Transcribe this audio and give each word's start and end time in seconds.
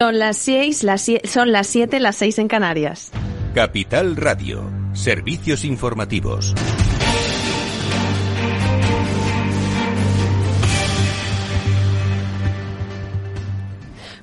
Son 0.00 0.16
las 0.20 0.36
seis, 0.36 0.84
las 0.84 1.08
sie- 1.08 1.26
son 1.26 1.50
las 1.50 1.66
siete, 1.66 1.98
las 1.98 2.14
seis 2.14 2.38
en 2.38 2.46
Canarias. 2.46 3.10
Capital 3.52 4.14
Radio. 4.14 4.62
Servicios 4.92 5.64
informativos. 5.64 6.54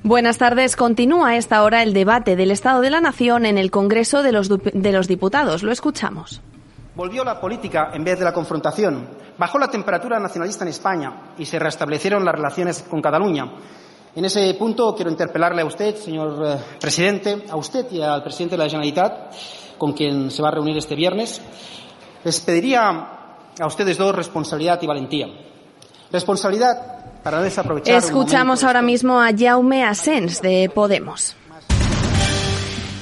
Buenas 0.02 0.38
tardes. 0.38 0.76
Continúa 0.76 1.30
a 1.30 1.36
esta 1.36 1.62
hora 1.64 1.82
el 1.82 1.92
debate 1.92 2.36
del 2.36 2.50
Estado 2.52 2.80
de 2.80 2.90
la 2.90 3.00
Nación 3.00 3.44
en 3.44 3.58
el 3.58 3.70
Congreso 3.70 4.22
de 4.22 4.32
los, 4.32 4.48
de 4.48 4.92
los 4.92 5.08
Diputados. 5.08 5.62
Lo 5.62 5.72
escuchamos. 5.72 6.40
Volvió 6.94 7.24
la 7.24 7.40
política 7.40 7.90
en 7.92 8.04
vez 8.04 8.18
de 8.18 8.24
la 8.24 8.32
confrontación. 8.32 9.06
Bajó 9.36 9.58
la 9.58 9.68
temperatura 9.70 10.18
nacionalista 10.20 10.64
en 10.64 10.68
España 10.68 11.12
y 11.36 11.44
se 11.44 11.58
restablecieron 11.58 12.24
las 12.24 12.34
relaciones 12.34 12.82
con 12.88 13.02
Cataluña. 13.02 13.50
En 14.16 14.24
ese 14.24 14.54
punto 14.54 14.94
quiero 14.94 15.10
interpelarle 15.10 15.60
a 15.60 15.66
usted, 15.66 15.94
señor 15.94 16.42
eh, 16.42 16.56
presidente, 16.80 17.44
a 17.50 17.56
usted 17.56 17.86
y 17.92 18.00
al 18.00 18.22
presidente 18.22 18.56
de 18.56 18.62
la 18.62 18.70
Generalitat, 18.70 19.34
con 19.76 19.92
quien 19.92 20.30
se 20.30 20.40
va 20.40 20.48
a 20.48 20.52
reunir 20.52 20.74
este 20.78 20.94
viernes. 20.94 21.38
Les 22.24 22.40
pediría 22.40 22.88
a 23.60 23.66
ustedes 23.66 23.98
dos 23.98 24.14
responsabilidad 24.14 24.80
y 24.80 24.86
valentía. 24.86 25.26
Responsabilidad 26.10 27.20
para 27.22 27.42
desaprovechar. 27.42 27.94
Escuchamos 27.94 28.64
ahora 28.64 28.80
mismo 28.80 29.20
a 29.20 29.28
Jaume 29.36 29.84
Asens 29.84 30.40
de 30.40 30.70
Podemos. 30.74 31.36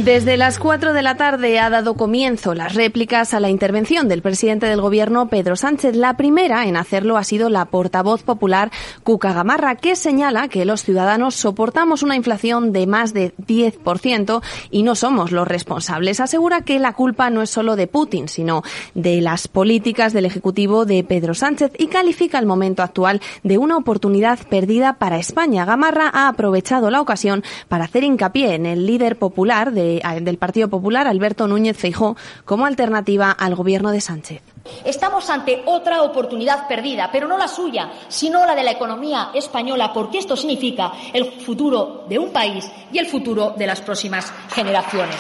Desde 0.01 0.37
las 0.37 0.59
4 0.59 0.93
de 0.93 1.03
la 1.03 1.17
tarde 1.17 1.61
ha 1.61 1.71
dado 1.71 1.95
comienzo 1.95 2.53
las 2.53 2.75
réplicas 2.75 3.33
a 3.33 3.39
la 3.39 3.49
intervención 3.49 4.09
del 4.09 4.23
presidente 4.23 4.67
del 4.67 4.81
Gobierno, 4.81 5.29
Pedro 5.29 5.55
Sánchez. 5.55 5.95
La 5.95 6.17
primera 6.17 6.67
en 6.67 6.77
hacerlo 6.77 7.17
ha 7.17 7.23
sido 7.23 7.49
la 7.49 7.65
portavoz 7.67 8.25
popular 8.25 8.73
Cuca 9.05 9.33
Gamarra, 9.33 9.77
que 9.77 9.95
señala 9.95 10.49
que 10.49 10.65
los 10.65 10.83
ciudadanos 10.83 11.37
soportamos 11.37 12.03
una 12.03 12.17
inflación 12.17 12.73
de 12.73 12.89
más 12.89 13.15
de 13.15 13.35
10% 13.47 14.43
y 14.73 14.83
no 14.83 14.97
somos 14.97 15.31
los 15.31 15.47
responsables. 15.47 16.19
Asegura 16.19 16.63
que 16.63 16.81
la 16.81 16.93
culpa 16.93 17.31
no 17.31 17.41
es 17.41 17.51
solo 17.51 17.77
de 17.77 17.87
Putin, 17.87 18.29
sino 18.29 18.63
de 18.95 19.21
las 19.21 19.47
políticas 19.47 20.13
del 20.13 20.27
Ejecutivo 20.27 20.87
de 20.87 21.05
Pedro 21.05 21.35
Sánchez 21.35 21.71
y 21.79 21.87
califica 21.87 22.41
el 22.41 22.47
momento 22.47 22.83
actual 22.83 23.21
de 23.45 23.59
una 23.59 23.77
oportunidad 23.77 24.41
perdida 24.49 24.95
para 24.95 25.19
España. 25.19 25.65
Gamarra 25.65 26.11
ha 26.13 26.27
aprovechado 26.27 26.91
la 26.91 27.01
ocasión 27.01 27.45
para 27.69 27.85
hacer 27.85 28.03
hincapié 28.03 28.55
en 28.57 28.67
el 28.67 28.87
líder 28.87 29.17
popular 29.17 29.71
de- 29.73 29.84
del 30.21 30.39
Partido 30.39 30.69
Popular, 30.69 31.07
Alberto 31.07 31.47
Núñez 31.47 31.77
Feijó, 31.77 32.17
como 32.45 32.67
alternativa 32.67 33.31
al 33.31 33.55
gobierno 33.55 33.91
de 33.91 34.01
Sánchez. 34.01 34.43
Estamos 34.85 35.29
ante 35.31 35.63
otra 35.67 36.03
oportunidad 36.03 36.67
perdida, 36.67 37.11
pero 37.13 37.29
no 37.29 37.37
la 37.37 37.49
suya, 37.49 37.91
sino 38.09 38.47
la 38.47 38.55
de 38.55 38.65
la 38.65 38.73
economía 38.73 39.31
española, 39.35 39.93
porque 39.93 40.19
esto 40.19 40.37
significa 40.37 40.93
el 41.13 41.27
futuro 41.43 42.05
de 42.09 42.19
un 42.19 42.31
país 42.31 42.71
y 42.93 42.99
el 42.99 43.07
futuro 43.07 43.55
de 43.57 43.67
las 43.67 43.81
próximas 43.81 44.33
generaciones. 44.55 45.17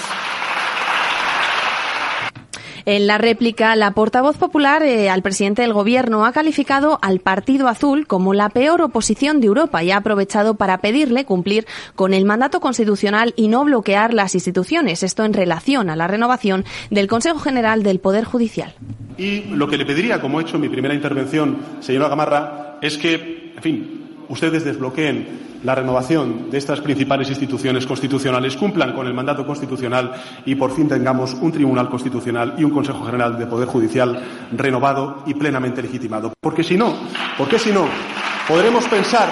En 2.87 3.07
la 3.07 3.17
réplica, 3.17 3.75
la 3.77 3.93
portavoz 3.93 4.37
popular 4.37 4.83
eh, 4.83 5.09
al 5.09 5.23
presidente 5.23 5.63
del 5.63 5.73
Gobierno 5.73 6.27
ha 6.27 6.33
calificado 6.33 6.99
al 7.01 7.21
Partido 7.21 7.69
Azul 7.69 8.07
como 8.07 8.35
la 8.35 8.51
peor 8.51 8.83
oposición 8.83 9.41
de 9.41 9.47
Europa 9.47 9.83
y 9.83 9.91
ha 9.91 9.97
aprovechado 9.97 10.57
para 10.57 10.79
pedirle 10.79 11.25
cumplir 11.25 11.67
con 11.95 12.13
el 12.13 12.27
mandato 12.27 12.61
constitucional 12.61 13.33
y 13.37 13.49
no 13.49 13.65
bloquear 13.65 14.13
las 14.13 14.35
instituciones. 14.35 15.03
Esto 15.03 15.25
en 15.25 15.33
relación 15.33 15.89
a 15.89 15.97
la 15.97 16.09
renovación 16.09 16.67
del 16.91 17.07
Consejo 17.07 17.39
General 17.39 17.83
del 17.83 18.01
Poder 18.01 18.25
Judicial. 18.25 18.75
Y 19.17 19.45
lo 19.45 19.67
que 19.67 19.79
le 19.79 19.87
pediría, 19.87 20.21
como 20.21 20.39
he 20.39 20.43
hecho 20.43 20.57
en 20.57 20.63
mi 20.63 20.69
primera 20.69 20.93
intervención, 20.93 21.59
señora 21.81 22.09
Gamarra, 22.09 22.79
es 22.83 22.99
que, 22.99 23.53
en 23.57 23.63
fin, 23.63 24.05
ustedes 24.29 24.63
desbloqueen 24.63 25.54
la 25.65 25.75
renovación 25.75 26.51
de 26.51 26.59
estas 26.59 26.81
principales 26.81 27.29
instituciones 27.31 27.87
constitucionales, 27.87 28.57
cumplan 28.57 28.93
con 28.93 29.07
el 29.07 29.15
mandato 29.15 29.47
constitucional 29.47 30.13
y 30.45 30.55
por 30.55 30.75
fin 30.75 30.89
tengamos 30.89 31.35
un 31.35 31.51
Tribunal 31.51 31.89
Constitucional 31.89 32.55
y 32.57 32.65
un 32.65 32.71
Consejo 32.71 33.05
General 33.05 33.39
de 33.39 33.47
Poder 33.47 33.67
Judicial 33.67 34.23
renovado 34.53 35.23
y 35.27 35.35
plenamente 35.35 35.83
legitimado. 35.83 36.33
Porque 36.41 36.63
si 36.63 36.77
no, 36.77 36.95
porque 37.37 37.59
si 37.59 37.73
no, 37.73 37.87
podremos 38.47 38.85
pensar, 38.87 39.29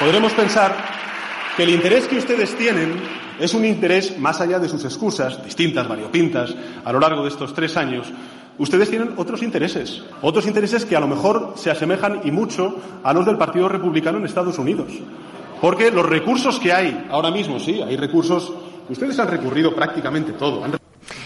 podremos 0.00 0.32
pensar 0.32 0.74
que 1.56 1.62
el 1.64 1.70
interés 1.70 2.08
que 2.08 2.18
ustedes 2.18 2.56
tienen 2.56 2.94
es 3.38 3.54
un 3.54 3.64
interés 3.64 4.18
más 4.18 4.40
allá 4.40 4.58
de 4.58 4.68
sus 4.68 4.84
excusas, 4.84 5.42
distintas, 5.44 5.88
variopintas, 5.88 6.54
a 6.84 6.92
lo 6.92 7.00
largo 7.00 7.22
de 7.22 7.28
estos 7.28 7.54
tres 7.54 7.76
años. 7.76 8.10
Ustedes 8.60 8.90
tienen 8.90 9.14
otros 9.16 9.42
intereses, 9.42 10.02
otros 10.20 10.46
intereses 10.46 10.84
que 10.84 10.94
a 10.94 11.00
lo 11.00 11.08
mejor 11.08 11.54
se 11.56 11.70
asemejan 11.70 12.20
y 12.24 12.30
mucho 12.30 12.76
a 13.02 13.14
los 13.14 13.24
del 13.24 13.38
Partido 13.38 13.70
Republicano 13.70 14.18
en 14.18 14.26
Estados 14.26 14.58
Unidos. 14.58 14.92
Porque 15.62 15.90
los 15.90 16.04
recursos 16.04 16.60
que 16.60 16.70
hay 16.70 17.06
ahora 17.10 17.30
mismo, 17.30 17.58
sí, 17.58 17.80
hay 17.80 17.96
recursos, 17.96 18.52
ustedes 18.90 19.18
han 19.18 19.28
recurrido 19.28 19.74
prácticamente 19.74 20.32
todo. 20.32 20.62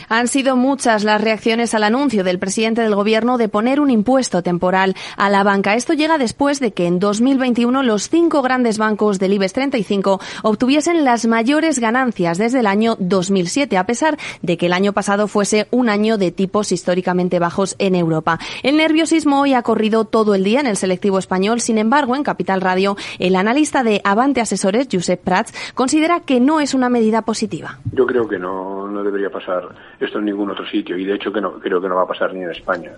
Han 0.08 0.28
sido 0.28 0.56
muchas 0.56 1.04
las 1.04 1.20
reacciones 1.20 1.74
al 1.74 1.84
anuncio 1.84 2.24
del 2.24 2.38
presidente 2.38 2.82
del 2.82 2.94
Gobierno 2.94 3.38
de 3.38 3.48
poner 3.48 3.80
un 3.80 3.90
impuesto 3.90 4.42
temporal 4.42 4.94
a 5.16 5.30
la 5.30 5.42
banca. 5.42 5.74
Esto 5.74 5.92
llega 5.92 6.18
después 6.18 6.60
de 6.60 6.72
que 6.72 6.86
en 6.86 6.98
2021 6.98 7.82
los 7.82 8.08
cinco 8.08 8.42
grandes 8.42 8.78
bancos 8.78 9.18
del 9.18 9.32
IBEX 9.34 9.52
35 9.52 10.20
obtuviesen 10.42 11.04
las 11.04 11.26
mayores 11.26 11.78
ganancias 11.78 12.38
desde 12.38 12.60
el 12.60 12.66
año 12.66 12.96
2007, 12.98 13.76
a 13.76 13.86
pesar 13.86 14.18
de 14.42 14.56
que 14.56 14.66
el 14.66 14.72
año 14.72 14.92
pasado 14.92 15.28
fuese 15.28 15.66
un 15.70 15.88
año 15.88 16.18
de 16.18 16.30
tipos 16.30 16.72
históricamente 16.72 17.38
bajos 17.38 17.76
en 17.78 17.94
Europa. 17.94 18.38
El 18.62 18.76
nerviosismo 18.76 19.40
hoy 19.40 19.54
ha 19.54 19.62
corrido 19.62 20.04
todo 20.04 20.34
el 20.34 20.44
día 20.44 20.60
en 20.60 20.66
el 20.66 20.76
selectivo 20.76 21.18
español. 21.18 21.60
Sin 21.60 21.78
embargo, 21.78 22.16
en 22.16 22.22
Capital 22.22 22.60
Radio, 22.60 22.96
el 23.18 23.36
analista 23.36 23.82
de 23.82 24.00
Avante 24.04 24.40
Asesores, 24.40 24.88
Josep 24.90 25.22
Prats, 25.22 25.52
considera 25.74 26.20
que 26.20 26.40
no 26.40 26.60
es 26.60 26.74
una 26.74 26.88
medida 26.88 27.22
positiva. 27.22 27.78
Yo 27.92 28.06
creo 28.06 28.28
que 28.28 28.38
no, 28.38 28.88
no 28.88 29.02
debería 29.02 29.30
pasar 29.30 29.68
esto 30.00 30.18
en 30.18 30.24
ningún 30.26 30.50
otro 30.50 30.66
sitio 30.68 30.96
y 30.98 31.04
de 31.04 31.14
hecho 31.14 31.32
que 31.32 31.40
no, 31.40 31.52
creo 31.58 31.80
que 31.80 31.88
no 31.88 31.96
va 31.96 32.02
a 32.02 32.06
pasar 32.06 32.32
ni 32.34 32.42
en 32.42 32.50
España. 32.50 32.92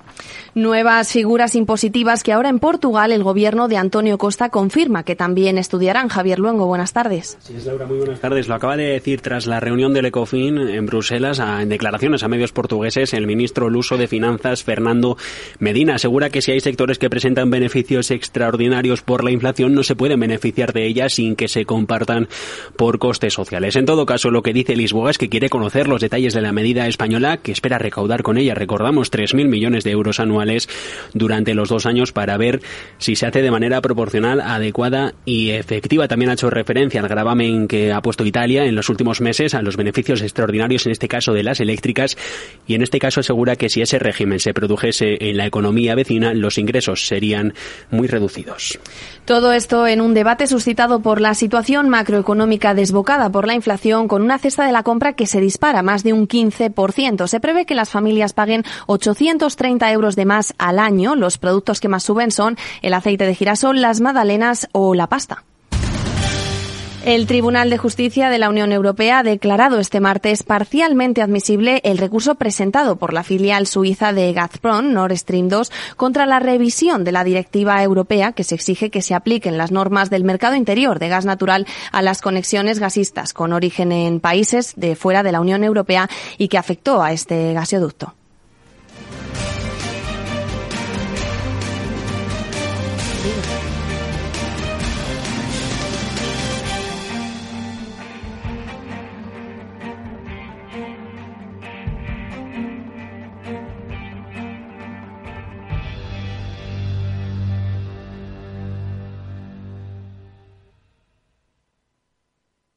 Nuevas 0.54 1.12
figuras 1.12 1.54
impositivas 1.54 2.22
que 2.22 2.32
ahora 2.32 2.48
en 2.48 2.58
Portugal 2.58 3.12
el 3.12 3.22
gobierno 3.22 3.68
de 3.68 3.76
Antonio 3.76 4.18
Costa 4.18 4.48
confirma 4.50 5.04
que 5.04 5.16
también 5.16 5.58
estudiarán. 5.58 6.08
Javier 6.08 6.38
Luengo, 6.38 6.66
buenas 6.66 6.92
tardes. 6.92 7.36
Sí, 7.40 7.54
es 7.56 7.66
Laura, 7.66 7.86
muy 7.86 7.98
buenas 7.98 8.20
tardes. 8.20 8.48
Lo 8.48 8.54
acaba 8.54 8.76
de 8.76 8.84
decir 8.84 9.20
tras 9.20 9.46
la 9.46 9.60
reunión 9.60 9.92
del 9.94 10.06
ECOFIN 10.06 10.58
en 10.58 10.86
Bruselas, 10.86 11.40
a- 11.40 11.62
en 11.62 11.68
declaraciones 11.68 12.22
a 12.22 12.28
medios 12.28 12.52
portugueses, 12.52 13.12
el 13.14 13.26
ministro 13.26 13.68
luso 13.70 13.96
de 13.96 14.08
Finanzas, 14.08 14.64
Fernando 14.64 15.16
Medina, 15.58 15.96
asegura 15.96 16.30
que 16.30 16.42
si 16.42 16.52
hay 16.52 16.60
sectores 16.60 16.98
que 16.98 17.10
presentan 17.10 17.50
beneficios 17.50 18.10
extraordinarios 18.10 19.02
por 19.02 19.24
la 19.24 19.30
inflación, 19.30 19.74
no 19.74 19.82
se 19.82 19.96
pueden 19.96 20.20
beneficiar 20.20 20.72
de 20.72 20.86
ella 20.86 21.08
sin 21.08 21.36
que 21.36 21.48
se 21.48 21.64
compartan 21.64 22.28
por 22.76 22.98
costes 22.98 23.34
sociales. 23.34 23.76
En 23.76 23.84
todo 23.86 24.06
caso, 24.06 24.30
lo 24.30 24.42
que 24.42 24.52
dice 24.52 24.76
Lisboa 24.76 25.10
es 25.10 25.18
que 25.18 25.28
quiere 25.28 25.48
conocer 25.48 25.88
los 25.88 26.00
detalles 26.00 26.34
de 26.34 26.40
la 26.42 26.52
medida 26.52 26.85
española, 26.86 27.38
que 27.38 27.52
espera 27.52 27.78
recaudar 27.78 28.22
con 28.22 28.38
ella, 28.38 28.54
recordamos, 28.54 29.10
3.000 29.10 29.48
millones 29.48 29.84
de 29.84 29.90
euros 29.90 30.20
anuales 30.20 30.68
durante 31.14 31.54
los 31.54 31.68
dos 31.68 31.86
años 31.86 32.12
para 32.12 32.36
ver 32.36 32.60
si 32.98 33.16
se 33.16 33.26
hace 33.26 33.42
de 33.42 33.50
manera 33.50 33.80
proporcional, 33.80 34.40
adecuada 34.40 35.14
y 35.24 35.50
efectiva. 35.50 36.08
También 36.08 36.30
ha 36.30 36.34
hecho 36.34 36.50
referencia 36.50 37.00
al 37.00 37.08
gravamen 37.08 37.68
que 37.68 37.92
ha 37.92 38.02
puesto 38.02 38.24
Italia 38.24 38.64
en 38.64 38.74
los 38.74 38.88
últimos 38.88 39.20
meses 39.20 39.54
a 39.54 39.62
los 39.62 39.76
beneficios 39.76 40.22
extraordinarios, 40.22 40.86
en 40.86 40.92
este 40.92 41.08
caso 41.08 41.32
de 41.32 41.42
las 41.42 41.60
eléctricas, 41.60 42.16
y 42.66 42.74
en 42.74 42.82
este 42.82 42.98
caso 42.98 43.20
asegura 43.20 43.56
que 43.56 43.68
si 43.68 43.82
ese 43.82 43.98
régimen 43.98 44.40
se 44.40 44.54
produjese 44.54 45.18
en 45.30 45.36
la 45.36 45.46
economía 45.46 45.94
vecina, 45.94 46.34
los 46.34 46.58
ingresos 46.58 47.06
serían 47.06 47.54
muy 47.90 48.08
reducidos. 48.08 48.78
Todo 49.24 49.52
esto 49.52 49.86
en 49.86 50.00
un 50.00 50.14
debate 50.14 50.46
suscitado 50.46 51.00
por 51.00 51.20
la 51.20 51.34
situación 51.34 51.88
macroeconómica 51.88 52.74
desbocada 52.74 53.30
por 53.30 53.46
la 53.46 53.54
inflación 53.54 54.08
con 54.08 54.22
una 54.22 54.38
cesta 54.38 54.66
de 54.66 54.72
la 54.72 54.82
compra 54.82 55.14
que 55.14 55.26
se 55.26 55.40
dispara 55.40 55.82
más 55.82 56.02
de 56.04 56.12
un 56.12 56.28
15%. 56.28 56.75
Se 57.26 57.40
prevé 57.40 57.66
que 57.66 57.74
las 57.74 57.90
familias 57.90 58.32
paguen 58.32 58.62
830 58.86 59.90
euros 59.90 60.14
de 60.14 60.26
más 60.26 60.54
al 60.58 60.78
año. 60.78 61.16
Los 61.16 61.38
productos 61.38 61.80
que 61.80 61.88
más 61.88 62.04
suben 62.04 62.30
son 62.30 62.56
el 62.82 62.94
aceite 62.94 63.26
de 63.26 63.34
girasol, 63.34 63.80
las 63.80 64.00
magdalenas 64.00 64.68
o 64.72 64.94
la 64.94 65.08
pasta. 65.08 65.44
El 67.06 67.28
Tribunal 67.28 67.70
de 67.70 67.78
Justicia 67.78 68.30
de 68.30 68.38
la 68.40 68.48
Unión 68.48 68.72
Europea 68.72 69.20
ha 69.20 69.22
declarado 69.22 69.78
este 69.78 70.00
martes 70.00 70.42
parcialmente 70.42 71.22
admisible 71.22 71.80
el 71.84 71.98
recurso 71.98 72.34
presentado 72.34 72.96
por 72.96 73.12
la 73.12 73.22
filial 73.22 73.68
suiza 73.68 74.12
de 74.12 74.32
Gazprom, 74.32 74.92
Nord 74.92 75.16
Stream 75.16 75.48
2, 75.48 75.70
contra 75.94 76.26
la 76.26 76.40
revisión 76.40 77.04
de 77.04 77.12
la 77.12 77.22
directiva 77.22 77.80
europea 77.80 78.32
que 78.32 78.42
se 78.42 78.56
exige 78.56 78.90
que 78.90 79.02
se 79.02 79.14
apliquen 79.14 79.56
las 79.56 79.70
normas 79.70 80.10
del 80.10 80.24
mercado 80.24 80.56
interior 80.56 80.98
de 80.98 81.08
gas 81.08 81.24
natural 81.24 81.64
a 81.92 82.02
las 82.02 82.22
conexiones 82.22 82.80
gasistas 82.80 83.32
con 83.32 83.52
origen 83.52 83.92
en 83.92 84.18
países 84.18 84.72
de 84.74 84.96
fuera 84.96 85.22
de 85.22 85.30
la 85.30 85.40
Unión 85.40 85.62
Europea 85.62 86.10
y 86.38 86.48
que 86.48 86.58
afectó 86.58 87.04
a 87.04 87.12
este 87.12 87.52
gasoducto. 87.52 88.14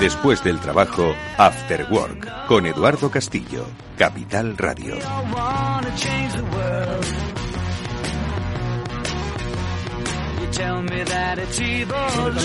Después 0.00 0.42
del 0.42 0.58
trabajo, 0.60 1.14
After 1.36 1.86
Work, 1.90 2.46
con 2.46 2.64
Eduardo 2.64 3.10
Castillo, 3.10 3.66
Capital 3.98 4.56
Radio. 4.56 4.94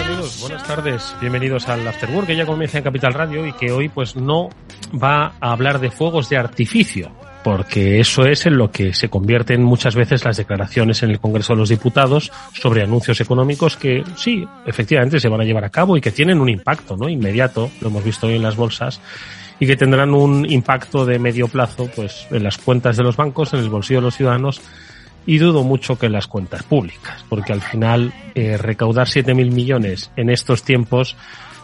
amigos? 0.02 0.42
Buenas 0.42 0.68
tardes, 0.68 1.16
bienvenidos 1.22 1.70
al 1.70 1.88
After 1.88 2.12
Work 2.12 2.28
que 2.28 2.36
ya 2.36 2.46
comienza 2.46 2.78
en 2.80 2.84
Capital 2.84 3.14
Radio 3.14 3.46
y 3.48 3.54
que 3.54 3.72
hoy 3.72 3.88
pues 3.88 4.18
no 4.18 4.50
va 4.92 5.36
a 5.40 5.52
hablar 5.54 5.80
de 5.80 5.92
fuegos 5.92 6.28
de 6.28 6.38
artificio, 6.38 7.10
porque 7.46 8.00
eso 8.00 8.26
es 8.26 8.48
en 8.48 8.58
lo 8.58 8.72
que 8.72 8.96
se 8.96 9.08
convierten 9.08 9.62
muchas 9.62 9.94
veces 9.94 10.26
las 10.26 10.36
declaraciones 10.36 11.04
en 11.04 11.12
el 11.12 11.20
Congreso 11.20 11.54
de 11.54 11.60
los 11.60 11.70
Diputados 11.70 12.32
sobre 12.54 12.82
anuncios 12.82 13.22
económicos 13.22 13.78
que 13.78 14.04
sí, 14.16 14.44
efectivamente 14.66 15.20
se 15.20 15.30
van 15.30 15.42
a 15.42 15.44
llevar 15.44 15.64
a 15.64 15.70
cabo 15.70 15.96
y 15.96 16.02
que 16.02 16.10
tienen 16.10 16.42
un 16.42 16.50
impacto 16.50 16.98
¿no? 16.98 17.08
inmediato, 17.08 17.70
lo 17.82 17.90
hemos 17.90 18.04
visto 18.04 18.26
hoy 18.26 18.34
en 18.34 18.42
las 18.42 18.56
bolsas, 18.56 19.00
y 19.60 19.68
que 19.68 19.76
tendrán 19.76 20.16
un 20.16 20.52
impacto 20.52 21.06
de 21.06 21.20
medio 21.20 21.48
plazo 21.48 21.88
pues 21.96 22.26
en 22.32 22.42
las 22.42 22.58
cuentas 22.58 22.98
de 22.98 23.04
los 23.04 23.16
bancos, 23.16 23.54
en 23.54 23.60
el 23.60 23.70
bolsillo 23.70 24.00
de 24.00 24.06
los 24.06 24.16
ciudadanos 24.16 24.60
y 25.28 25.38
dudo 25.38 25.64
mucho 25.64 26.00
que 26.00 26.08
en 26.08 26.14
las 26.14 26.26
cuentas 26.26 26.64
públicas, 26.64 27.24
porque 27.30 27.54
al 27.54 27.62
final 27.62 28.12
eh, 28.34 28.58
recaudar 28.58 29.06
7.000 29.06 29.52
millones 29.52 30.10
en 30.16 30.32
estos 30.32 30.64
tiempos, 30.64 31.16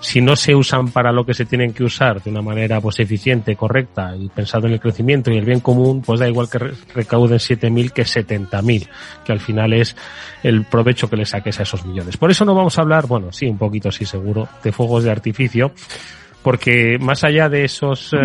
si 0.02 0.20
no 0.20 0.36
se 0.36 0.54
usan 0.56 0.90
para 0.90 1.12
lo 1.12 1.26
que 1.26 1.34
se 1.34 1.46
tienen 1.46 1.74
que 1.74 1.84
usar 1.84 2.22
de 2.22 2.30
una 2.32 2.42
manera 2.42 2.82
pues 2.82 3.00
eficiente, 3.00 3.56
correcta 3.56 4.16
y 4.18 4.28
pensado 4.30 4.68
en 4.68 4.74
el 4.74 4.80
crecimiento 4.80 5.32
y 5.32 5.38
el 5.38 5.46
bien 5.46 5.60
común, 5.62 6.02
pues 6.02 6.20
da 6.20 6.28
igual 6.28 6.50
que 6.50 6.58
re- 6.60 6.74
recauden 6.94 7.38
7.000 7.38 7.92
que 7.92 8.02
70.000, 8.04 8.88
que 9.24 9.32
al 9.32 9.40
final 9.40 9.74
es 9.74 9.96
el 10.44 10.66
provecho 10.66 11.10
que 11.10 11.16
le 11.18 11.26
saques 11.26 11.60
a 11.60 11.64
esos 11.64 11.86
millones. 11.86 12.18
Por 12.18 12.32
eso 12.32 12.44
no 12.46 12.54
vamos 12.56 12.78
a 12.78 12.82
hablar, 12.82 13.06
bueno, 13.08 13.32
sí, 13.32 13.46
un 13.46 13.58
poquito 13.60 13.92
sí 13.92 14.04
seguro, 14.06 14.50
de 14.64 14.72
fuegos 14.72 15.04
de 15.04 15.12
artificio, 15.12 15.72
porque 16.42 16.98
más 17.00 17.24
allá 17.24 17.48
de 17.50 17.64
esos, 17.66 18.12
eh, 18.14 18.18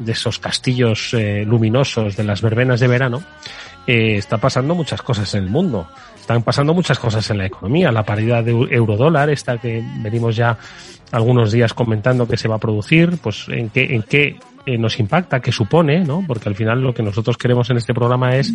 de 0.00 0.12
esos 0.12 0.38
castillos 0.38 1.14
eh, 1.14 1.44
luminosos 1.46 2.14
de 2.14 2.24
las 2.24 2.42
verbenas 2.42 2.78
de 2.80 2.88
verano, 2.88 3.22
eh, 3.86 4.16
está 4.18 4.36
pasando 4.36 4.74
muchas 4.74 5.00
cosas 5.00 5.32
en 5.34 5.44
el 5.44 5.50
mundo. 5.50 5.88
Están 6.20 6.42
pasando 6.42 6.74
muchas 6.74 6.98
cosas 6.98 7.30
en 7.30 7.38
la 7.38 7.46
economía. 7.46 7.92
La 7.92 8.02
paridad 8.02 8.42
de 8.42 8.52
eu- 8.52 8.68
euro-dólar, 8.70 9.30
esta 9.30 9.58
que 9.58 9.80
venimos 10.02 10.34
ya 10.36 10.58
algunos 11.12 11.52
días 11.52 11.74
comentando 11.74 12.26
que 12.26 12.36
se 12.36 12.48
va 12.48 12.56
a 12.56 12.60
producir, 12.60 13.18
pues 13.22 13.46
en 13.48 13.70
qué, 13.70 13.94
en 13.94 14.02
qué 14.02 14.36
eh, 14.66 14.78
nos 14.78 14.98
impacta, 14.98 15.40
qué 15.40 15.52
supone, 15.52 16.04
¿no? 16.04 16.24
Porque 16.26 16.48
al 16.48 16.56
final 16.56 16.82
lo 16.82 16.92
que 16.92 17.02
nosotros 17.02 17.36
queremos 17.36 17.70
en 17.70 17.76
este 17.76 17.94
programa 17.94 18.36
es 18.36 18.52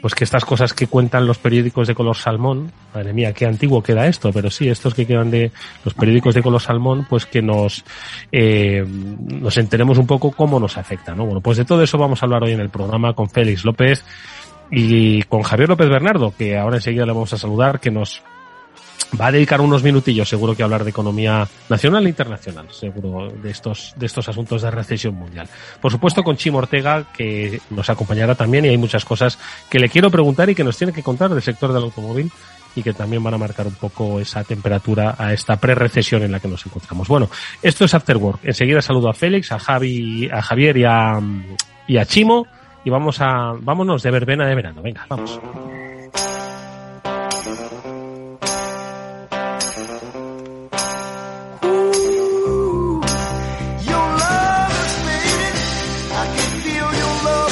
pues 0.00 0.14
que 0.14 0.24
estas 0.24 0.44
cosas 0.44 0.72
que 0.72 0.86
cuentan 0.86 1.26
los 1.26 1.38
periódicos 1.38 1.86
de 1.86 1.94
color 1.94 2.16
salmón, 2.16 2.72
madre 2.94 3.12
mía, 3.12 3.32
qué 3.32 3.46
antiguo 3.46 3.82
queda 3.82 4.06
esto, 4.06 4.32
pero 4.32 4.50
sí, 4.50 4.68
estos 4.68 4.94
que 4.94 5.06
quedan 5.06 5.30
de 5.30 5.52
los 5.84 5.94
periódicos 5.94 6.34
de 6.34 6.42
color 6.42 6.60
salmón, 6.60 7.06
pues 7.08 7.26
que 7.26 7.42
nos, 7.42 7.84
eh, 8.32 8.84
nos 8.86 9.56
enteremos 9.58 9.98
un 9.98 10.06
poco 10.06 10.30
cómo 10.32 10.58
nos 10.58 10.78
afecta, 10.78 11.14
¿no? 11.14 11.24
Bueno, 11.26 11.40
pues 11.40 11.58
de 11.58 11.64
todo 11.64 11.82
eso 11.82 11.98
vamos 11.98 12.22
a 12.22 12.26
hablar 12.26 12.42
hoy 12.42 12.52
en 12.52 12.60
el 12.60 12.70
programa 12.70 13.12
con 13.12 13.28
Félix 13.28 13.64
López 13.64 14.04
y 14.70 15.22
con 15.24 15.42
Javier 15.42 15.68
López 15.68 15.88
Bernardo, 15.88 16.32
que 16.36 16.56
ahora 16.56 16.76
enseguida 16.76 17.04
le 17.04 17.12
vamos 17.12 17.32
a 17.32 17.38
saludar, 17.38 17.80
que 17.80 17.90
nos 17.90 18.22
va 19.18 19.28
a 19.28 19.32
dedicar 19.32 19.60
unos 19.60 19.82
minutillos 19.82 20.28
seguro 20.28 20.54
que 20.54 20.62
a 20.62 20.66
hablar 20.66 20.84
de 20.84 20.90
economía 20.90 21.48
nacional 21.68 22.06
e 22.06 22.10
internacional, 22.10 22.66
seguro 22.70 23.30
de 23.30 23.50
estos, 23.50 23.94
de 23.96 24.06
estos 24.06 24.28
asuntos 24.28 24.62
de 24.62 24.70
recesión 24.70 25.14
mundial. 25.14 25.48
Por 25.80 25.90
supuesto 25.90 26.22
con 26.22 26.36
Chimo 26.36 26.58
Ortega, 26.58 27.06
que 27.12 27.60
nos 27.70 27.90
acompañará 27.90 28.34
también 28.34 28.64
y 28.64 28.68
hay 28.68 28.78
muchas 28.78 29.04
cosas 29.04 29.38
que 29.68 29.78
le 29.78 29.88
quiero 29.88 30.10
preguntar 30.10 30.50
y 30.50 30.54
que 30.54 30.64
nos 30.64 30.76
tiene 30.76 30.92
que 30.92 31.02
contar 31.02 31.30
del 31.30 31.42
sector 31.42 31.72
del 31.72 31.84
automóvil 31.84 32.30
y 32.76 32.82
que 32.82 32.92
también 32.92 33.22
van 33.22 33.34
a 33.34 33.38
marcar 33.38 33.66
un 33.66 33.74
poco 33.74 34.20
esa 34.20 34.44
temperatura 34.44 35.16
a 35.18 35.32
esta 35.32 35.56
pre-recesión 35.56 36.22
en 36.22 36.32
la 36.32 36.40
que 36.40 36.48
nos 36.48 36.64
encontramos. 36.66 37.08
Bueno, 37.08 37.28
esto 37.62 37.84
es 37.84 37.94
After 37.94 38.16
Work. 38.16 38.40
Enseguida 38.44 38.80
saludo 38.80 39.08
a 39.08 39.14
Félix, 39.14 39.50
a 39.52 39.58
Javi, 39.58 40.28
a 40.30 40.40
Javier 40.40 40.76
y 40.76 40.84
a, 40.84 41.20
y 41.88 41.96
a 41.96 42.04
Chimo 42.04 42.46
y 42.84 42.90
vamos 42.90 43.20
a, 43.20 43.54
vámonos 43.60 44.02
de 44.02 44.10
verbena 44.10 44.46
de 44.46 44.54
verano. 44.54 44.82
Venga, 44.82 45.06
vamos. 45.08 45.40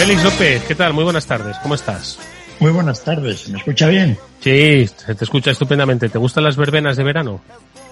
Félix 0.08 0.24
López, 0.24 0.64
¿qué 0.64 0.74
tal? 0.74 0.94
Muy 0.94 1.04
buenas 1.04 1.26
tardes, 1.26 1.58
¿cómo 1.58 1.74
estás? 1.74 2.18
Muy 2.60 2.70
buenas 2.72 3.04
tardes, 3.04 3.46
¿me 3.50 3.58
escucha 3.58 3.88
bien? 3.88 4.16
Sí, 4.40 4.86
se 4.86 5.14
te 5.14 5.24
escucha 5.24 5.50
estupendamente. 5.50 6.08
¿Te 6.08 6.16
gustan 6.16 6.44
las 6.44 6.56
verbenas 6.56 6.96
de 6.96 7.04
verano? 7.04 7.42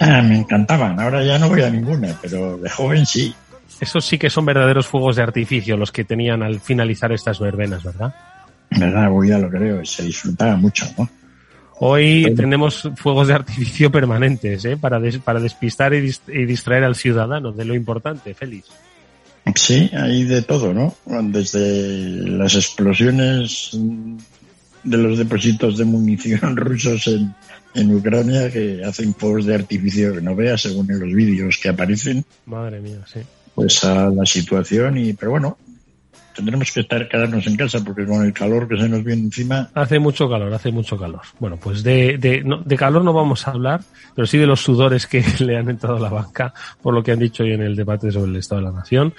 Ah, 0.01 0.23
me 0.23 0.39
encantaban, 0.39 0.99
ahora 0.99 1.23
ya 1.23 1.39
no 1.39 1.51
voy 1.51 1.61
a 1.61 1.69
ninguna, 1.69 2.17
pero 2.23 2.57
de 2.57 2.71
joven 2.71 3.05
sí. 3.05 3.35
Esos 3.83 4.03
sí 4.07 4.17
que 4.17 4.31
son 4.31 4.47
verdaderos 4.47 4.87
fuegos 4.87 5.17
de 5.17 5.25
artificio 5.25 5.77
los 5.77 5.93
que 5.93 6.05
tenían 6.05 6.43
al 6.43 6.59
finalizar 6.61 7.13
estas 7.13 7.39
verbenas, 7.39 7.83
¿verdad? 7.85 8.15
¿Verdad? 8.71 9.11
Voy 9.11 9.29
ya 9.29 9.37
lo 9.37 9.51
creo, 9.51 9.85
se 9.85 10.03
disfrutaba 10.05 10.57
mucho, 10.57 10.87
¿no? 10.97 11.11
Hoy 11.81 12.33
tenemos 12.35 12.89
fuegos 12.97 13.29
de 13.29 13.35
artificio 13.35 13.91
permanentes, 13.93 14.65
¿eh? 14.65 14.79
Para, 14.79 14.99
des- 14.99 15.19
para 15.19 15.39
despistar 15.39 15.93
y 15.93 16.01
distraer 16.47 16.85
al 16.85 16.95
ciudadano 16.95 17.53
de 17.53 17.67
lo 17.67 17.75
importante, 17.75 18.33
Félix. 18.33 18.69
Sí, 19.55 19.91
hay 19.95 20.25
de 20.25 20.43
todo, 20.43 20.75
¿no? 20.75 20.95
Desde 21.07 22.01
las 22.29 22.55
explosiones 22.55 23.71
de 24.83 24.97
los 24.97 25.19
depósitos 25.19 25.79
de 25.79 25.85
munición 25.85 26.57
rusos 26.57 27.07
en, 27.07 27.35
en 27.75 27.95
Ucrania 27.95 28.51
que 28.51 28.83
hacen 28.85 29.15
fuegos 29.15 29.47
de 29.47 29.55
artificio 29.55 30.15
que 30.15 30.21
no 30.21 30.35
veas 30.35 30.63
según 30.63 30.91
en 30.91 31.01
los 31.01 31.13
vídeos 31.13 31.59
que 31.63 31.69
aparecen, 31.69 32.25
Madre 32.47 32.81
mía, 32.81 32.99
sí. 33.13 33.21
pues 33.55 33.85
a 33.85 34.11
la 34.11 34.25
situación 34.25 34.99
y, 34.99 35.13
pero 35.13 35.33
bueno, 35.33 35.59
tendremos 36.37 36.71
que 36.71 36.81
estar, 36.81 37.09
quedarnos 37.09 37.47
en 37.47 37.57
casa 37.57 37.83
porque 37.85 38.07
con 38.07 38.25
el 38.25 38.33
calor 38.33 38.69
que 38.69 38.77
se 38.77 38.89
nos 38.89 39.03
viene 39.03 39.23
encima, 39.23 39.71
Hace 39.75 39.99
mucho 39.99 40.29
calor, 40.31 40.53
hace 40.55 40.71
mucho 40.71 40.97
calor. 40.99 41.23
Bueno, 41.41 41.57
pues 41.57 41.83
de, 41.83 42.19
de, 42.19 42.45
no- 42.45 42.59
de 42.59 42.77
calor 42.77 43.03
no 43.03 43.13
vamos 43.13 43.49
a 43.49 43.51
hablar, 43.53 43.81
pero 44.15 44.27
sí 44.27 44.39
de 44.39 44.47
los 44.47 44.61
sudores 44.61 45.07
que 45.07 45.25
le 45.41 45.57
han 45.57 45.69
entrado 45.71 45.97
a 45.97 46.01
la 46.01 46.11
banca, 46.11 46.53
por 46.83 46.95
lo 46.95 47.03
que 47.03 47.13
han 47.13 47.19
dicho 47.19 47.43
hoy 47.43 47.53
en 47.53 47.63
el 47.63 47.75
debate 47.75 48.13
sobre 48.13 48.31
el 48.31 48.37
Estado 48.37 48.61
de 48.61 48.67
la 48.69 48.73
Nación. 48.73 49.15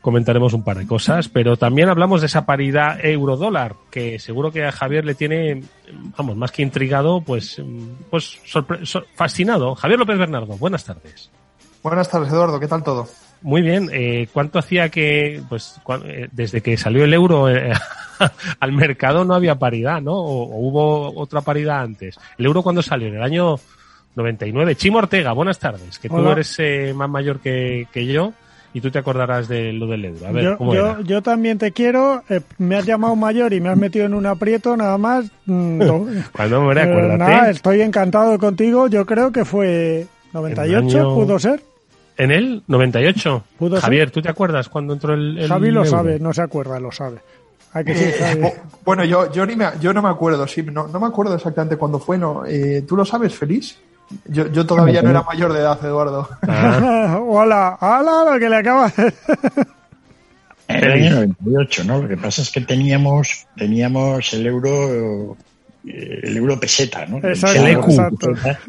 Comentaremos 0.00 0.52
un 0.52 0.64
par 0.64 0.78
de 0.78 0.86
cosas, 0.86 1.28
pero 1.28 1.56
también 1.56 1.88
hablamos 1.88 2.20
de 2.22 2.26
esa 2.26 2.44
paridad 2.44 2.98
euro-dólar, 3.04 3.76
que 3.90 4.18
seguro 4.18 4.50
que 4.50 4.64
a 4.64 4.72
Javier 4.72 5.04
le 5.04 5.14
tiene, 5.14 5.62
vamos, 6.18 6.36
más 6.36 6.50
que 6.50 6.62
intrigado, 6.62 7.20
pues, 7.20 7.62
pues 8.10 8.40
sorpre- 8.44 8.84
so- 8.84 9.04
fascinado. 9.14 9.74
Javier 9.76 10.00
López 10.00 10.18
Bernardo, 10.18 10.56
buenas 10.56 10.84
tardes. 10.84 11.30
Buenas 11.84 12.08
tardes, 12.08 12.32
Eduardo. 12.32 12.58
¿Qué 12.58 12.66
tal 12.68 12.82
todo? 12.82 13.08
Muy 13.42 13.62
bien. 13.62 13.88
Eh, 13.92 14.28
¿Cuánto 14.32 14.58
hacía 14.58 14.88
que, 14.88 15.40
pues, 15.48 15.80
eh, 16.04 16.28
desde 16.32 16.60
que 16.60 16.76
salió 16.76 17.04
el 17.04 17.12
euro 17.14 17.48
eh, 17.48 17.72
al 18.60 18.72
mercado 18.72 19.24
no 19.24 19.34
había 19.34 19.56
paridad, 19.56 20.00
¿no? 20.00 20.12
O, 20.14 20.42
o 20.44 20.58
hubo 20.68 21.20
otra 21.20 21.40
paridad 21.40 21.80
antes. 21.82 22.16
¿El 22.38 22.46
euro 22.46 22.62
cuándo 22.62 22.82
salió? 22.82 23.08
En 23.08 23.16
el 23.16 23.22
año 23.22 23.56
99. 24.14 24.76
Chimo 24.76 24.98
Ortega, 24.98 25.32
buenas 25.32 25.58
tardes. 25.58 25.98
Que 25.98 26.08
tú 26.08 26.16
Hola. 26.16 26.32
eres 26.32 26.54
eh, 26.58 26.92
más 26.94 27.08
mayor 27.08 27.40
que, 27.40 27.86
que 27.92 28.06
yo 28.06 28.32
y 28.74 28.80
tú 28.80 28.90
te 28.90 28.98
acordarás 28.98 29.48
de 29.48 29.72
lo 29.72 29.86
del 29.86 30.04
euro. 30.06 30.26
A 30.26 30.32
ver, 30.32 30.44
yo, 30.44 30.56
¿cómo 30.56 30.74
yo, 30.74 30.90
era? 30.92 31.00
yo 31.02 31.22
también 31.22 31.58
te 31.58 31.72
quiero, 31.72 32.22
eh, 32.30 32.40
me 32.58 32.76
has 32.76 32.86
llamado 32.86 33.14
mayor 33.16 33.52
y 33.52 33.60
me 33.60 33.68
has 33.68 33.76
metido 33.76 34.06
en 34.06 34.14
un 34.14 34.24
aprieto 34.26 34.76
nada 34.76 34.96
más. 34.98 35.26
mm, 35.46 35.78
no. 35.78 36.06
Cuando, 36.32 36.72
Eh, 36.72 36.80
acuérdate. 36.80 37.18
nada, 37.18 37.50
estoy 37.50 37.80
encantado 37.82 38.38
contigo. 38.38 38.86
Yo 38.88 39.04
creo 39.04 39.30
que 39.32 39.44
fue 39.44 40.06
98, 40.32 40.78
En 40.78 40.88
el 40.90 40.96
año- 41.06 41.14
pudo 41.14 41.38
ser. 41.38 41.62
En 42.18 42.30
el 42.30 42.62
98. 42.66 43.44
¿Pudo 43.58 43.76
ser? 43.76 43.82
Javier, 43.82 44.10
¿tú 44.10 44.20
te 44.22 44.28
acuerdas 44.28 44.68
cuando 44.68 44.92
entró 44.92 45.14
el, 45.14 45.38
el 45.38 45.48
Javi 45.48 45.70
lo 45.70 45.80
euro? 45.84 45.90
sabe, 45.90 46.18
no 46.20 46.32
se 46.32 46.42
acuerda, 46.42 46.78
lo 46.78 46.92
sabe. 46.92 47.18
Hay 47.72 47.84
que 47.84 47.94
sí, 47.94 48.04
Eh, 48.04 48.14
Javi. 48.18 48.40
bo- 48.42 48.54
bueno, 48.84 49.04
yo, 49.04 49.32
yo, 49.32 49.46
ni 49.46 49.56
me, 49.56 49.66
yo 49.80 49.94
no 49.94 50.02
me 50.02 50.10
acuerdo, 50.10 50.46
sí, 50.46 50.62
no, 50.62 50.88
no 50.88 51.00
me 51.00 51.06
acuerdo 51.06 51.34
exactamente 51.34 51.76
cuándo 51.76 51.98
fue, 51.98 52.18
no. 52.18 52.44
Eh, 52.46 52.84
¿Tú 52.86 52.96
lo 52.96 53.04
sabes, 53.04 53.34
Feliz? 53.34 53.78
Yo, 54.26 54.46
yo 54.52 54.66
todavía 54.66 55.00
no 55.00 55.08
era 55.08 55.22
mayor 55.22 55.54
de 55.54 55.60
edad, 55.60 55.82
Eduardo. 55.82 56.28
Ah. 56.46 57.18
hola, 57.26 57.78
hola, 57.80 58.32
lo 58.34 58.38
que 58.38 58.48
le 58.50 58.56
acaba. 58.56 58.92
En 60.68 60.84
el 60.84 60.92
año 60.92 61.10
98, 61.44 61.84
¿no? 61.84 62.02
Lo 62.02 62.08
que 62.08 62.16
pasa 62.16 62.42
es 62.42 62.50
que 62.50 62.60
teníamos, 62.60 63.46
teníamos 63.56 64.32
el 64.34 64.46
euro 64.46 65.36
el 65.84 66.36
euro 66.36 66.60
peseta, 66.60 67.06
¿no? 67.06 67.18
Exacto, 67.18 67.60
El 67.60 67.66
euro 67.72 67.88
exacto. 67.88 68.32
peseta. 68.32 68.60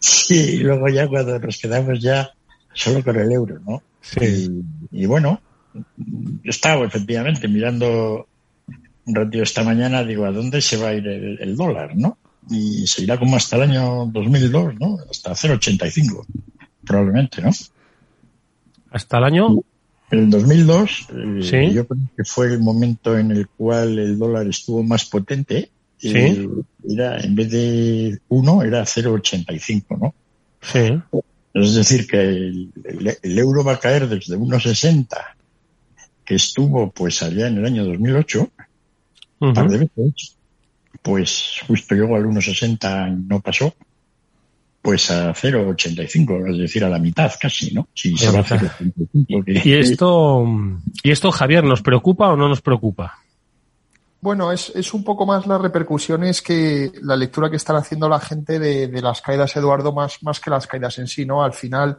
Sí, 0.00 0.54
y 0.54 0.58
luego 0.58 0.88
ya 0.88 1.06
cuando 1.06 1.38
nos 1.38 1.58
quedamos 1.58 2.00
ya 2.00 2.30
solo 2.72 3.02
con 3.02 3.16
el 3.16 3.30
euro, 3.32 3.58
¿no? 3.66 3.82
Sí. 4.00 4.64
Y, 4.92 5.02
y 5.02 5.06
bueno, 5.06 5.40
yo 5.74 6.50
estaba 6.50 6.84
efectivamente 6.86 7.48
mirando 7.48 8.26
un 9.06 9.14
ratito 9.14 9.42
esta 9.42 9.62
mañana, 9.64 10.04
digo, 10.04 10.24
¿a 10.24 10.32
dónde 10.32 10.60
se 10.60 10.76
va 10.76 10.88
a 10.88 10.94
ir 10.94 11.06
el, 11.06 11.38
el 11.40 11.56
dólar, 11.56 11.96
no? 11.96 12.18
Y 12.48 12.86
se 12.86 13.02
irá 13.02 13.18
como 13.18 13.36
hasta 13.36 13.56
el 13.56 13.62
año 13.62 14.06
2002, 14.06 14.74
¿no? 14.78 14.98
Hasta 15.10 15.32
0,85, 15.32 16.24
probablemente, 16.84 17.42
¿no? 17.42 17.50
Hasta 18.90 19.18
el 19.18 19.24
año. 19.24 19.60
El 20.10 20.28
2002, 20.28 21.06
eh, 21.10 21.40
Sí. 21.42 21.72
yo 21.74 21.86
creo 21.86 22.00
que 22.16 22.24
fue 22.24 22.46
el 22.48 22.58
momento 22.58 23.16
en 23.16 23.30
el 23.30 23.46
cual 23.46 23.96
el 23.98 24.18
dólar 24.18 24.48
estuvo 24.48 24.82
más 24.82 25.04
potente. 25.04 25.70
Sí. 25.98 26.12
Eh, 26.16 26.48
era, 26.88 27.20
en 27.20 27.34
vez 27.36 27.50
de 27.50 28.18
1, 28.28 28.62
era 28.64 28.84
0,85, 28.84 29.98
¿no? 30.00 30.14
Sí. 30.62 31.00
Es 31.52 31.74
decir, 31.74 32.06
que 32.06 32.20
el, 32.20 32.70
el- 32.84 33.16
el 33.22 33.38
euro 33.38 33.64
va 33.64 33.72
a 33.74 33.80
caer 33.80 34.08
desde 34.08 34.36
1,60, 34.38 35.06
que 36.24 36.34
estuvo 36.36 36.90
pues 36.92 37.22
allá 37.22 37.48
en 37.48 37.58
el 37.58 37.64
año 37.66 37.84
2008, 37.84 38.48
un 39.40 39.54
par 39.54 39.68
de 39.68 39.78
veces, 39.78 40.36
pues 41.02 41.60
justo 41.66 41.94
llegó 41.94 42.14
al 42.16 42.24
1,60 42.26 43.12
y 43.12 43.26
no 43.28 43.40
pasó, 43.40 43.74
pues 44.82 45.10
a 45.10 45.32
0,85, 45.34 46.50
es 46.52 46.58
decir, 46.58 46.84
a 46.84 46.88
la 46.88 46.98
mitad 46.98 47.32
casi, 47.40 47.72
¿no? 47.74 47.88
Si 47.94 48.16
se 48.16 48.30
va 48.30 48.38
a 48.40 48.42
mitad. 48.42 48.60
0,85. 48.78 49.44
que- 49.44 49.68
¿Y 49.68 49.72
esto, 49.74 50.46
¿Y 51.02 51.10
esto, 51.10 51.30
Javier, 51.32 51.64
nos 51.64 51.82
preocupa 51.82 52.28
o 52.28 52.36
no 52.36 52.48
nos 52.48 52.60
preocupa? 52.62 53.18
Bueno, 54.22 54.52
es, 54.52 54.70
es 54.74 54.92
un 54.92 55.02
poco 55.02 55.24
más 55.24 55.46
las 55.46 55.60
repercusiones 55.60 56.42
que 56.42 56.92
la 57.02 57.16
lectura 57.16 57.48
que 57.48 57.56
están 57.56 57.76
haciendo 57.76 58.06
la 58.08 58.20
gente 58.20 58.58
de, 58.58 58.88
de 58.88 59.00
las 59.00 59.22
caídas, 59.22 59.56
Eduardo, 59.56 59.92
más, 59.92 60.22
más 60.22 60.40
que 60.40 60.50
las 60.50 60.66
caídas 60.66 60.98
en 60.98 61.06
sí, 61.06 61.24
¿no? 61.24 61.42
Al 61.42 61.54
final, 61.54 61.98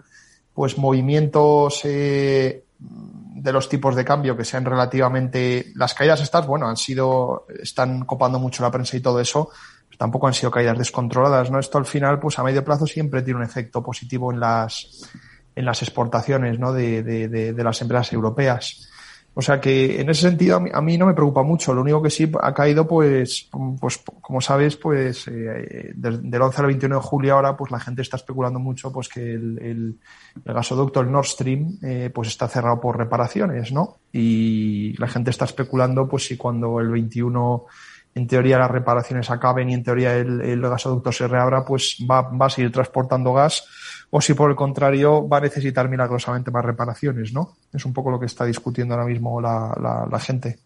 pues 0.54 0.78
movimientos 0.78 1.82
eh, 1.84 2.64
de 2.78 3.52
los 3.52 3.68
tipos 3.68 3.96
de 3.96 4.06
cambio 4.06 4.38
que 4.38 4.46
sean 4.46 4.66
relativamente. 4.66 5.72
Las 5.76 5.96
caídas 5.96 6.22
estas, 6.22 6.46
bueno, 6.46 6.68
han 6.68 6.78
sido. 6.78 7.48
están 7.62 8.06
copando 8.06 8.38
mucho 8.38 8.62
la 8.62 8.72
prensa 8.72 8.98
y 8.98 9.02
todo 9.02 9.20
eso. 9.20 9.50
Tampoco 9.98 10.28
han 10.28 10.34
sido 10.34 10.52
caídas 10.52 10.78
descontroladas, 10.78 11.50
¿no? 11.50 11.60
Esto 11.60 11.80
al 11.80 11.86
final, 11.86 12.20
pues 12.20 12.38
a 12.38 12.44
medio 12.44 12.64
plazo 12.64 12.86
siempre 12.86 13.24
tiene 13.24 13.40
un 13.40 13.46
efecto 13.46 13.82
positivo 13.84 14.32
en 14.32 14.40
las, 14.40 15.10
en 15.56 15.66
las 15.66 15.82
exportaciones, 15.82 16.60
¿no? 16.60 16.72
De, 16.72 17.02
de, 17.02 17.28
de 17.28 17.64
las 17.64 17.82
empresas 17.82 18.14
europeas. 18.14 18.91
O 19.34 19.42
sea 19.42 19.62
que 19.62 20.02
en 20.02 20.10
ese 20.10 20.24
sentido 20.24 20.58
a 20.58 20.60
mí, 20.60 20.70
a 20.74 20.82
mí 20.82 20.98
no 20.98 21.06
me 21.06 21.14
preocupa 21.14 21.42
mucho. 21.42 21.74
Lo 21.74 21.82
único 21.82 22.02
que 22.02 22.10
sí 22.10 22.30
ha 22.42 22.54
caído, 22.54 22.86
pues, 22.86 23.50
pues 23.80 24.04
como 24.20 24.42
sabes, 24.42 24.76
pues 24.76 25.26
eh, 25.30 25.94
del, 25.96 26.30
del 26.30 26.42
11 26.42 26.62
al 26.62 26.68
21 26.68 26.96
de 26.96 27.02
julio 27.02 27.36
ahora, 27.36 27.56
pues 27.56 27.72
la 27.72 27.80
gente 27.80 28.02
está 28.02 28.18
especulando 28.18 28.60
mucho, 28.60 28.92
pues 28.92 29.08
que 29.08 29.34
el 29.34 29.98
gasoducto, 30.44 31.00
el 31.00 31.12
Nord 31.12 31.28
Stream, 31.28 31.80
eh, 31.82 32.12
pues 32.14 32.28
está 32.28 32.50
cerrado 32.50 32.82
por 32.82 32.98
reparaciones, 32.98 33.72
¿no? 33.72 34.00
Y 34.12 34.98
la 34.98 35.08
gente 35.08 35.32
está 35.32 35.46
especulando, 35.46 36.10
pues 36.10 36.26
si 36.26 36.36
cuando 36.36 36.82
el 36.82 36.90
21 36.90 37.66
en 38.14 38.28
teoría 38.28 38.60
las 38.60 38.72
reparaciones 38.72 39.32
acaben 39.32 39.70
y 39.70 39.74
en 39.74 39.84
teoría 39.84 40.18
el, 40.18 40.42
el 40.42 40.62
gasoducto 40.62 41.14
se 41.14 41.30
reabra, 41.30 41.64
pues 41.64 41.98
va, 42.10 42.24
va 42.24 42.48
a 42.48 42.50
seguir 42.50 42.72
transportando 42.72 43.32
gas 43.32 43.66
o 44.12 44.22
si 44.22 44.34
por 44.34 44.50
el 44.50 44.56
contrario 44.56 45.28
va 45.28 45.38
a 45.38 45.42
necesitar 45.42 45.90
milagrosamente 45.90 46.52
más 46.52 46.66
reparaciones, 46.66 47.34
¿no? 47.34 47.56
Es 47.74 47.86
un 47.86 47.94
poco 47.94 48.12
lo 48.12 48.20
que 48.20 48.26
está 48.26 48.46
discutiendo 48.46 48.94
ahora 48.94 49.08
mismo 49.08 49.40
la, 49.42 49.76
la, 49.82 50.08
la 50.10 50.20
gente. 50.20 50.60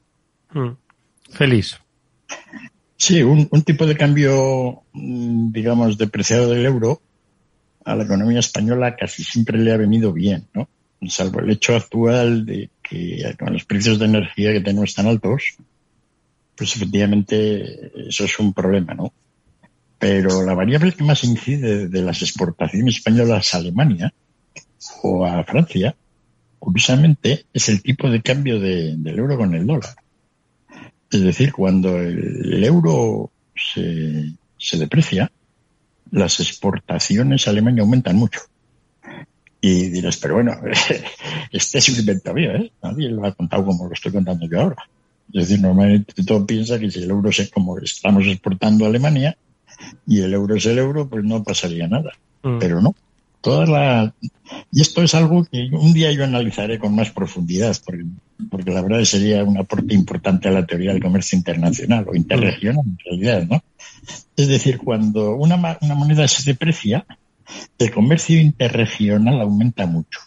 Mm. 0.51 0.71
Feliz. 1.29 1.79
Sí, 2.97 3.21
un, 3.21 3.47
un 3.51 3.61
tipo 3.63 3.85
de 3.85 3.95
cambio, 3.95 4.81
mm, 4.93 5.51
digamos, 5.51 5.97
depreciado 5.97 6.49
del 6.49 6.65
euro 6.65 7.01
a 7.85 7.95
la 7.95 8.03
economía 8.03 8.39
española 8.39 8.95
casi 8.95 9.23
siempre 9.23 9.59
le 9.59 9.71
ha 9.71 9.77
venido 9.77 10.11
bien, 10.11 10.47
¿no? 10.53 10.67
Salvo 11.07 11.39
el 11.39 11.51
hecho 11.51 11.75
actual 11.75 12.47
de 12.47 12.71
que 12.81 13.35
con 13.37 13.53
los 13.53 13.63
precios 13.65 13.99
de 13.99 14.05
energía 14.05 14.53
que 14.53 14.61
tenemos 14.61 14.95
tan 14.95 15.05
altos, 15.05 15.55
pues 16.55 16.75
efectivamente 16.75 17.91
eso 18.07 18.25
es 18.25 18.39
un 18.39 18.53
problema, 18.53 18.95
¿no? 18.95 19.13
Pero 20.07 20.43
la 20.45 20.53
variable 20.53 20.91
que 20.91 21.03
más 21.03 21.23
incide 21.23 21.87
de 21.87 22.01
las 22.03 22.21
exportaciones 22.21 22.97
españolas 22.97 23.55
a 23.55 23.57
Alemania 23.57 24.13
o 25.01 25.25
a 25.25 25.43
Francia, 25.43 25.95
curiosamente, 26.59 27.47
es 27.51 27.69
el 27.69 27.81
tipo 27.81 28.07
de 28.11 28.21
cambio 28.21 28.59
de- 28.59 28.93
del 28.97 29.17
euro 29.17 29.35
con 29.35 29.55
el 29.55 29.65
dólar. 29.65 29.95
Es 31.09 31.21
decir, 31.23 31.51
cuando 31.51 31.97
el, 31.99 32.63
euro 32.63 33.31
se, 33.55 34.33
se 34.59 34.77
deprecia, 34.77 35.31
las 36.11 36.39
exportaciones 36.39 37.47
a 37.47 37.49
Alemania 37.49 37.81
aumentan 37.81 38.15
mucho. 38.15 38.41
Y 39.59 39.89
dirás, 39.89 40.17
pero 40.17 40.35
bueno, 40.35 40.55
este 41.51 41.79
es 41.79 41.89
un 41.89 41.95
invento 41.95 42.31
mío, 42.31 42.51
¿eh? 42.51 42.71
Nadie 42.83 43.09
lo 43.09 43.25
ha 43.25 43.33
contado 43.33 43.65
como 43.65 43.87
lo 43.87 43.93
estoy 43.93 44.11
contando 44.11 44.47
yo 44.47 44.61
ahora. 44.61 44.83
Es 45.33 45.47
decir, 45.49 45.61
normalmente 45.61 46.23
todo 46.23 46.45
piensa 46.45 46.77
que 46.77 46.91
si 46.91 47.01
el 47.01 47.09
euro 47.09 47.31
es 47.31 47.49
como 47.49 47.79
estamos 47.79 48.23
exportando 48.27 48.85
a 48.85 48.89
Alemania 48.89 49.35
y 50.07 50.21
el 50.21 50.33
euro 50.33 50.55
es 50.55 50.65
el 50.65 50.77
euro, 50.77 51.07
pues 51.07 51.23
no 51.23 51.43
pasaría 51.43 51.87
nada. 51.87 52.11
Mm. 52.43 52.59
Pero 52.59 52.81
no. 52.81 52.95
Toda 53.41 53.65
la... 53.67 54.13
Y 54.71 54.81
esto 54.81 55.03
es 55.03 55.13
algo 55.13 55.45
que 55.45 55.69
un 55.71 55.93
día 55.93 56.11
yo 56.11 56.23
analizaré 56.23 56.79
con 56.79 56.95
más 56.95 57.11
profundidad, 57.11 57.75
porque, 57.85 58.03
porque 58.49 58.71
la 58.71 58.81
verdad 58.81 59.03
sería 59.03 59.43
un 59.43 59.57
aporte 59.57 59.93
importante 59.93 60.47
a 60.47 60.51
la 60.51 60.65
teoría 60.65 60.93
del 60.93 61.01
comercio 61.01 61.37
internacional 61.37 62.05
o 62.09 62.15
interregional 62.15 62.83
en 62.85 62.97
realidad, 63.05 63.47
¿no? 63.47 63.63
Es 64.35 64.47
decir, 64.47 64.79
cuando 64.79 65.35
una, 65.35 65.77
una 65.81 65.95
moneda 65.95 66.27
se 66.27 66.43
deprecia, 66.43 67.05
el 67.77 67.91
comercio 67.91 68.39
interregional 68.39 69.41
aumenta 69.41 69.85
mucho, 69.85 70.19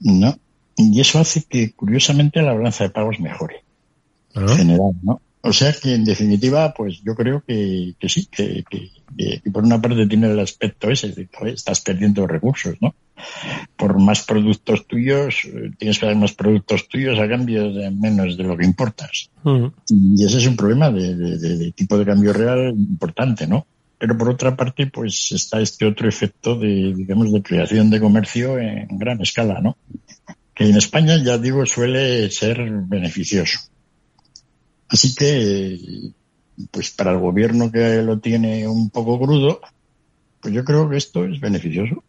¿no? 0.00 0.38
Y 0.76 1.00
eso 1.00 1.18
hace 1.18 1.42
que, 1.42 1.72
curiosamente, 1.72 2.42
la 2.42 2.54
balanza 2.54 2.84
de 2.84 2.90
pagos 2.90 3.20
mejore 3.20 3.64
en 4.34 4.48
general, 4.48 4.92
¿no? 5.02 5.20
O 5.46 5.52
sea 5.52 5.74
que, 5.74 5.92
en 5.94 6.04
definitiva, 6.06 6.72
pues 6.72 7.02
yo 7.04 7.14
creo 7.14 7.42
que, 7.46 7.94
que 8.00 8.08
sí, 8.08 8.26
que, 8.30 8.64
que- 8.68 8.90
que- 9.16 9.40
que 9.44 9.50
por 9.50 9.62
una 9.62 9.78
parte 9.80 10.06
tiene 10.06 10.30
el 10.30 10.40
aspecto 10.40 10.90
ese 10.90 11.08
de 11.12 11.26
que 11.26 11.50
estás 11.50 11.82
perdiendo 11.82 12.26
recursos, 12.26 12.76
¿no? 12.80 12.94
Por 13.76 13.98
más 13.98 14.22
productos 14.22 14.86
tuyos, 14.86 15.44
eh, 15.44 15.70
tienes 15.78 15.98
que 15.98 16.06
dar 16.06 16.16
más 16.16 16.32
productos 16.32 16.88
tuyos 16.88 17.18
a 17.18 17.28
cambio 17.28 17.70
de 17.74 17.90
menos 17.90 18.38
de 18.38 18.44
lo 18.44 18.56
que 18.56 18.64
importas. 18.64 19.28
Y 19.88 20.24
ese 20.24 20.38
es 20.38 20.46
un 20.46 20.56
problema 20.56 20.90
de, 20.90 21.14
de- 21.14 21.38
de- 21.38 21.56
de 21.58 21.72
tipo 21.72 21.98
de 21.98 22.06
cambio 22.06 22.32
real 22.32 22.70
importante, 22.70 23.46
¿no? 23.46 23.66
Pero 23.98 24.16
por 24.16 24.30
otra 24.30 24.56
parte, 24.56 24.86
pues 24.86 25.30
está 25.32 25.60
este 25.60 25.84
otro 25.86 26.08
efecto 26.08 26.56
de, 26.58 26.94
digamos, 26.96 27.30
de 27.32 27.42
creación 27.42 27.90
de 27.90 28.00
comercio 28.00 28.58
en 28.58 28.88
gran 28.98 29.20
escala, 29.20 29.60
¿no? 29.60 29.76
Que 30.54 30.64
en 30.70 30.76
España, 30.78 31.22
ya 31.22 31.36
digo, 31.36 31.66
suele 31.66 32.30
ser 32.30 32.58
beneficioso. 32.88 33.58
Así 34.88 35.14
que, 35.14 35.78
pues 36.70 36.90
para 36.90 37.12
el 37.12 37.18
gobierno 37.18 37.70
que 37.70 38.02
lo 38.02 38.18
tiene 38.18 38.68
un 38.68 38.90
poco 38.90 39.18
crudo, 39.18 39.60
pues 40.40 40.54
yo 40.54 40.64
creo 40.64 40.88
que 40.88 40.96
esto 40.96 41.24
es 41.24 41.40
beneficioso. 41.40 42.02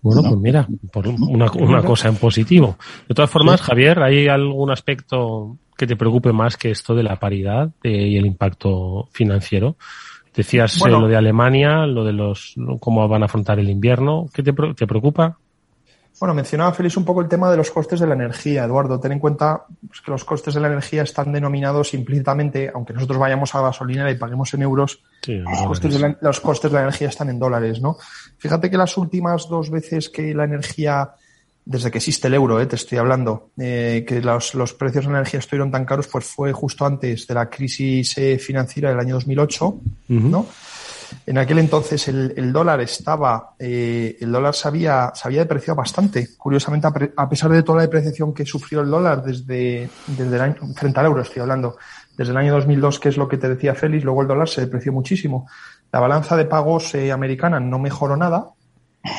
Bueno, 0.00 0.22
No. 0.22 0.28
pues 0.30 0.40
mira, 0.40 0.68
por 0.92 1.08
una, 1.08 1.50
una 1.52 1.82
cosa 1.82 2.08
en 2.08 2.16
positivo. 2.16 2.76
De 3.08 3.14
todas 3.14 3.30
formas, 3.30 3.60
Javier, 3.60 4.00
¿hay 4.00 4.28
algún 4.28 4.70
aspecto 4.70 5.56
que 5.76 5.86
te 5.86 5.96
preocupe 5.96 6.32
más 6.32 6.56
que 6.56 6.70
esto 6.70 6.94
de 6.94 7.02
la 7.02 7.16
paridad 7.16 7.70
eh, 7.82 8.08
y 8.08 8.16
el 8.16 8.26
impacto 8.26 9.08
financiero? 9.12 9.76
Decías 10.34 10.80
eh, 10.86 10.88
lo 10.88 11.08
de 11.08 11.16
Alemania, 11.16 11.84
lo 11.84 12.04
de 12.04 12.12
los 12.12 12.54
cómo 12.78 13.08
van 13.08 13.22
a 13.22 13.26
afrontar 13.26 13.58
el 13.58 13.68
invierno. 13.70 14.26
¿Qué 14.32 14.44
te, 14.44 14.52
te 14.52 14.86
preocupa? 14.86 15.36
Bueno, 16.20 16.34
mencionaba 16.34 16.72
Félix 16.72 16.96
un 16.96 17.04
poco 17.04 17.20
el 17.20 17.28
tema 17.28 17.50
de 17.50 17.56
los 17.56 17.70
costes 17.70 18.00
de 18.00 18.06
la 18.06 18.14
energía, 18.14 18.64
Eduardo. 18.64 18.98
Ten 18.98 19.12
en 19.12 19.20
cuenta 19.20 19.64
pues, 19.86 20.00
que 20.00 20.10
los 20.10 20.24
costes 20.24 20.54
de 20.54 20.60
la 20.60 20.66
energía 20.66 21.02
están 21.02 21.32
denominados 21.32 21.94
implícitamente, 21.94 22.70
aunque 22.74 22.92
nosotros 22.92 23.18
vayamos 23.18 23.54
a 23.54 23.60
gasolina 23.60 24.10
y 24.10 24.16
paguemos 24.16 24.52
en 24.54 24.62
euros, 24.62 25.00
Sí, 25.22 25.36
los 25.36 25.62
costes, 25.62 25.94
de 25.94 26.00
la, 26.00 26.18
los 26.20 26.40
costes 26.40 26.70
de 26.70 26.76
la 26.76 26.82
energía 26.82 27.08
están 27.08 27.30
en 27.30 27.38
dólares, 27.38 27.80
¿no? 27.80 27.96
Fíjate 28.38 28.68
que 28.70 28.76
las 28.76 28.96
últimas 28.96 29.48
dos 29.48 29.70
veces 29.70 30.08
que 30.08 30.34
la 30.34 30.44
energía, 30.44 31.10
desde 31.64 31.90
que 31.90 31.98
existe 31.98 32.26
el 32.26 32.34
euro, 32.34 32.60
eh, 32.60 32.66
te 32.66 32.76
estoy 32.76 32.98
hablando, 32.98 33.50
eh, 33.56 34.04
que 34.06 34.20
los, 34.20 34.54
los 34.54 34.74
precios 34.74 35.04
de 35.04 35.12
la 35.12 35.18
energía 35.18 35.38
estuvieron 35.38 35.70
tan 35.70 35.84
caros, 35.84 36.08
pues 36.08 36.24
fue 36.24 36.52
justo 36.52 36.84
antes 36.84 37.26
de 37.28 37.34
la 37.34 37.48
crisis 37.48 38.18
eh, 38.18 38.38
financiera 38.38 38.90
del 38.90 38.98
año 38.98 39.14
2008, 39.14 39.80
¿no? 40.08 40.46
En 41.26 41.38
aquel 41.38 41.58
entonces 41.58 42.06
el, 42.08 42.34
el 42.36 42.52
dólar 42.52 42.80
estaba, 42.80 43.54
eh, 43.58 44.16
el 44.20 44.30
dólar 44.32 44.54
se 44.54 44.68
había, 44.68 45.10
se 45.14 45.26
había 45.28 45.40
depreciado 45.40 45.76
bastante. 45.76 46.28
Curiosamente, 46.36 46.86
a, 46.86 46.90
pre- 46.90 47.12
a 47.16 47.28
pesar 47.28 47.50
de 47.50 47.62
toda 47.62 47.76
la 47.76 47.82
depreciación 47.82 48.34
que 48.34 48.44
sufrió 48.44 48.80
el 48.80 48.90
dólar 48.90 49.22
desde, 49.22 49.88
desde 50.06 50.36
el 50.36 50.40
año, 50.42 50.56
frente 50.74 51.00
al 51.00 51.06
euro, 51.06 51.22
estoy 51.22 51.42
hablando, 51.42 51.76
desde 52.16 52.32
el 52.32 52.36
año 52.38 52.52
2002, 52.54 52.98
que 53.00 53.08
es 53.10 53.16
lo 53.16 53.28
que 53.28 53.36
te 53.38 53.48
decía 53.48 53.74
Félix, 53.74 54.04
luego 54.04 54.22
el 54.22 54.28
dólar 54.28 54.48
se 54.48 54.60
depreció 54.62 54.92
muchísimo. 54.92 55.48
La 55.92 56.00
balanza 56.00 56.36
de 56.36 56.44
pagos 56.44 56.94
eh, 56.94 57.10
americana 57.12 57.58
no 57.60 57.78
mejoró 57.78 58.16
nada. 58.16 58.46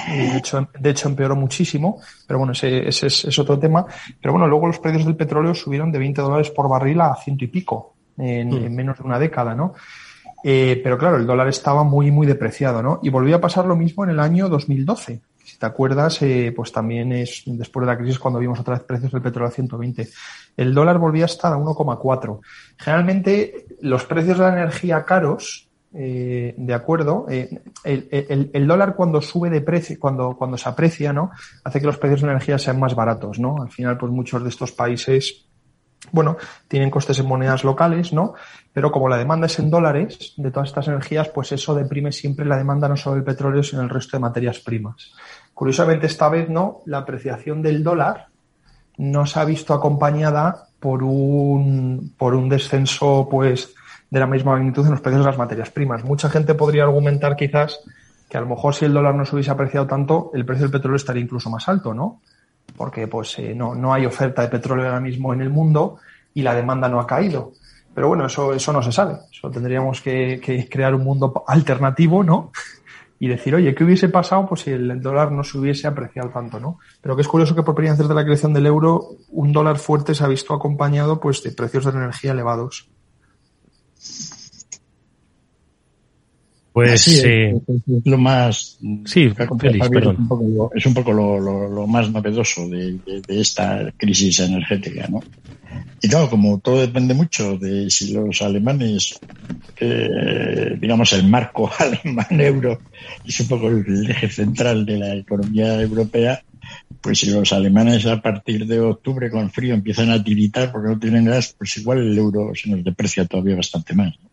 eh, 0.10 0.30
De 0.34 0.38
hecho, 0.38 0.68
de 0.78 0.90
hecho, 0.90 1.08
empeoró 1.10 1.36
muchísimo, 1.36 2.02
pero 2.28 2.40
bueno, 2.40 2.52
ese, 2.54 2.88
ese 2.88 3.08
es, 3.08 3.26
es 3.26 3.40
otro 3.40 3.58
tema. 3.58 3.86
Pero 4.22 4.34
bueno, 4.34 4.48
luego 4.48 4.68
los 4.68 4.80
precios 4.80 5.06
del 5.06 5.16
petróleo 5.16 5.56
subieron 5.56 5.92
de 5.92 6.00
20 6.00 6.22
dólares 6.22 6.50
por 6.52 6.68
barril 6.70 7.00
a 7.02 7.16
ciento 7.16 7.46
y 7.46 7.48
pico. 7.48 7.96
en, 8.18 8.52
en 8.66 8.76
menos 8.76 8.98
de 8.98 9.04
una 9.06 9.18
década, 9.18 9.56
¿no? 9.56 9.74
Eh, 10.44 10.80
pero 10.84 10.98
claro, 10.98 11.18
el 11.18 11.26
dólar 11.26 11.48
estaba 11.48 11.84
muy, 11.84 12.12
muy 12.12 12.26
depreciado, 12.26 12.82
¿no? 12.82 13.00
Y 13.04 13.10
volvió 13.10 13.36
a 13.36 13.42
pasar 13.42 13.66
lo 13.66 13.76
mismo 13.76 14.04
en 14.04 14.12
el 14.12 14.20
año 14.20 14.50
2012. 14.50 15.22
Si 15.44 15.58
te 15.58 15.66
acuerdas, 15.66 16.22
eh, 16.22 16.54
pues 16.56 16.72
también 16.72 17.12
es 17.12 17.44
después 17.46 17.86
de 17.86 17.92
la 17.92 17.98
crisis 17.98 18.20
cuando 18.20 18.40
vimos 18.40 18.60
otra 18.60 18.76
vez 18.76 18.84
precios 18.84 19.12
del 19.12 19.22
petróleo 19.22 19.50
a 19.50 19.52
120. 19.52 20.08
El 20.56 20.74
dólar 20.74 21.00
volvía 21.00 21.24
a 21.24 21.26
estar 21.26 21.52
a 21.52 21.58
1,4. 21.58 22.40
Generalmente, 22.78 23.66
los 23.82 24.06
precios 24.06 24.38
de 24.38 24.44
la 24.44 24.54
energía 24.54 25.04
caros, 25.04 25.68
eh, 25.94 26.54
de 26.56 26.74
acuerdo, 26.74 27.26
el, 27.84 28.68
dólar 28.68 28.96
cuando 28.96 29.22
sube 29.22 29.50
de 29.50 29.62
precio, 29.62 29.98
cuando, 30.00 30.36
cuando 30.38 30.56
se 30.56 30.70
aprecia, 30.70 31.12
¿no? 31.12 31.32
Hace 31.64 31.80
que 31.80 31.88
los 31.88 31.98
precios 31.98 32.22
de 32.22 32.28
la 32.28 32.34
energía 32.34 32.60
sean 32.60 32.80
más 32.80 32.94
baratos, 32.94 33.40
¿no? 33.40 33.62
Al 33.62 33.72
final, 33.72 33.98
pues 33.98 34.12
muchos 34.12 34.44
de 34.44 34.50
estos 34.50 34.72
países 34.72 35.49
bueno, 36.12 36.38
tienen 36.68 36.90
costes 36.90 37.20
en 37.20 37.28
monedas 37.28 37.64
locales, 37.64 38.14
¿no? 38.14 38.34
Pero 38.74 38.92
como 38.92 39.10
la 39.10 39.18
demanda 39.18 39.48
es 39.48 39.60
en 39.60 39.70
dólares 39.70 40.34
de 40.38 40.52
todas 40.52 40.70
estas 40.70 40.88
energías, 40.88 41.30
pues 41.30 41.52
eso 41.52 41.76
deprime 41.76 42.12
siempre 42.12 42.46
la 42.46 42.58
demanda 42.58 42.88
no 42.88 42.98
solo 42.98 43.16
del 43.16 43.24
petróleo, 43.24 43.64
sino 43.64 43.82
el 43.82 43.90
resto 43.90 44.18
de 44.18 44.22
materias 44.22 44.60
primas. 44.60 45.12
Curiosamente, 45.54 46.08
esta 46.08 46.30
vez 46.30 46.50
no, 46.50 46.82
la 46.86 47.00
apreciación 47.00 47.62
del 47.62 47.84
dólar 47.84 48.28
no 48.98 49.26
se 49.26 49.40
ha 49.40 49.46
visto 49.46 49.74
acompañada 49.74 50.68
por 50.80 51.04
un, 51.04 52.14
por 52.18 52.36
un 52.36 52.50
descenso, 52.50 53.28
pues, 53.30 53.74
de 54.10 54.20
la 54.20 54.28
misma 54.28 54.54
magnitud 54.54 54.86
en 54.86 54.92
los 54.92 55.02
precios 55.02 55.24
de 55.24 55.30
las 55.30 55.38
materias 55.38 55.70
primas. 55.70 56.04
Mucha 56.04 56.30
gente 56.30 56.56
podría 56.56 56.84
argumentar 56.84 57.36
quizás 57.36 57.80
que 58.30 58.38
a 58.38 58.42
lo 58.42 58.48
mejor 58.48 58.76
si 58.76 58.86
el 58.86 58.94
dólar 58.94 59.16
no 59.16 59.26
se 59.26 59.36
hubiese 59.36 59.52
apreciado 59.52 59.88
tanto, 59.88 60.32
el 60.34 60.46
precio 60.46 60.64
del 60.64 60.72
petróleo 60.72 60.98
estaría 60.98 61.24
incluso 61.24 61.50
más 61.50 61.68
alto, 61.68 61.94
¿no? 61.94 62.22
Porque 62.80 63.10
pues 63.10 63.38
eh, 63.40 63.54
no, 63.54 63.76
no 63.76 63.94
hay 63.94 64.06
oferta 64.06 64.42
de 64.42 64.48
petróleo 64.48 64.86
ahora 64.86 65.02
mismo 65.02 65.34
en 65.34 65.42
el 65.42 65.50
mundo 65.50 65.98
y 66.34 66.44
la 66.44 66.56
demanda 66.56 66.88
no 66.88 67.02
ha 67.02 67.06
caído. 67.06 67.52
Pero 67.94 68.08
bueno, 68.08 68.28
eso, 68.28 68.54
eso 68.54 68.72
no 68.72 68.82
se 68.82 68.94
sabe. 68.94 69.18
Eso 69.30 69.52
tendríamos 69.52 70.00
que, 70.00 70.40
crear 70.72 70.96
un 70.96 71.04
mundo 71.04 71.44
alternativo, 71.46 72.24
¿no? 72.24 72.54
Y 73.22 73.28
decir, 73.28 73.54
oye, 73.54 73.76
¿qué 73.76 73.84
hubiese 73.84 74.08
pasado 74.08 74.48
pues, 74.48 74.62
si 74.62 74.72
el 74.72 75.02
dólar 75.02 75.34
no 75.34 75.44
se 75.44 75.58
hubiese 75.58 75.88
apreciado 75.88 76.30
tanto, 76.30 76.58
¿no? 76.58 76.80
Pero 77.02 77.18
que 77.18 77.22
es 77.22 77.28
curioso 77.28 77.54
que 77.54 77.64
por 77.64 77.76
primera 77.76 77.98
desde 77.98 78.14
la 78.14 78.24
creación 78.24 78.54
del 78.54 78.66
euro, 78.66 79.10
un 79.28 79.52
dólar 79.52 79.78
fuerte 79.78 80.16
se 80.16 80.24
ha 80.24 80.28
visto 80.28 80.54
acompañado 80.54 81.20
pues, 81.20 81.44
de 81.44 81.52
precios 81.52 81.84
de 81.84 81.92
energía 81.92 82.32
elevados. 82.32 82.88
Pues 86.88 87.02
sí, 87.02 87.20
eh, 87.24 87.54
es 87.68 88.06
lo 88.06 88.18
más. 88.18 88.78
Sí, 89.06 89.26
es 89.26 89.50
un 89.50 90.28
poco, 90.28 90.44
lo, 90.48 90.72
es 90.74 90.86
un 90.86 90.94
poco 90.94 91.12
lo, 91.14 91.40
lo, 91.40 91.68
lo 91.68 91.88
más 91.88 92.10
novedoso 92.10 92.68
de, 92.70 92.94
de, 93.06 93.22
de, 93.28 93.42
esta 93.42 93.92
crisis 93.98 94.40
energética, 94.40 95.08
¿no? 95.10 95.20
Y 96.02 96.08
claro, 96.08 96.30
como 96.30 96.60
todo 96.60 96.80
depende 96.80 97.14
mucho 97.14 97.58
de 97.58 97.90
si 97.90 98.14
los 98.14 98.42
alemanes, 98.42 99.20
eh, 99.80 100.78
digamos, 100.80 101.12
el 101.14 101.28
marco 101.28 101.70
alemán-euro 101.80 102.80
es 103.26 103.40
un 103.42 103.48
poco 103.48 103.68
el 103.68 104.10
eje 104.10 104.30
central 104.30 104.86
de 104.86 104.98
la 104.98 105.16
economía 105.16 105.82
europea, 105.82 106.42
pues 107.02 107.20
si 107.20 107.32
los 107.32 107.52
alemanes 107.52 108.06
a 108.06 108.22
partir 108.22 108.66
de 108.66 108.80
octubre 108.80 109.30
con 109.30 109.52
frío 109.52 109.74
empiezan 109.74 110.12
a 110.12 110.24
tiritar 110.24 110.72
porque 110.72 110.90
no 110.90 111.00
tienen 111.00 111.26
gas, 111.26 111.56
pues 111.58 111.78
igual 111.78 112.00
el 112.00 112.18
euro 112.18 112.52
se 112.56 112.70
nos 112.70 112.84
deprecia 112.84 113.26
todavía 113.26 113.58
bastante 113.58 113.94
más. 113.94 114.14
¿no? 114.22 114.29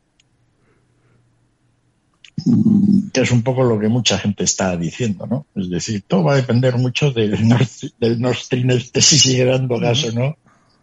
Que 3.12 3.21
es 3.23 3.31
un 3.31 3.43
poco 3.43 3.64
lo 3.64 3.78
que 3.78 3.88
mucha 3.88 4.19
gente 4.19 4.45
está 4.45 4.76
diciendo, 4.76 5.26
¿no? 5.26 5.47
Es 5.55 5.71
decir, 5.71 6.05
todo 6.07 6.25
va 6.25 6.35
a 6.35 6.37
depender 6.37 6.76
mucho 6.76 7.11
del 7.11 7.49
Nord, 7.49 7.66
del 7.99 8.21
Nord 8.21 8.37
Stream 8.37 8.71
este 8.71 9.00
si 9.00 9.19
sigue 9.19 9.45
dando 9.47 9.78
gas 9.78 10.05
o 10.05 10.12
no 10.12 10.37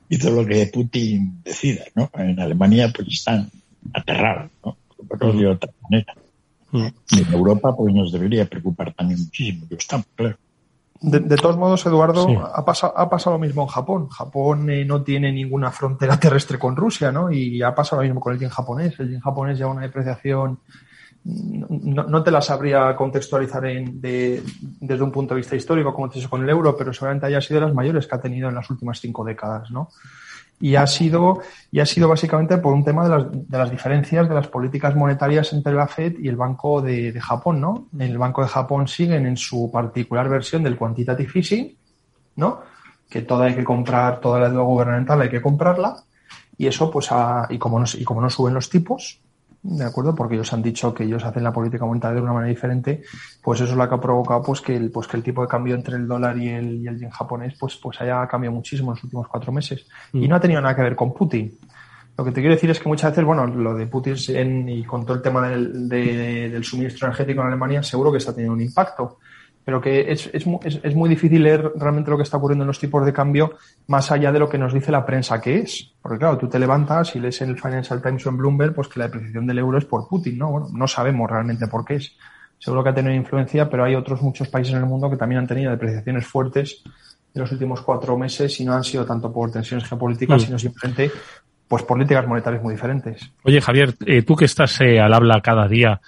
y 0.10 0.17
todo 0.17 0.41
lo 0.41 0.48
que 0.48 0.65
Putin 0.67 1.41
decida, 1.43 1.83
¿no? 1.95 2.10
En 2.15 2.39
Alemania 2.39 2.91
pues 2.93 3.07
están 3.10 3.50
aterrados, 3.93 4.51
¿no? 4.65 4.77
Pero 5.07 5.33
de 5.33 5.48
otra 5.48 5.72
manera. 5.83 6.13
Y 7.12 7.22
en 7.22 7.33
Europa 7.33 7.75
pues 7.75 7.93
nos 7.93 8.12
debería 8.12 8.45
preocupar 8.45 8.93
también 8.93 9.19
muchísimo, 9.19 9.67
que 9.67 9.75
estamos, 9.75 10.07
claro. 10.15 10.38
De, 11.01 11.19
de, 11.19 11.36
todos 11.36 11.57
modos, 11.57 11.86
Eduardo, 11.86 12.25
sí. 12.25 12.36
ha, 12.41 12.63
pasado, 12.63 12.93
ha 12.97 13.10
pasado 13.10 13.36
lo 13.36 13.39
mismo 13.39 13.63
en 13.63 13.67
Japón. 13.67 14.08
Japón 14.08 14.69
eh, 14.69 14.86
no 14.86 15.04
tiene 15.04 15.34
ninguna 15.34 15.69
frontera 15.69 16.17
terrestre 16.19 16.58
con 16.58 16.75
Rusia, 16.75 17.12
¿no? 17.12 17.30
Y 17.30 17.62
ha 17.62 17.75
pasado 17.75 18.01
lo 18.01 18.08
mismo 18.08 18.21
con 18.21 18.34
el 18.34 18.39
yen 18.39 18.49
japonés. 18.49 18.97
El 18.99 19.12
yen 19.12 19.19
japonés 19.19 19.58
lleva 19.58 19.71
una 19.71 19.82
depreciación 19.82 20.60
no, 21.25 22.23
te 22.23 22.31
la 22.31 22.41
sabría 22.41 22.95
contextualizar 22.95 23.63
desde 23.63 25.03
un 25.03 25.12
punto 25.12 25.33
de 25.33 25.39
vista 25.39 25.55
histórico 25.55 25.93
como 25.93 26.09
te 26.09 26.19
dicho 26.19 26.29
con 26.29 26.43
el 26.43 26.49
euro, 26.49 26.75
pero 26.75 26.91
seguramente 26.91 27.27
haya 27.27 27.39
sido 27.39 27.62
de 27.62 27.67
las 27.67 27.75
mayores 27.75 28.07
que 28.07 28.15
ha 28.15 28.21
tenido 28.21 28.49
en 28.49 28.55
las 28.55 28.69
últimas 28.69 28.99
cinco 28.99 29.23
décadas, 29.23 29.71
¿no? 29.71 29.89
Y 30.59 30.75
ha 30.75 30.86
sido, 30.86 31.39
y 31.71 31.79
ha 31.79 31.86
sido 31.86 32.07
básicamente 32.09 32.57
por 32.57 32.73
un 32.73 32.83
tema 32.83 33.03
de 33.05 33.09
las, 33.09 33.31
de 33.31 33.57
las 33.57 33.71
diferencias 33.71 34.27
de 34.27 34.36
las 34.36 34.47
políticas 34.47 34.95
monetarias 34.95 35.51
entre 35.53 35.73
la 35.73 35.88
Fed 35.88 36.19
y 36.19 36.27
el 36.27 36.36
Banco 36.36 36.81
de, 36.81 37.19
Japón, 37.19 37.62
¿no? 37.62 37.88
El 37.97 38.17
Banco 38.17 38.41
de 38.41 38.49
Japón 38.49 38.88
siguen 38.88 39.25
en 39.25 39.38
su 39.38 39.71
particular 39.71 40.27
versión 40.27 40.63
del 40.63 40.77
quantitative 40.77 41.31
easing, 41.36 41.77
¿no? 42.36 42.62
Que 43.09 43.21
toda 43.21 43.45
hay 43.45 43.55
que 43.55 43.63
comprar, 43.63 44.19
toda 44.19 44.39
la 44.39 44.49
deuda 44.49 44.63
gubernamental 44.63 45.21
hay 45.21 45.29
que 45.29 45.41
comprarla, 45.41 46.03
y 46.57 46.67
eso, 46.67 46.91
pues, 46.91 47.09
y 47.49 47.57
como 47.57 47.79
no, 47.79 47.86
y 47.93 48.03
como 48.03 48.21
no 48.21 48.29
suben 48.29 48.53
los 48.53 48.69
tipos, 48.69 49.22
¿de 49.63 49.86
acuerdo? 49.86 50.13
Porque 50.13 50.36
ellos 50.36 50.52
han 50.54 50.62
dicho 50.62 50.93
que 50.93 51.06
ellos 51.06 51.23
hacen 51.23 51.43
la 51.43 51.54
política 51.54 51.86
monetaria 51.86 52.15
de 52.15 52.21
una 52.21 52.34
manera 52.34 52.49
diferente, 52.49 53.04
pues 53.41 53.62
eso 53.62 53.71
es 53.71 53.78
lo 53.78 53.88
que 53.88 53.95
ha 53.95 54.02
provocado 54.02 54.43
pues 54.43 54.62
que 54.62 54.76
el, 54.76 54.91
pues 54.91 55.08
que 55.08 55.17
el 55.17 55.23
tipo 55.23 55.41
de 55.41 55.47
cambio 55.47 55.73
entre 55.73 55.95
el 55.95 56.08
dólar 56.08 56.38
y 56.38 56.49
el, 56.49 56.82
y 56.82 56.88
el 56.88 56.99
yen 56.99 57.10
japonés 57.10 57.56
pues, 57.58 57.78
pues 57.78 57.99
haya 58.02 58.28
cambiado 58.28 58.56
muchísimo 58.56 58.91
en 58.91 58.95
los 58.95 59.04
últimos 59.04 59.28
cuatro 59.28 59.52
meses. 59.52 59.88
Mm. 60.12 60.23
Y 60.23 60.28
no 60.28 60.36
ha 60.36 60.39
tenido 60.39 60.62
nada 60.62 60.76
que 60.76 60.82
ver 60.82 60.95
con 60.95 61.13
Putin. 61.13 61.58
Lo 62.17 62.23
que 62.23 62.32
te 62.32 62.41
quiero 62.41 62.54
decir 62.54 62.69
es 62.69 62.80
que 62.80 62.89
muchas 62.89 63.12
veces, 63.12 63.26
bueno, 63.26 63.47
lo 63.47 63.73
de 63.73 63.88
Putin 63.88 64.15
en, 64.30 64.69
y 64.69 64.84
con 64.84 65.04
todo 65.04 65.15
el 65.15 65.23
tema 65.23 65.49
del, 65.49 65.89
de, 65.89 66.49
del 66.49 66.63
suministro 66.63 67.08
energético 67.08 67.41
en 67.41 67.47
Alemania, 67.47 67.82
seguro 67.82 68.12
que 68.12 68.19
está 68.19 68.34
teniendo 68.34 68.54
un 68.54 68.62
impacto 68.62 69.17
pero 69.65 69.80
que 69.80 70.12
es, 70.12 70.30
es, 70.34 70.45
es, 70.63 70.80
es, 70.84 70.95
muy 70.95 71.10
difícil 71.10 71.41
leer 71.43 71.71
realmente 71.76 72.12
lo 72.12 72.17
que 72.17 72.23
está 72.23 72.38
ocurriendo 72.38 72.63
en 72.63 72.67
los 72.67 72.80
tipos 72.80 73.06
de 73.06 73.13
cambio 73.13 73.54
más 73.88 74.12
allá 74.12 74.32
de 74.32 74.39
lo 74.39 74.49
que 74.49 74.58
nos 74.58 74.73
dice 74.73 74.91
la 74.91 75.06
prensa 75.06 75.39
que 75.39 75.60
es. 75.60 75.93
Porque 76.02 76.19
claro, 76.19 76.38
tú 76.38 76.49
te 76.49 76.60
levantas 76.60 77.15
y 77.15 77.19
lees 77.19 77.41
en 77.41 77.49
el 77.49 77.60
Financial 77.60 78.02
Times 78.02 78.26
o 78.26 78.30
en 78.30 78.38
Bloomberg 78.38 78.73
pues 78.73 78.88
que 78.88 78.99
la 78.99 79.06
depreciación 79.06 79.47
del 79.47 79.60
euro 79.60 79.78
es 79.78 79.86
por 79.86 80.08
Putin, 80.08 80.38
¿no? 80.38 80.52
Bueno, 80.52 80.67
no 80.73 80.88
sabemos 80.88 81.30
realmente 81.30 81.67
por 81.67 81.86
qué 81.86 81.95
es. 81.95 82.15
Seguro 82.60 82.84
que 82.84 82.89
ha 82.89 82.93
tenido 82.93 83.13
influencia, 83.13 83.69
pero 83.69 83.84
hay 83.84 83.95
otros 83.95 84.21
muchos 84.21 84.47
países 84.47 84.73
en 84.73 84.80
el 84.80 84.86
mundo 84.86 85.10
que 85.10 85.17
también 85.17 85.39
han 85.39 85.47
tenido 85.47 85.71
depreciaciones 85.71 86.26
fuertes 86.26 86.84
en 87.34 87.41
los 87.41 87.52
últimos 87.52 87.82
cuatro 87.82 88.17
meses 88.17 88.60
y 88.60 88.65
no 88.65 88.73
han 88.73 88.84
sido 88.84 89.06
tanto 89.06 89.32
por 89.32 89.52
tensiones 89.52 89.88
geopolíticas, 89.88 90.41
mm. 90.41 90.45
sino 90.45 90.60
simplemente 90.60 91.12
pues 91.67 91.84
políticas 91.84 92.28
monetarias 92.28 92.62
muy 92.62 92.76
diferentes. 92.76 93.32
Oye, 93.43 93.60
Javier, 93.60 93.95
eh, 94.06 94.21
tú 94.21 94.36
que 94.36 94.45
estás 94.45 94.80
eh, 94.82 94.99
al 94.99 95.13
habla 95.13 95.41
cada 95.41 95.67
día, 95.67 95.99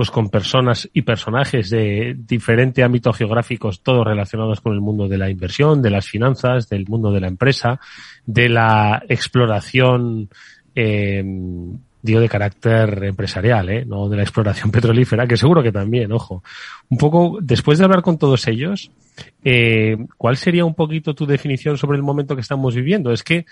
pues 0.00 0.10
con 0.10 0.30
personas 0.30 0.88
y 0.94 1.02
personajes 1.02 1.68
de 1.68 2.16
diferente 2.16 2.82
ámbito 2.82 3.12
geográficos, 3.12 3.82
todos 3.82 4.06
relacionados 4.06 4.62
con 4.62 4.72
el 4.72 4.80
mundo 4.80 5.08
de 5.08 5.18
la 5.18 5.28
inversión, 5.28 5.82
de 5.82 5.90
las 5.90 6.06
finanzas, 6.06 6.70
del 6.70 6.86
mundo 6.88 7.12
de 7.12 7.20
la 7.20 7.28
empresa, 7.28 7.78
de 8.24 8.48
la 8.48 9.02
exploración, 9.10 10.30
eh, 10.74 11.22
digo, 12.00 12.18
de 12.18 12.28
carácter 12.30 13.04
empresarial, 13.04 13.68
¿eh? 13.68 13.84
no 13.84 14.08
de 14.08 14.16
la 14.16 14.22
exploración 14.22 14.70
petrolífera, 14.72 15.26
que 15.26 15.36
seguro 15.36 15.62
que 15.62 15.70
también, 15.70 16.10
ojo. 16.12 16.42
Un 16.88 16.96
poco, 16.96 17.36
después 17.42 17.78
de 17.78 17.84
hablar 17.84 18.00
con 18.00 18.16
todos 18.16 18.48
ellos, 18.48 18.90
eh, 19.44 19.98
¿cuál 20.16 20.38
sería 20.38 20.64
un 20.64 20.74
poquito 20.74 21.14
tu 21.14 21.26
definición 21.26 21.76
sobre 21.76 21.98
el 21.98 22.02
momento 22.02 22.34
que 22.34 22.40
estamos 22.40 22.74
viviendo? 22.74 23.12
Es 23.12 23.22
que 23.22 23.44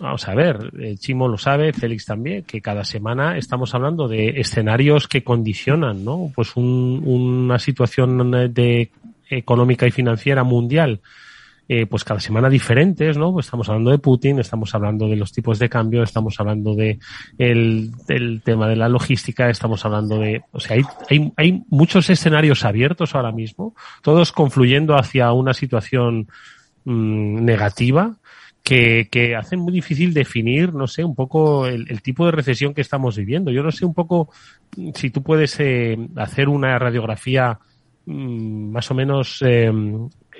Vamos 0.00 0.26
a 0.26 0.34
ver, 0.34 0.72
Chimo 0.98 1.28
lo 1.28 1.38
sabe, 1.38 1.72
Félix 1.72 2.06
también, 2.06 2.42
que 2.42 2.60
cada 2.60 2.84
semana 2.84 3.38
estamos 3.38 3.74
hablando 3.74 4.08
de 4.08 4.40
escenarios 4.40 5.06
que 5.06 5.22
condicionan, 5.22 6.04
¿no? 6.04 6.32
Pues 6.34 6.56
un, 6.56 7.02
una 7.04 7.58
situación 7.60 8.30
de 8.52 8.90
económica 9.28 9.86
y 9.86 9.92
financiera 9.92 10.42
mundial, 10.42 11.00
eh, 11.68 11.86
pues 11.86 12.04
cada 12.04 12.20
semana 12.20 12.50
diferentes, 12.50 13.16
¿no? 13.16 13.32
Pues 13.32 13.46
estamos 13.46 13.68
hablando 13.68 13.92
de 13.92 13.98
Putin, 13.98 14.40
estamos 14.40 14.74
hablando 14.74 15.08
de 15.08 15.16
los 15.16 15.32
tipos 15.32 15.58
de 15.58 15.68
cambio, 15.68 16.02
estamos 16.02 16.38
hablando 16.40 16.74
de 16.74 16.98
el, 17.38 17.92
del 18.06 18.42
tema 18.42 18.68
de 18.68 18.76
la 18.76 18.88
logística, 18.88 19.48
estamos 19.48 19.84
hablando 19.84 20.18
de, 20.18 20.42
o 20.50 20.60
sea, 20.60 20.76
hay, 20.76 20.82
hay, 21.08 21.32
hay 21.36 21.62
muchos 21.68 22.10
escenarios 22.10 22.64
abiertos 22.64 23.14
ahora 23.14 23.32
mismo, 23.32 23.74
todos 24.02 24.32
confluyendo 24.32 24.96
hacia 24.96 25.32
una 25.32 25.54
situación 25.54 26.28
mmm, 26.84 27.44
negativa 27.44 28.16
que, 28.64 29.36
hacen 29.38 29.60
muy 29.60 29.72
difícil 29.72 30.14
definir, 30.14 30.72
no 30.72 30.86
sé, 30.86 31.04
un 31.04 31.14
poco 31.14 31.66
el, 31.66 32.00
tipo 32.00 32.24
de 32.24 32.32
recesión 32.32 32.72
que 32.72 32.80
estamos 32.80 33.16
viviendo. 33.16 33.50
Yo 33.50 33.62
no 33.62 33.70
sé 33.70 33.84
un 33.84 33.94
poco 33.94 34.30
si 34.94 35.10
tú 35.10 35.22
puedes 35.22 35.60
eh, 35.60 35.96
hacer 36.16 36.48
una 36.48 36.78
radiografía 36.78 37.58
mmm, 38.06 38.72
más 38.72 38.90
o 38.90 38.94
menos 38.94 39.42
eh, 39.42 39.70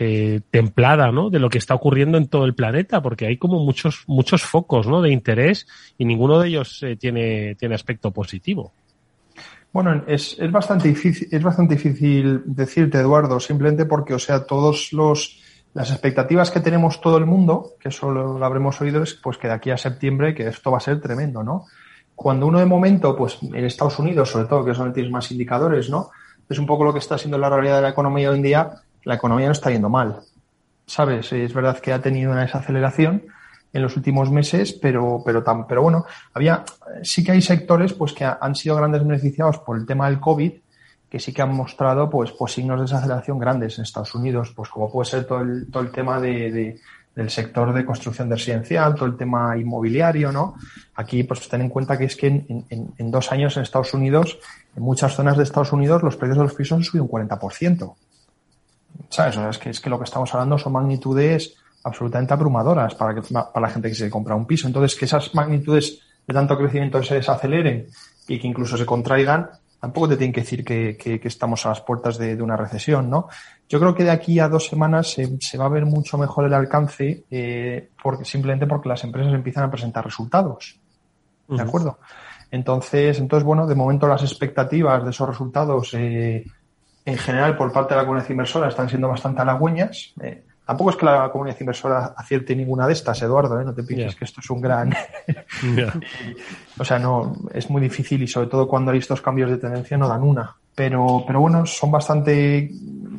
eh, 0.01 0.41
templada, 0.51 1.13
¿no? 1.13 1.29
De 1.29 1.39
lo 1.39 1.51
que 1.51 1.59
está 1.59 1.75
ocurriendo 1.75 2.17
en 2.17 2.29
todo 2.29 2.47
el 2.47 2.55
planeta, 2.55 3.03
porque 3.03 3.27
hay 3.27 3.37
como 3.37 3.63
muchos 3.63 4.05
muchos 4.07 4.43
focos, 4.43 4.87
¿no? 4.87 5.03
De 5.03 5.13
interés 5.13 5.67
y 5.99 6.07
ninguno 6.07 6.41
de 6.41 6.49
ellos 6.49 6.83
eh, 6.83 6.97
tiene 6.97 7.55
tiene 7.57 7.75
aspecto 7.75 8.11
positivo. 8.11 8.73
Bueno, 9.71 10.03
es, 10.07 10.37
es 10.39 10.51
bastante 10.51 10.89
difícil 10.89 11.29
es 11.31 11.43
bastante 11.43 11.75
difícil 11.75 12.43
decirte, 12.47 12.99
Eduardo, 12.99 13.39
simplemente 13.39 13.85
porque, 13.85 14.15
o 14.15 14.19
sea, 14.19 14.47
todos 14.47 14.93
los 14.95 15.44
Las 15.75 15.91
expectativas 15.91 16.51
que 16.51 16.61
tenemos 16.61 17.01
todo 17.01 17.19
el 17.19 17.27
mundo, 17.27 17.75
que 17.81 17.89
eso 17.89 18.11
lo, 18.11 18.39
lo 18.39 18.47
habremos 18.47 18.81
oído, 18.81 19.03
es 19.03 19.15
pues 19.15 19.37
que 19.39 19.49
de 19.49 19.55
aquí 19.55 19.71
a 19.71 19.77
septiembre 19.77 20.35
que 20.35 20.47
esto 20.47 20.71
va 20.71 20.79
a 20.79 20.81
ser 20.81 21.01
tremendo, 21.01 21.43
¿no? 21.43 21.67
Cuando 22.15 22.47
uno 22.47 22.61
de 22.61 22.65
momento, 22.65 23.17
pues 23.17 23.39
en 23.43 23.65
Estados 23.65 23.99
Unidos, 23.99 24.31
sobre 24.31 24.47
todo, 24.47 24.65
que 24.65 24.71
es 24.71 24.79
donde 24.79 24.95
tienes 24.95 25.11
más 25.11 25.31
indicadores, 25.33 25.91
¿no? 25.91 26.11
Es 26.49 26.59
un 26.59 26.67
poco 26.67 26.85
lo 26.85 26.93
que 26.93 26.99
está 26.99 27.19
siendo 27.19 27.39
la 27.39 27.49
realidad 27.49 27.77
de 27.77 27.83
la 27.83 27.89
economía 27.89 28.31
hoy 28.31 28.37
en 28.37 28.43
día. 28.43 28.71
La 29.05 29.15
economía 29.15 29.47
no 29.47 29.53
está 29.53 29.71
yendo 29.71 29.89
mal. 29.89 30.21
¿Sabes? 30.87 31.33
Es 31.33 31.53
verdad 31.55 31.79
que 31.79 31.93
ha 31.93 32.01
tenido 32.01 32.31
una 32.31 32.43
desaceleración 32.43 33.25
en 33.73 33.83
los 33.83 33.97
últimos 33.97 34.31
meses, 34.31 34.73
pero, 34.73 35.23
pero, 35.25 35.43
tan, 35.43 35.67
pero 35.67 35.83
bueno, 35.83 36.05
había, 36.33 36.65
sí 37.03 37.25
que 37.25 37.33
hay 37.33 37.43
sectores 37.43 37.93
pues 37.95 38.13
que 38.13 38.25
han 38.25 38.55
sido 38.55 38.77
grandes 38.77 39.05
beneficiados 39.05 39.59
por 39.59 39.77
el 39.77 39.87
tema 39.87 40.09
del 40.09 40.21
COVID, 40.21 40.53
que 41.15 41.21
sí 41.21 41.33
que 41.33 41.43
han 41.43 41.55
mostrado 41.55 42.11
pues, 42.11 42.33
pues 42.33 42.55
signos 42.55 42.77
de 42.77 42.87
desaceleración 42.87 43.39
grandes 43.39 43.79
en 43.79 43.85
Estados 43.85 44.17
Unidos, 44.17 44.53
pues 44.53 44.69
como 44.69 44.91
puede 44.91 45.09
ser 45.09 45.25
todo 45.25 45.43
el, 45.43 45.71
todo 45.71 45.85
el 45.85 45.93
tema 45.93 46.21
de, 46.21 46.51
de 46.51 46.81
del 47.15 47.31
sector 47.31 47.73
de 47.73 47.85
construcción 47.85 48.29
de 48.29 48.35
residencial, 48.35 48.97
todo 48.97 49.07
el 49.07 49.17
tema 49.17 49.57
inmobiliario, 49.57 50.33
¿no? 50.33 50.57
Aquí, 50.97 51.23
pues 51.23 51.49
ten 51.49 51.61
en 51.61 51.69
cuenta 51.69 51.97
que 51.97 52.07
es 52.07 52.17
que 52.17 52.27
en, 52.27 52.67
en, 52.69 53.11
dos 53.13 53.31
años 53.31 53.57
en 53.57 53.63
Estados 53.63 53.95
Unidos, 53.95 54.41
en 54.75 54.83
muchas 54.83 55.15
zonas 55.15 55.37
de 55.37 55.45
Estados 55.45 55.73
Unidos, 55.73 56.03
los 56.03 56.17
precios 56.17 56.39
de 56.39 56.43
los 56.43 56.55
pisos 56.55 56.79
han 56.79 56.83
subido 56.83 57.05
un 57.05 57.11
40%. 57.11 57.95
¿Sabes? 59.09 59.37
Es 59.37 59.59
que, 59.59 59.71
es 59.71 59.79
que 59.79 59.89
lo 59.89 59.99
que 59.99 60.05
estamos 60.07 60.35
hablando 60.35 60.59
son 60.59 60.73
magnitudes 60.73 61.55
absolutamente 61.85 62.35
abrumadoras 62.35 62.97
para, 62.97 63.15
que, 63.15 63.23
para 63.33 63.61
la 63.61 63.73
gente 63.73 63.89
que 63.89 63.95
se 63.95 64.11
compra 64.11 64.35
un 64.35 64.47
piso. 64.49 64.67
Entonces, 64.67 64.99
que 64.99 65.05
esas 65.05 65.33
magnitudes 65.33 66.01
de 66.27 66.35
tanto 66.35 66.59
crecimiento 66.59 67.01
se 67.05 67.15
desaceleren 67.15 67.87
y 68.27 68.41
que 68.41 68.49
incluso 68.49 68.77
se 68.77 68.85
contraigan, 68.85 69.51
tampoco 69.85 70.09
te 70.09 70.17
tienen 70.17 70.33
que 70.33 70.41
decir 70.41 70.65
que, 70.65 70.97
que, 70.97 71.21
que 71.21 71.29
estamos 71.29 71.67
a 71.67 71.69
las 71.69 71.83
puertas 71.83 72.17
de, 72.17 72.37
de, 72.37 72.43
una 72.43 72.57
recesión, 72.57 73.11
¿no? 73.11 73.29
Yo 73.69 73.79
creo 73.79 73.95
que 73.95 74.03
de 74.03 74.13
aquí 74.13 74.41
a 74.41 74.49
dos 74.49 74.67
semanas 74.67 75.11
se, 75.11 75.37
se 75.41 75.59
va 75.59 75.67
a 75.67 75.69
ver 75.69 75.85
mucho 75.85 76.17
mejor 76.17 76.47
el 76.47 76.55
alcance, 76.55 77.25
eh, 77.31 77.91
porque, 78.03 78.25
simplemente 78.25 78.67
porque 78.67 78.89
las 78.89 79.05
empresas 79.05 79.35
empiezan 79.35 79.65
a 79.65 79.71
presentar 79.71 80.03
resultados. 80.03 80.81
¿De 81.47 81.55
uh 81.55 81.59
-huh. 81.59 81.69
acuerdo? 81.69 81.99
Entonces, 82.51 83.19
entonces, 83.19 83.45
bueno, 83.45 83.67
de 83.67 83.75
momento 83.75 84.09
las 84.09 84.23
expectativas 84.23 85.05
de 85.05 85.11
esos 85.11 85.29
resultados, 85.29 85.93
eh, 85.93 86.47
en 87.05 87.19
general, 87.19 87.55
por 87.55 87.71
parte 87.71 87.93
de 87.93 88.01
la 88.01 88.07
comunidad 88.07 88.31
inversora, 88.31 88.69
están 88.69 88.89
siendo 88.89 89.09
bastante 89.09 89.43
halagüeñas. 89.43 90.15
Eh, 90.23 90.47
Tampoco 90.65 90.91
es 90.91 90.97
que 90.97 91.05
la 91.05 91.31
comunidad 91.31 91.61
inversora 91.61 92.15
acierte 92.17 92.57
ninguna 92.57 92.87
de 92.87 92.95
estas, 92.95 93.21
Eduardo, 93.21 93.61
¿eh? 93.61 93.65
no 93.65 93.75
te 93.75 93.83
pienses 93.83 94.13
yeah. 94.13 94.19
que 94.19 94.25
esto 94.25 94.41
es 94.41 94.49
un 94.49 94.61
gran. 94.63 94.95
yeah. 95.77 95.93
o 96.79 96.85
sea, 96.85 96.99
no, 96.99 97.35
es 97.53 97.69
muy 97.69 97.83
difícil 97.83 98.23
y 98.23 98.27
sobre 98.27 98.47
todo 98.47 98.67
cuando 98.67 98.91
hay 98.91 98.99
estos 98.99 99.21
cambios 99.21 99.51
de 99.51 99.59
tendencia 99.59 99.99
no 99.99 100.09
dan 100.09 100.23
una. 100.23 100.57
Pero, 100.75 101.23
pero 101.27 101.41
bueno, 101.41 101.67
son 101.67 101.91
bastante. 101.91 102.71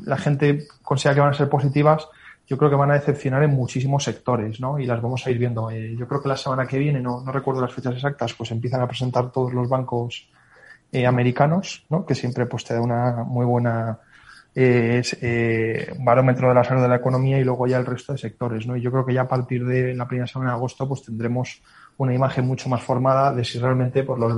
La 0.06 0.18
gente 0.18 0.68
considera 0.82 1.16
que 1.16 1.22
van 1.22 1.30
a 1.30 1.34
ser 1.34 1.48
positivas. 1.48 2.08
Yo 2.48 2.58
creo 2.58 2.70
que 2.70 2.76
van 2.76 2.92
a 2.92 2.96
decepcionar 2.96 3.44
en 3.44 3.52
muchísimos 3.52 4.04
sectores, 4.04 4.60
¿no? 4.60 4.78
Y 4.80 4.86
las 4.86 5.02
vamos 5.02 5.26
a 5.26 5.32
ir 5.32 5.38
viendo. 5.38 5.70
Eh, 5.72 5.96
yo 5.98 6.08
creo 6.08 6.22
que 6.22 6.30
la 6.30 6.38
semana 6.38 6.68
que 6.68 6.78
viene, 6.78 7.00
no, 7.00 7.22
no 7.22 7.32
recuerdo 7.32 7.62
las 7.62 7.74
fechas 7.74 7.96
exactas, 7.96 8.34
pues 8.34 8.52
empiezan 8.52 8.82
a 8.82 8.88
presentar 8.88 9.32
todos 9.32 9.54
los 9.54 9.70
bancos 9.70 10.30
eh, 10.92 11.06
americanos, 11.06 11.86
¿no? 11.90 12.06
Que 12.06 12.16
siempre 12.16 12.46
pues 12.46 12.64
te 12.64 12.74
da 12.74 12.82
una 12.82 13.24
muy 13.24 13.46
buena 13.46 14.00
es 14.56 15.18
eh, 15.22 15.94
barómetro 16.00 16.48
de 16.48 16.56
la 16.56 16.64
salud 16.64 16.82
de 16.82 16.88
la 16.88 16.96
economía 16.96 17.38
y 17.38 17.44
luego 17.44 17.68
ya 17.68 17.78
el 17.78 17.86
resto 17.86 18.14
de 18.14 18.20
sectores, 18.20 18.66
¿no? 18.66 18.78
Y 18.78 18.82
yo 18.82 18.90
creo 18.90 19.06
que 19.06 19.14
ya 19.14 19.24
a 19.24 19.28
partir 19.28 19.66
de 19.66 19.94
la 19.94 20.08
primera 20.08 20.28
semana 20.28 20.52
de 20.52 20.56
agosto 20.56 20.88
pues 20.88 21.04
tendremos 21.04 21.62
una 21.98 22.14
imagen 22.14 22.48
mucho 22.48 22.70
más 22.70 22.82
formada 22.82 23.34
de 23.34 23.44
si 23.44 23.60
realmente 23.60 24.04
por 24.04 24.18
los 24.18 24.34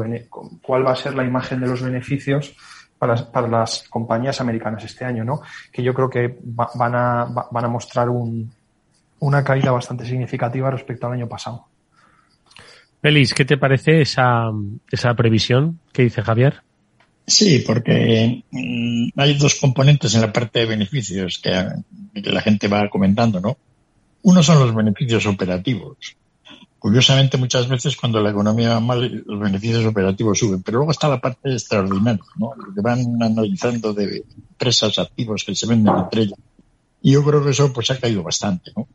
cuál 0.62 0.86
va 0.86 0.92
a 0.92 0.96
ser 0.96 1.14
la 1.14 1.24
imagen 1.24 1.60
de 1.60 1.68
los 1.68 1.84
beneficios 1.84 2.56
para, 2.98 3.16
para 3.32 3.48
las 3.48 3.88
compañías 3.90 4.42
americanas 4.42 4.84
este 4.84 5.06
año, 5.06 5.24
¿no? 5.24 5.42
Que 5.72 5.84
yo 5.84 5.94
creo 5.94 6.10
que 6.10 6.40
va, 6.60 6.68
van, 6.74 6.96
a, 6.96 7.26
va, 7.26 7.48
van 7.52 7.66
a 7.66 7.68
mostrar 7.68 8.10
un, 8.10 8.52
una 9.20 9.44
caída 9.44 9.72
bastante 9.72 10.04
significativa 10.04 10.72
respecto 10.72 11.06
al 11.06 11.14
año 11.14 11.28
pasado. 11.28 11.68
Félix, 13.02 13.36
¿qué 13.36 13.46
te 13.46 13.58
parece 13.58 14.02
esa, 14.02 14.50
esa 14.92 15.14
previsión 15.14 15.80
que 15.94 16.02
dice 16.04 16.24
Javier? 16.24 16.64
Sí, 17.30 17.60
porque 17.68 18.42
mmm, 18.52 19.10
hay 19.18 19.38
dos 19.38 19.56
componentes 19.56 20.16
en 20.16 20.22
la 20.22 20.32
parte 20.32 20.60
de 20.60 20.66
beneficios 20.66 21.40
que, 21.40 21.52
que, 22.14 22.32
la 22.32 22.42
gente 22.42 22.70
va 22.70 22.90
comentando, 22.90 23.42
¿no? 23.42 23.58
Uno 24.22 24.42
son 24.42 24.60
los 24.60 24.74
beneficios 24.74 25.26
operativos. 25.26 25.98
Curiosamente, 26.80 27.36
muchas 27.36 27.68
veces 27.68 27.98
cuando 27.98 28.22
la 28.22 28.30
economía 28.30 28.70
va 28.70 28.80
mal, 28.80 29.24
los 29.26 29.40
beneficios 29.42 29.86
operativos 29.86 30.40
suben, 30.40 30.64
pero 30.64 30.78
luego 30.78 30.92
está 30.92 31.10
la 31.10 31.20
parte 31.20 31.52
extraordinaria, 31.52 32.24
¿no? 32.38 32.52
Lo 32.56 32.74
que 32.74 32.80
van 32.82 33.22
analizando 33.22 33.94
de 33.94 34.24
empresas 34.52 34.98
activos 34.98 35.44
que 35.44 35.54
se 35.54 35.68
venden 35.68 35.98
entre 35.98 36.22
ellas. 36.22 36.40
Y 37.02 37.12
yo 37.12 37.26
creo 37.26 37.44
que 37.44 37.50
eso 37.50 37.74
pues 37.74 37.92
ha 37.92 38.00
caído 38.00 38.24
bastante, 38.24 38.72
¿no? 38.74 38.88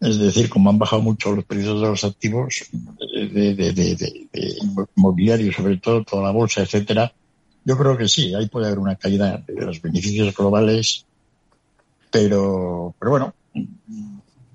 Es 0.00 0.18
decir, 0.18 0.48
como 0.48 0.70
han 0.70 0.78
bajado 0.78 1.02
mucho 1.02 1.32
los 1.32 1.44
precios 1.44 1.82
de 1.82 1.88
los 1.88 2.04
activos, 2.04 2.64
de, 2.72 3.54
de, 3.54 3.72
de, 3.72 3.94
de 3.94 4.56
inmobiliario, 4.96 5.52
sobre 5.52 5.76
todo, 5.76 6.02
toda 6.04 6.22
la 6.22 6.30
bolsa, 6.30 6.62
etcétera, 6.62 7.12
yo 7.68 7.76
creo 7.76 7.98
que 7.98 8.08
sí, 8.08 8.34
ahí 8.34 8.46
puede 8.46 8.66
haber 8.66 8.78
una 8.78 8.96
caída 8.96 9.44
de 9.46 9.66
los 9.66 9.82
beneficios 9.82 10.34
globales, 10.34 11.04
pero, 12.10 12.94
pero 12.98 13.10
bueno, 13.10 13.34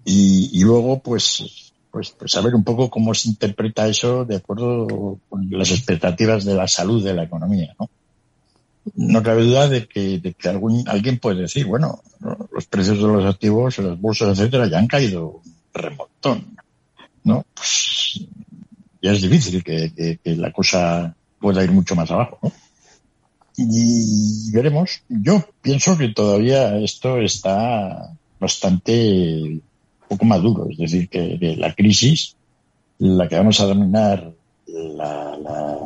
y, 0.04 0.50
y 0.52 0.64
luego 0.64 1.00
pues, 1.00 1.72
pues, 1.92 2.10
pues 2.10 2.32
saber 2.32 2.56
un 2.56 2.64
poco 2.64 2.90
cómo 2.90 3.14
se 3.14 3.30
interpreta 3.30 3.88
eso 3.88 4.26
de 4.26 4.38
acuerdo 4.38 5.20
con 5.30 5.48
las 5.52 5.70
expectativas 5.70 6.44
de 6.44 6.56
la 6.56 6.68
salud 6.68 7.04
de 7.04 7.14
la 7.14 7.26
economía, 7.26 7.76
¿no? 7.80 7.88
No 8.96 9.22
cabe 9.22 9.44
duda 9.44 9.70
de 9.70 9.88
que, 9.88 10.18
de 10.18 10.34
que 10.34 10.50
algún, 10.50 10.84
alguien 10.88 11.20
puede 11.20 11.42
decir, 11.42 11.68
bueno, 11.68 12.02
los 12.52 12.66
precios 12.66 12.98
de 12.98 13.08
los 13.08 13.26
activos, 13.26 13.78
las 13.78 14.02
bolsas, 14.02 14.40
etcétera, 14.40 14.66
ya 14.66 14.80
han 14.80 14.88
caído 14.88 15.40
un 15.46 15.54
remontón, 15.72 16.58
¿no? 17.24 17.46
Pues 17.54 18.26
ya 19.04 19.12
es 19.12 19.22
difícil 19.22 19.64
que, 19.64 19.94
que, 19.94 20.18
que 20.18 20.36
la 20.36 20.52
cosa 20.52 21.16
pueda 21.40 21.64
ir 21.64 21.72
mucho 21.72 21.96
más 21.96 22.10
abajo, 22.10 22.40
¿no? 22.42 22.63
Y 23.58 24.52
veremos. 24.52 25.02
Yo 25.10 25.44
pienso 25.62 25.98
que 25.98 26.10
todavía 26.10 26.78
esto 26.78 27.20
está 27.20 28.14
bastante 28.40 29.60
poco 30.08 30.26
maduro, 30.26 30.68
es 30.70 30.78
decir, 30.78 31.10
que, 31.10 31.38
que 31.40 31.56
la 31.56 31.74
crisis, 31.74 32.36
la 33.00 33.28
que 33.28 33.38
vamos 33.38 33.60
a 33.60 33.68
denominar 33.68 34.32
la, 34.68 35.38
la, 35.38 35.78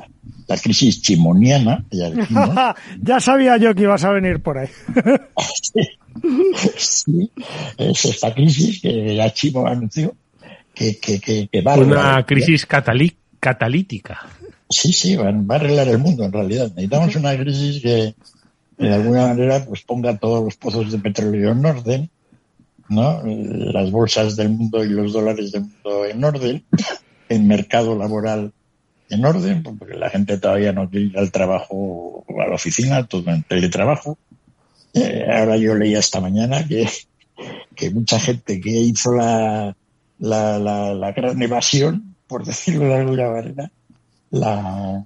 la 0.48 0.58
crisis 0.58 1.02
chimoniana, 1.02 1.84
ya 1.92 2.10
dijimos. 2.10 2.50
ya 3.02 3.20
sabía 3.20 3.58
yo 3.58 3.76
que 3.76 3.84
ibas 3.84 4.04
a 4.04 4.12
venir 4.12 4.42
por 4.42 4.58
ahí. 4.58 4.70
sí, 6.78 7.32
es 7.78 8.06
esta 8.06 8.34
crisis 8.34 8.82
que 8.82 9.16
ya 9.16 9.32
Chimo 9.34 9.68
anunció 9.68 10.16
que, 10.74 11.00
que, 11.00 11.20
que, 11.20 11.48
que 11.48 11.62
va 11.62 11.76
Una 11.76 12.26
crisis 12.26 12.66
catalí 12.66 13.16
catalítica. 13.40 14.26
Sí, 14.70 14.92
sí, 14.92 15.16
va, 15.16 15.32
va, 15.32 15.56
a 15.56 15.58
arreglar 15.58 15.88
el 15.88 15.98
mundo 15.98 16.24
en 16.24 16.32
realidad. 16.32 16.68
Necesitamos 16.70 17.16
una 17.16 17.38
crisis 17.38 17.82
que 17.82 18.16
de 18.78 18.94
alguna 18.94 19.28
manera 19.28 19.66
pues 19.66 19.82
ponga 19.84 20.18
todos 20.18 20.44
los 20.44 20.56
pozos 20.56 20.92
de 20.92 21.00
petróleo 21.00 21.52
en 21.52 21.66
orden, 21.66 22.10
¿no? 22.90 23.22
Las 23.24 23.92
bolsas 23.92 24.36
del 24.36 24.50
mundo 24.50 24.84
y 24.84 24.90
los 24.90 25.14
dólares 25.14 25.52
del 25.52 25.64
mundo 25.64 26.06
en 26.06 26.24
orden, 26.24 26.66
el 27.30 27.44
mercado 27.44 27.98
laboral 27.98 28.52
en 29.10 29.26
orden, 29.26 29.64
porque 29.64 29.94
la 29.96 30.10
gente 30.10 30.38
todavía 30.38 30.74
no 30.74 30.90
quiere 30.90 31.08
ir 31.08 31.18
al 31.18 31.32
trabajo 31.32 32.26
o 32.28 32.42
a 32.42 32.48
la 32.48 32.56
oficina, 32.56 33.08
todo 33.08 33.32
en 33.32 33.44
teletrabajo. 33.44 34.18
Eh, 34.94 35.26
ahora 35.32 35.58
yo 35.58 35.76
leía 35.76 36.00
esta 36.00 36.20
mañana 36.20 36.68
que, 36.68 36.88
que 37.76 37.90
mucha 37.90 38.20
gente 38.20 38.60
que 38.60 38.70
hizo 38.70 39.14
la, 39.14 39.76
la, 40.20 40.60
la, 40.60 40.94
la 40.94 41.12
gran 41.14 41.42
evasión, 41.42 42.16
por 42.28 42.46
decirlo 42.46 42.86
de 42.86 42.96
alguna 42.96 43.30
manera, 43.30 43.72
la 44.32 45.06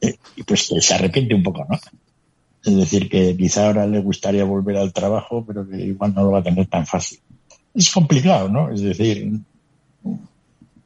eh, 0.00 0.14
pues 0.46 0.72
se 0.80 0.94
arrepiente 0.94 1.34
un 1.34 1.42
poco, 1.42 1.66
¿no? 1.68 1.78
Es 2.64 2.76
decir, 2.76 3.08
que 3.08 3.36
quizá 3.36 3.66
ahora 3.66 3.86
le 3.86 4.00
gustaría 4.00 4.44
volver 4.44 4.76
al 4.76 4.92
trabajo, 4.92 5.44
pero 5.46 5.68
que 5.68 5.76
igual 5.76 6.14
no 6.14 6.22
lo 6.24 6.30
va 6.32 6.40
a 6.40 6.42
tener 6.42 6.66
tan 6.66 6.86
fácil. 6.86 7.18
Es 7.74 7.90
complicado, 7.90 8.48
¿no? 8.48 8.70
Es 8.70 8.80
decir, 8.80 9.40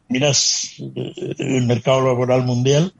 miras 0.08 0.74
el 0.78 1.66
mercado 1.66 2.04
laboral 2.06 2.44
mundial 2.44 2.92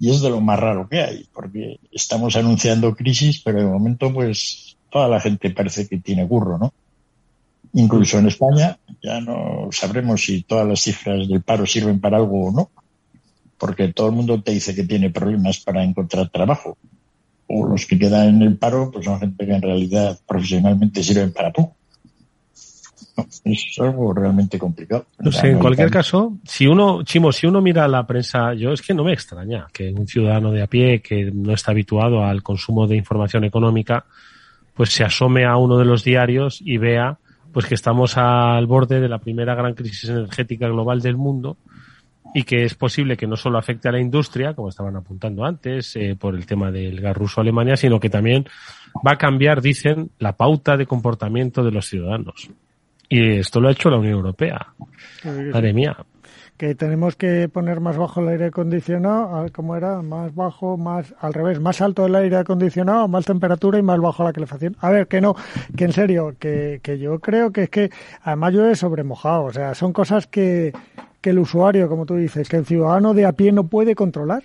y 0.00 0.10
es 0.10 0.20
de 0.20 0.30
lo 0.30 0.40
más 0.40 0.58
raro 0.58 0.88
que 0.88 1.00
hay, 1.00 1.26
porque 1.32 1.78
estamos 1.92 2.36
anunciando 2.36 2.94
crisis, 2.94 3.40
pero 3.40 3.60
de 3.60 3.66
momento, 3.66 4.12
pues, 4.12 4.76
toda 4.90 5.08
la 5.08 5.20
gente 5.20 5.50
parece 5.50 5.88
que 5.88 5.98
tiene 5.98 6.26
curro, 6.26 6.58
¿no? 6.58 6.72
Incluso 7.72 8.18
en 8.18 8.28
España 8.28 8.78
ya 9.04 9.20
no 9.20 9.68
sabremos 9.70 10.22
si 10.22 10.42
todas 10.42 10.66
las 10.66 10.80
cifras 10.80 11.28
del 11.28 11.42
paro 11.42 11.66
sirven 11.66 12.00
para 12.00 12.16
algo 12.16 12.46
o 12.46 12.52
no, 12.52 12.70
porque 13.58 13.92
todo 13.92 14.08
el 14.08 14.14
mundo 14.14 14.40
te 14.42 14.52
dice 14.52 14.74
que 14.74 14.84
tiene 14.84 15.10
problemas 15.10 15.60
para 15.60 15.84
encontrar 15.84 16.30
trabajo. 16.30 16.78
O 17.46 17.66
los 17.66 17.84
que 17.84 17.98
quedan 17.98 18.36
en 18.36 18.42
el 18.42 18.56
paro, 18.56 18.90
pues 18.90 19.04
son 19.04 19.20
gente 19.20 19.44
que 19.44 19.52
en 19.52 19.60
realidad 19.60 20.18
profesionalmente 20.26 21.02
sirven 21.02 21.32
para 21.32 21.52
poco. 21.52 21.76
No, 23.16 23.26
es 23.44 23.78
algo 23.78 24.14
realmente 24.14 24.58
complicado. 24.58 25.06
No 25.18 25.30
sé, 25.30 25.50
en 25.50 25.58
cualquier 25.58 25.90
caso, 25.90 26.38
si 26.44 26.66
uno, 26.66 27.04
Chimo, 27.04 27.30
si 27.30 27.46
uno 27.46 27.60
mira 27.60 27.86
la 27.86 28.06
prensa, 28.06 28.54
yo 28.54 28.72
es 28.72 28.80
que 28.80 28.94
no 28.94 29.04
me 29.04 29.12
extraña 29.12 29.66
que 29.72 29.92
un 29.92 30.08
ciudadano 30.08 30.50
de 30.50 30.62
a 30.62 30.66
pie 30.66 31.02
que 31.02 31.30
no 31.30 31.52
está 31.52 31.72
habituado 31.72 32.24
al 32.24 32.42
consumo 32.42 32.86
de 32.86 32.96
información 32.96 33.44
económica, 33.44 34.06
pues 34.72 34.90
se 34.90 35.04
asome 35.04 35.44
a 35.44 35.56
uno 35.58 35.76
de 35.76 35.84
los 35.84 36.02
diarios 36.02 36.60
y 36.60 36.78
vea 36.78 37.18
pues 37.54 37.66
que 37.66 37.76
estamos 37.76 38.18
al 38.18 38.66
borde 38.66 39.00
de 39.00 39.08
la 39.08 39.20
primera 39.20 39.54
gran 39.54 39.74
crisis 39.74 40.10
energética 40.10 40.66
global 40.66 41.00
del 41.00 41.16
mundo 41.16 41.56
y 42.34 42.42
que 42.42 42.64
es 42.64 42.74
posible 42.74 43.16
que 43.16 43.28
no 43.28 43.36
solo 43.36 43.58
afecte 43.58 43.88
a 43.88 43.92
la 43.92 44.00
industria, 44.00 44.54
como 44.54 44.68
estaban 44.68 44.96
apuntando 44.96 45.44
antes, 45.44 45.94
eh, 45.94 46.16
por 46.18 46.34
el 46.34 46.46
tema 46.46 46.72
del 46.72 47.00
gas 47.00 47.16
ruso 47.16 47.40
Alemania, 47.40 47.76
sino 47.76 48.00
que 48.00 48.10
también 48.10 48.44
va 49.06 49.12
a 49.12 49.16
cambiar, 49.16 49.62
dicen, 49.62 50.10
la 50.18 50.32
pauta 50.32 50.76
de 50.76 50.84
comportamiento 50.84 51.62
de 51.62 51.70
los 51.70 51.86
ciudadanos. 51.86 52.50
Y 53.08 53.38
esto 53.38 53.60
lo 53.60 53.68
ha 53.68 53.72
hecho 53.72 53.88
la 53.88 53.98
Unión 53.98 54.14
Europea. 54.14 54.66
Madre 55.24 55.72
mía. 55.72 55.96
Que 56.56 56.74
tenemos 56.76 57.16
que 57.16 57.48
poner 57.48 57.80
más 57.80 57.96
bajo 57.96 58.20
el 58.20 58.28
aire 58.28 58.46
acondicionado, 58.46 59.44
¿cómo 59.52 59.74
era? 59.74 60.02
Más 60.02 60.34
bajo, 60.34 60.76
más, 60.76 61.12
al 61.20 61.34
revés, 61.34 61.60
más 61.60 61.80
alto 61.80 62.06
el 62.06 62.14
aire 62.14 62.36
acondicionado, 62.36 63.08
más 63.08 63.24
temperatura 63.24 63.78
y 63.78 63.82
más 63.82 63.98
bajo 63.98 64.22
la 64.22 64.32
calefacción. 64.32 64.76
A 64.80 64.90
ver, 64.90 65.08
que 65.08 65.20
no, 65.20 65.34
que 65.76 65.84
en 65.84 65.92
serio, 65.92 66.36
que, 66.38 66.80
que 66.80 66.98
yo 66.98 67.18
creo 67.18 67.50
que 67.50 67.64
es 67.64 67.70
que, 67.70 67.90
además 68.22 68.54
he 68.54 68.76
sobremojado, 68.76 69.44
o 69.44 69.52
sea, 69.52 69.74
son 69.74 69.92
cosas 69.92 70.28
que, 70.28 70.72
que 71.20 71.30
el 71.30 71.40
usuario, 71.40 71.88
como 71.88 72.06
tú 72.06 72.14
dices, 72.14 72.48
que 72.48 72.56
el 72.56 72.66
ciudadano 72.66 73.14
de 73.14 73.26
a 73.26 73.32
pie 73.32 73.50
no 73.50 73.64
puede 73.66 73.94
controlar. 73.94 74.44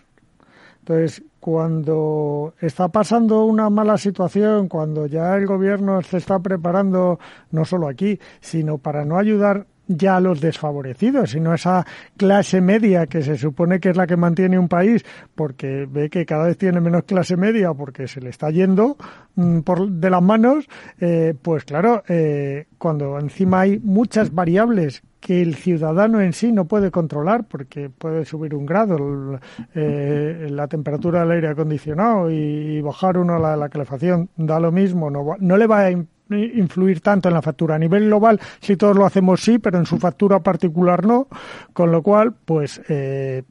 Entonces, 0.80 1.22
cuando 1.40 2.54
está 2.60 2.88
pasando 2.88 3.44
una 3.46 3.70
mala 3.70 3.98
situación, 3.98 4.68
cuando 4.68 5.06
ya 5.06 5.36
el 5.36 5.46
gobierno 5.46 6.02
se 6.02 6.18
está 6.18 6.40
preparando, 6.40 7.20
no 7.52 7.66
solo 7.66 7.88
aquí, 7.88 8.20
sino 8.40 8.78
para 8.78 9.06
no 9.06 9.18
ayudar 9.18 9.68
ya 9.90 10.18
a 10.18 10.20
los 10.22 10.40
desfavorecidos, 10.40 11.32
sino 11.32 11.52
a 11.52 11.56
esa 11.56 11.86
clase 12.16 12.62
media 12.62 13.08
que 13.08 13.22
se 13.24 13.36
supone 13.36 13.80
que 13.80 13.90
es 13.90 13.98
la 13.98 14.08
que 14.08 14.16
mantiene 14.16 14.58
un 14.58 14.70
país, 14.70 15.04
porque 15.36 15.88
ve 15.90 16.10
que 16.10 16.26
cada 16.26 16.46
vez 16.46 16.58
tiene 16.58 16.80
menos 16.80 17.04
clase 17.04 17.36
media 17.36 17.74
porque 17.74 18.08
se 18.08 18.22
le 18.22 18.30
está 18.30 18.52
yendo 18.52 18.96
mm, 19.36 19.60
por 19.62 19.90
de 19.90 20.10
las 20.10 20.22
manos, 20.22 20.68
eh, 21.02 21.34
pues 21.42 21.66
claro, 21.66 22.04
eh, 22.08 22.68
cuando 22.78 23.20
encima 23.20 23.62
hay 23.62 23.80
muchas 23.80 24.34
variables 24.34 25.02
que 25.20 25.42
el 25.42 25.56
ciudadano 25.56 26.22
en 26.22 26.34
sí 26.34 26.52
no 26.52 26.66
puede 26.66 26.92
controlar 26.92 27.46
porque 27.46 27.90
puede 27.90 28.24
subir 28.24 28.56
un 28.56 28.66
grado 28.66 29.40
eh, 29.76 30.48
la 30.50 30.68
temperatura 30.68 31.22
del 31.22 31.32
aire 31.32 31.50
acondicionado 31.50 32.32
y, 32.32 32.80
bajar 32.82 33.18
uno 33.18 33.38
la, 33.38 33.58
la 33.58 33.68
calefacción 33.68 34.30
da 34.38 34.60
lo 34.60 34.72
mismo 34.72 35.10
no, 35.10 35.36
no 35.38 35.58
le 35.58 35.68
va 35.68 35.82
a 35.82 35.92
influir 36.30 37.02
tanto 37.02 37.28
en 37.28 37.34
la 37.34 37.42
factura 37.42 37.76
a 37.76 37.80
nivel 37.80 38.06
global 38.06 38.40
si 38.60 38.76
todos 38.76 38.96
lo 38.96 39.06
hacemos 39.06 39.42
sí 39.42 39.60
pero 39.60 39.80
en 39.80 39.86
su 39.86 39.98
factura 39.98 40.40
particular 40.40 41.06
no 41.06 41.28
con 41.74 41.92
lo 41.92 42.02
cual 42.02 42.34
pues 42.46 42.82
eh, 42.90 43.44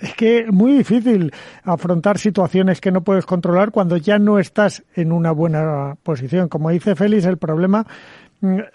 es 0.00 0.14
que 0.14 0.40
es 0.40 0.52
muy 0.52 0.72
difícil 0.72 1.32
afrontar 1.62 2.18
situaciones 2.18 2.80
que 2.80 2.92
no 2.92 3.02
puedes 3.02 3.26
controlar 3.26 3.70
cuando 3.70 3.96
ya 3.96 4.18
no 4.18 4.38
estás 4.38 4.82
en 4.94 5.12
una 5.12 5.32
buena 5.32 5.96
posición. 6.02 6.48
Como 6.48 6.70
dice 6.70 6.94
Félix, 6.94 7.24
el 7.24 7.38
problema 7.38 7.86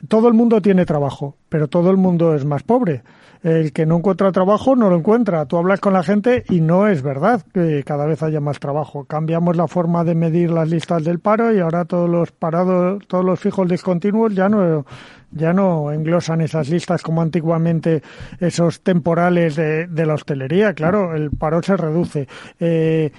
todo 0.08 0.28
el 0.28 0.34
mundo 0.34 0.62
tiene 0.62 0.86
trabajo, 0.86 1.36
pero 1.50 1.68
todo 1.68 1.92
el 1.92 1.98
mundo 1.98 2.36
es 2.36 2.46
más 2.46 2.64
pobre. 2.64 3.04
El 3.42 3.72
que 3.72 3.86
no 3.86 3.98
encuentra 3.98 4.34
trabajo 4.34 4.76
no 4.76 4.90
lo 4.90 4.98
encuentra. 4.98 5.46
Tú 5.46 5.58
hablas 5.58 5.80
con 5.80 5.94
la 5.94 6.04
gente 6.04 6.44
y 6.50 6.60
no 6.60 6.88
es 6.88 7.02
verdad 7.02 7.42
que 7.54 7.84
cada 7.86 8.06
vez 8.06 8.22
haya 8.22 8.42
más 8.42 8.60
trabajo. 8.60 9.06
Cambiamos 9.06 9.56
la 9.56 9.68
forma 9.68 10.04
de 10.04 10.14
medir 10.14 10.52
las 10.52 10.70
listas 10.70 11.06
del 11.06 11.20
paro 11.20 11.54
y 11.54 11.60
ahora 11.60 11.86
todos 11.86 12.10
los 12.10 12.32
parados, 12.34 13.08
todos 13.08 13.24
los 13.24 13.40
fijos 13.40 13.70
discontinuos 13.70 14.36
ya 14.36 14.50
no 14.50 14.86
ya 15.32 15.54
no 15.54 15.92
englosan 15.92 16.42
esas 16.42 16.70
listas 16.70 17.02
como 17.04 17.22
antiguamente 17.22 18.02
esos 18.40 18.82
temporales 18.82 19.56
de, 19.56 19.88
de 19.88 20.06
la 20.06 20.16
hostelería. 20.16 20.74
Claro, 20.74 21.16
el 21.16 21.32
paro 21.32 21.62
se 21.62 21.78
reduce. 21.78 22.28
Eh, 22.60 23.12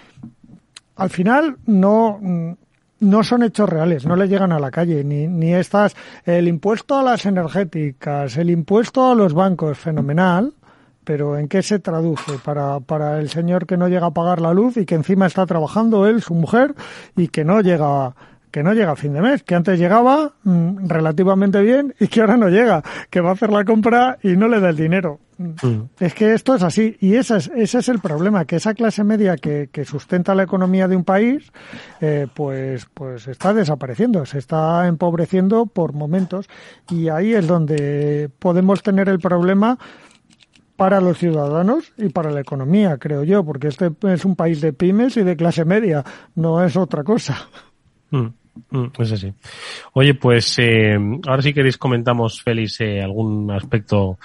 al 0.96 1.08
final 1.08 1.56
no 1.64 2.20
no 3.00 3.24
son 3.24 3.42
hechos 3.42 3.68
reales, 3.68 4.06
no 4.06 4.16
le 4.16 4.28
llegan 4.28 4.52
a 4.52 4.60
la 4.60 4.70
calle, 4.70 5.02
ni, 5.04 5.26
ni 5.26 5.54
estas, 5.54 5.96
el 6.24 6.48
impuesto 6.48 6.98
a 6.98 7.02
las 7.02 7.26
energéticas, 7.26 8.36
el 8.36 8.50
impuesto 8.50 9.10
a 9.10 9.14
los 9.14 9.34
bancos, 9.34 9.78
fenomenal, 9.78 10.52
pero 11.04 11.38
¿en 11.38 11.48
qué 11.48 11.62
se 11.62 11.78
traduce 11.78 12.38
para, 12.44 12.80
para 12.80 13.18
el 13.18 13.30
señor 13.30 13.66
que 13.66 13.76
no 13.76 13.88
llega 13.88 14.06
a 14.06 14.14
pagar 14.14 14.40
la 14.40 14.54
luz 14.54 14.76
y 14.76 14.84
que 14.84 14.94
encima 14.94 15.26
está 15.26 15.46
trabajando 15.46 16.06
él, 16.06 16.22
su 16.22 16.34
mujer, 16.34 16.74
y 17.16 17.28
que 17.28 17.44
no 17.44 17.60
llega 17.62 18.14
que 18.50 18.62
no 18.62 18.72
llega 18.72 18.92
a 18.92 18.96
fin 18.96 19.12
de 19.12 19.20
mes, 19.20 19.42
que 19.42 19.54
antes 19.54 19.78
llegaba 19.78 20.32
mm, 20.44 20.88
relativamente 20.88 21.60
bien 21.60 21.94
y 21.98 22.08
que 22.08 22.20
ahora 22.20 22.36
no 22.36 22.48
llega, 22.48 22.82
que 23.10 23.20
va 23.20 23.30
a 23.30 23.32
hacer 23.32 23.50
la 23.50 23.64
compra 23.64 24.18
y 24.22 24.36
no 24.36 24.48
le 24.48 24.60
da 24.60 24.70
el 24.70 24.76
dinero. 24.76 25.20
Mm. 25.38 25.84
Es 25.98 26.14
que 26.14 26.34
esto 26.34 26.54
es 26.54 26.62
así 26.62 26.96
y 27.00 27.14
ese 27.14 27.38
es, 27.38 27.50
ese 27.54 27.78
es 27.78 27.88
el 27.88 28.00
problema, 28.00 28.44
que 28.44 28.56
esa 28.56 28.74
clase 28.74 29.04
media 29.04 29.36
que, 29.36 29.70
que 29.72 29.84
sustenta 29.84 30.34
la 30.34 30.42
economía 30.42 30.86
de 30.86 30.96
un 30.96 31.04
país, 31.04 31.50
eh, 32.00 32.26
pues, 32.34 32.86
pues 32.92 33.26
está 33.26 33.54
desapareciendo, 33.54 34.26
se 34.26 34.38
está 34.38 34.86
empobreciendo 34.86 35.66
por 35.66 35.94
momentos 35.94 36.46
y 36.90 37.08
ahí 37.08 37.32
es 37.32 37.46
donde 37.46 38.30
podemos 38.38 38.82
tener 38.82 39.08
el 39.08 39.18
problema 39.18 39.78
para 40.80 41.00
los 41.00 41.18
ciudadanos 41.18 41.92
y 41.98 42.08
para 42.08 42.30
la 42.30 42.40
economía, 42.40 42.96
creo 42.96 43.22
yo, 43.22 43.44
porque 43.44 43.68
este 43.68 43.92
es 44.02 44.24
un 44.24 44.34
país 44.34 44.62
de 44.62 44.72
pymes 44.72 45.16
y 45.18 45.22
de 45.22 45.36
clase 45.36 45.66
media, 45.66 46.04
no 46.34 46.64
es 46.64 46.74
otra 46.74 47.04
cosa. 47.04 47.48
Mm. 48.10 48.28
Mm, 48.70 48.86
es 48.98 49.12
así. 49.12 49.32
Oye, 49.92 50.14
pues 50.14 50.58
eh, 50.58 50.96
ahora 51.26 51.42
si 51.42 51.52
queréis 51.54 51.78
comentamos, 51.78 52.42
Félix, 52.42 52.80
eh, 52.80 53.02
algún 53.02 53.50
aspecto 53.50 54.18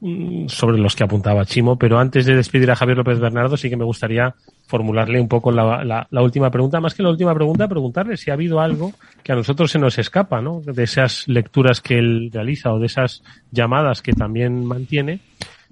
mm, 0.00 0.48
sobre 0.48 0.78
los 0.78 0.96
que 0.96 1.04
apuntaba 1.04 1.44
Chimo, 1.44 1.76
pero 1.78 1.98
antes 1.98 2.26
de 2.26 2.34
despedir 2.34 2.70
a 2.70 2.76
Javier 2.76 2.98
López 2.98 3.18
Bernardo 3.18 3.56
sí 3.56 3.70
que 3.70 3.76
me 3.76 3.84
gustaría 3.84 4.34
formularle 4.66 5.20
un 5.20 5.28
poco 5.28 5.52
la, 5.52 6.06
la, 6.10 6.22
última 6.22 6.50
pregunta, 6.50 6.80
más 6.80 6.94
que 6.94 7.02
la 7.02 7.10
última 7.10 7.34
pregunta, 7.34 7.68
preguntarle 7.68 8.16
si 8.16 8.30
ha 8.30 8.34
habido 8.34 8.60
algo 8.60 8.92
que 9.22 9.32
a 9.32 9.36
nosotros 9.36 9.70
se 9.70 9.78
nos 9.78 9.98
escapa, 9.98 10.40
¿no? 10.40 10.60
De 10.60 10.82
esas 10.82 11.28
lecturas 11.28 11.80
que 11.80 11.98
él 11.98 12.30
realiza 12.32 12.72
o 12.72 12.78
de 12.78 12.86
esas 12.86 13.22
llamadas 13.52 14.02
que 14.02 14.12
también 14.12 14.64
mantiene, 14.64 15.20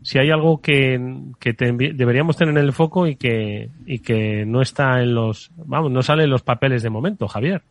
si 0.05 0.19
hay 0.19 0.31
algo 0.31 0.61
que, 0.61 1.01
que 1.41 1.55
deberíamos 1.55 2.37
tener 2.37 2.57
en 2.57 2.63
el 2.63 2.75
foco 2.75 3.07
y 3.07 3.17
que, 3.17 3.71
y 3.87 4.01
que 4.01 4.45
no 4.45 4.61
está 4.61 5.01
en 5.01 5.15
los, 5.15 5.51
vamos, 5.57 5.91
no 5.91 6.03
sale 6.03 6.25
en 6.25 6.31
los 6.31 6.43
papeles 6.43 6.83
de 6.83 6.91
momento, 6.91 7.27
Javier. 7.27 7.63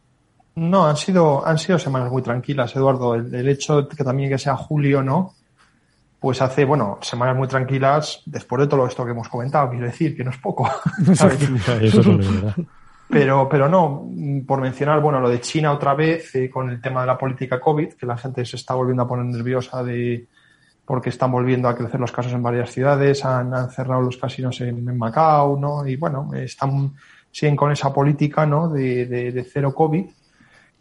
No, 0.56 0.86
han 0.86 0.98
sido, 0.98 1.46
han 1.46 1.58
sido 1.58 1.80
semanas 1.80 2.12
muy 2.12 2.22
tranquilas, 2.22 2.76
Eduardo. 2.76 3.16
El, 3.16 3.48
hecho 3.48 3.82
de 3.82 3.96
que 3.96 4.04
también 4.04 4.30
que 4.30 4.38
sea 4.38 4.56
julio, 4.56 5.02
¿no? 5.02 5.34
Pues 6.20 6.42
hace, 6.42 6.64
bueno, 6.64 7.00
semanas 7.02 7.36
muy 7.36 7.48
tranquilas 7.48 8.22
después 8.26 8.62
de 8.62 8.68
todo 8.68 8.86
esto 8.86 9.04
que 9.04 9.12
hemos 9.12 9.28
comentado, 9.28 9.72
quiero 9.72 9.88
decir, 9.88 10.16
que 10.16 10.24
no 10.24 10.30
es 10.30 10.38
poco. 10.38 10.70
pero, 13.10 13.50
pero 13.50 13.68
no, 13.68 14.08
por 14.46 14.62
mencionar, 14.62 15.02
bueno, 15.02 15.20
lo 15.20 15.30
de 15.30 15.42
China 15.42 15.74
otra 15.74 15.96
vez, 15.96 16.34
eh, 16.36 16.50
con 16.50 16.70
el 16.70 16.80
tema 16.80 17.02
de 17.02 17.08
la 17.08 17.18
política 17.18 17.60
COVID, 17.60 17.94
que 17.94 18.06
la 18.06 18.16
gente 18.16 18.46
se 18.46 18.56
está 18.56 18.76
volviendo 18.76 19.04
a 19.04 19.08
poner 19.08 19.26
nerviosa 19.26 19.84
de, 19.84 20.28
porque 20.86 21.10
están 21.10 21.32
volviendo 21.32 21.68
a 21.68 21.76
crecer 21.76 22.00
los 22.00 22.12
casos 22.12 22.32
en 22.32 22.44
varias 22.44 22.72
ciudades, 22.72 23.26
han, 23.26 23.54
han 23.54 23.72
cerrado 23.72 24.04
los 24.04 24.18
casinos 24.18 24.62
en, 24.62 24.88
en, 24.88 24.98
Macao, 24.98 25.58
¿no? 25.60 25.86
Y 25.86 25.96
bueno, 25.96 26.30
están, 26.36 26.94
siguen 27.32 27.56
con 27.56 27.72
esa 27.72 27.92
política, 27.92 28.46
¿no? 28.46 28.70
De, 28.70 29.08
de, 29.08 29.32
de 29.32 29.44
cero 29.44 29.74
COVID 29.74 30.06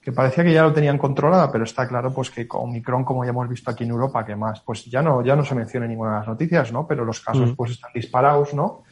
que 0.03 0.11
parecía 0.11 0.43
que 0.43 0.53
ya 0.53 0.65
lo 0.65 0.73
tenían 0.73 0.99
controlada, 0.99 1.51
pero 1.53 1.63
está 1.63 1.87
claro 1.87 2.13
pues 2.13 2.29
que 2.29 2.49
con 2.49 2.63
Omicron, 2.65 3.05
como 3.05 3.25
ya 3.25 3.31
hemos 3.31 3.49
visto 3.49 3.71
aquí 3.71 3.85
en 3.85 3.91
Europa, 3.91 4.27
que 4.27 4.35
más, 4.35 4.61
pues 4.61 4.85
ya 4.87 5.01
no, 5.01 5.25
ya 5.25 5.37
no 5.37 5.45
se 5.45 5.55
menciona 5.55 5.87
en 5.87 5.93
ninguna 5.93 6.11
de 6.11 6.19
las 6.19 6.29
noticias, 6.29 6.73
¿no? 6.73 6.87
Pero 6.89 7.05
los 7.05 7.21
casos 7.21 7.53
mm. 7.53 7.55
pues 7.55 7.71
están 7.71 7.93
disparados, 7.95 8.53
¿no? 8.53 8.83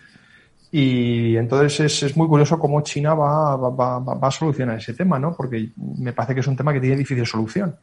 Y 0.70 1.36
entonces 1.36 1.80
es, 1.80 2.02
es 2.04 2.16
muy 2.16 2.28
curioso 2.28 2.56
cómo 2.60 2.80
China 2.82 3.14
va, 3.14 3.56
va, 3.56 3.98
va, 3.98 4.28
a 4.28 4.30
solucionar 4.30 4.78
ese 4.78 4.94
tema, 4.94 5.18
¿no? 5.18 5.34
Porque 5.34 5.70
me 5.76 6.12
parece 6.12 6.34
que 6.34 6.40
es 6.40 6.46
un 6.46 6.56
tema 6.56 6.72
que 6.72 6.80
tiene 6.80 6.96
difícil 6.96 7.26
solución. 7.26 7.74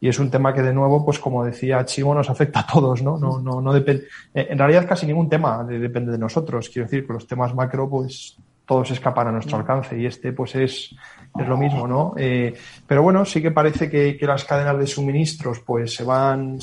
Y 0.00 0.08
es 0.08 0.20
un 0.20 0.30
tema 0.30 0.54
que, 0.54 0.62
de 0.62 0.72
nuevo, 0.72 1.04
pues 1.04 1.18
como 1.18 1.44
decía 1.44 1.84
Chimo, 1.84 2.14
nos 2.14 2.30
afecta 2.30 2.60
a 2.60 2.66
todos, 2.66 3.02
¿no? 3.02 3.18
No, 3.18 3.40
no, 3.40 3.60
no 3.60 3.72
depende. 3.72 4.04
En 4.32 4.56
realidad 4.56 4.86
casi 4.88 5.04
ningún 5.04 5.28
tema 5.28 5.64
depende 5.64 6.12
de 6.12 6.18
nosotros. 6.18 6.68
Quiero 6.68 6.86
decir 6.86 7.04
que 7.04 7.12
los 7.12 7.26
temas 7.26 7.52
macro, 7.56 7.90
pues 7.90 8.36
todos 8.68 8.90
escapan 8.90 9.28
a 9.28 9.32
nuestro 9.32 9.56
mm. 9.56 9.60
alcance 9.60 9.98
y 9.98 10.06
este 10.06 10.32
pues 10.32 10.54
es, 10.54 10.94
es 11.42 11.48
lo 11.48 11.56
mismo, 11.56 11.86
¿no? 11.86 12.14
Eh, 12.16 12.54
pero 12.86 13.02
bueno, 13.02 13.24
sí 13.24 13.40
que 13.42 13.50
parece 13.50 13.88
que, 13.90 14.16
que, 14.16 14.26
las 14.26 14.44
cadenas 14.44 14.78
de 14.78 14.86
suministros 14.86 15.60
pues 15.60 15.94
se 15.94 16.04
van, 16.04 16.58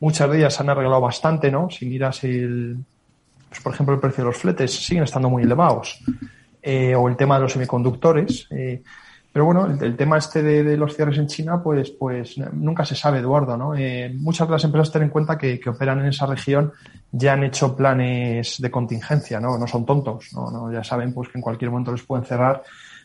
muchas 0.00 0.30
de 0.30 0.38
ellas 0.38 0.54
se 0.54 0.62
han 0.62 0.70
arreglado 0.70 1.00
bastante, 1.00 1.50
¿no? 1.50 1.70
Si 1.70 1.86
miras 1.86 2.24
el, 2.24 2.78
pues, 3.48 3.60
por 3.60 3.72
ejemplo, 3.72 3.94
el 3.94 4.00
precio 4.00 4.24
de 4.24 4.30
los 4.30 4.36
fletes 4.36 4.74
siguen 4.74 5.04
estando 5.04 5.30
muy 5.30 5.42
elevados. 5.42 6.00
Eh, 6.62 6.94
o 6.94 7.08
el 7.08 7.16
tema 7.16 7.36
de 7.36 7.42
los 7.42 7.52
semiconductores. 7.52 8.46
Eh, 8.50 8.82
pero 9.32 9.44
bueno, 9.44 9.66
el, 9.66 9.96
tema 9.96 10.18
este 10.18 10.42
de, 10.42 10.76
los 10.76 10.96
cierres 10.96 11.18
en 11.18 11.28
China, 11.28 11.62
pues, 11.62 11.90
pues 11.90 12.36
nunca 12.52 12.84
se 12.84 12.96
sabe, 12.96 13.20
Eduardo, 13.20 13.56
¿no? 13.56 13.74
Eh, 13.74 14.12
muchas 14.16 14.48
de 14.48 14.52
las 14.52 14.64
empresas 14.64 14.90
tienen 14.90 15.08
en 15.08 15.12
cuenta 15.12 15.38
que, 15.38 15.60
que, 15.60 15.70
operan 15.70 16.00
en 16.00 16.06
esa 16.06 16.26
región 16.26 16.72
ya 17.12 17.34
han 17.34 17.44
hecho 17.44 17.76
planes 17.76 18.60
de 18.60 18.70
contingencia, 18.70 19.38
¿no? 19.38 19.56
No 19.56 19.66
son 19.66 19.86
tontos, 19.86 20.30
¿no? 20.32 20.50
¿no? 20.50 20.72
Ya 20.72 20.82
saben 20.82 21.14
pues 21.14 21.28
que 21.28 21.38
en 21.38 21.42
cualquier 21.42 21.70
momento 21.70 21.92
les 21.92 22.02
pueden 22.02 22.24
cerrar. 22.24 22.62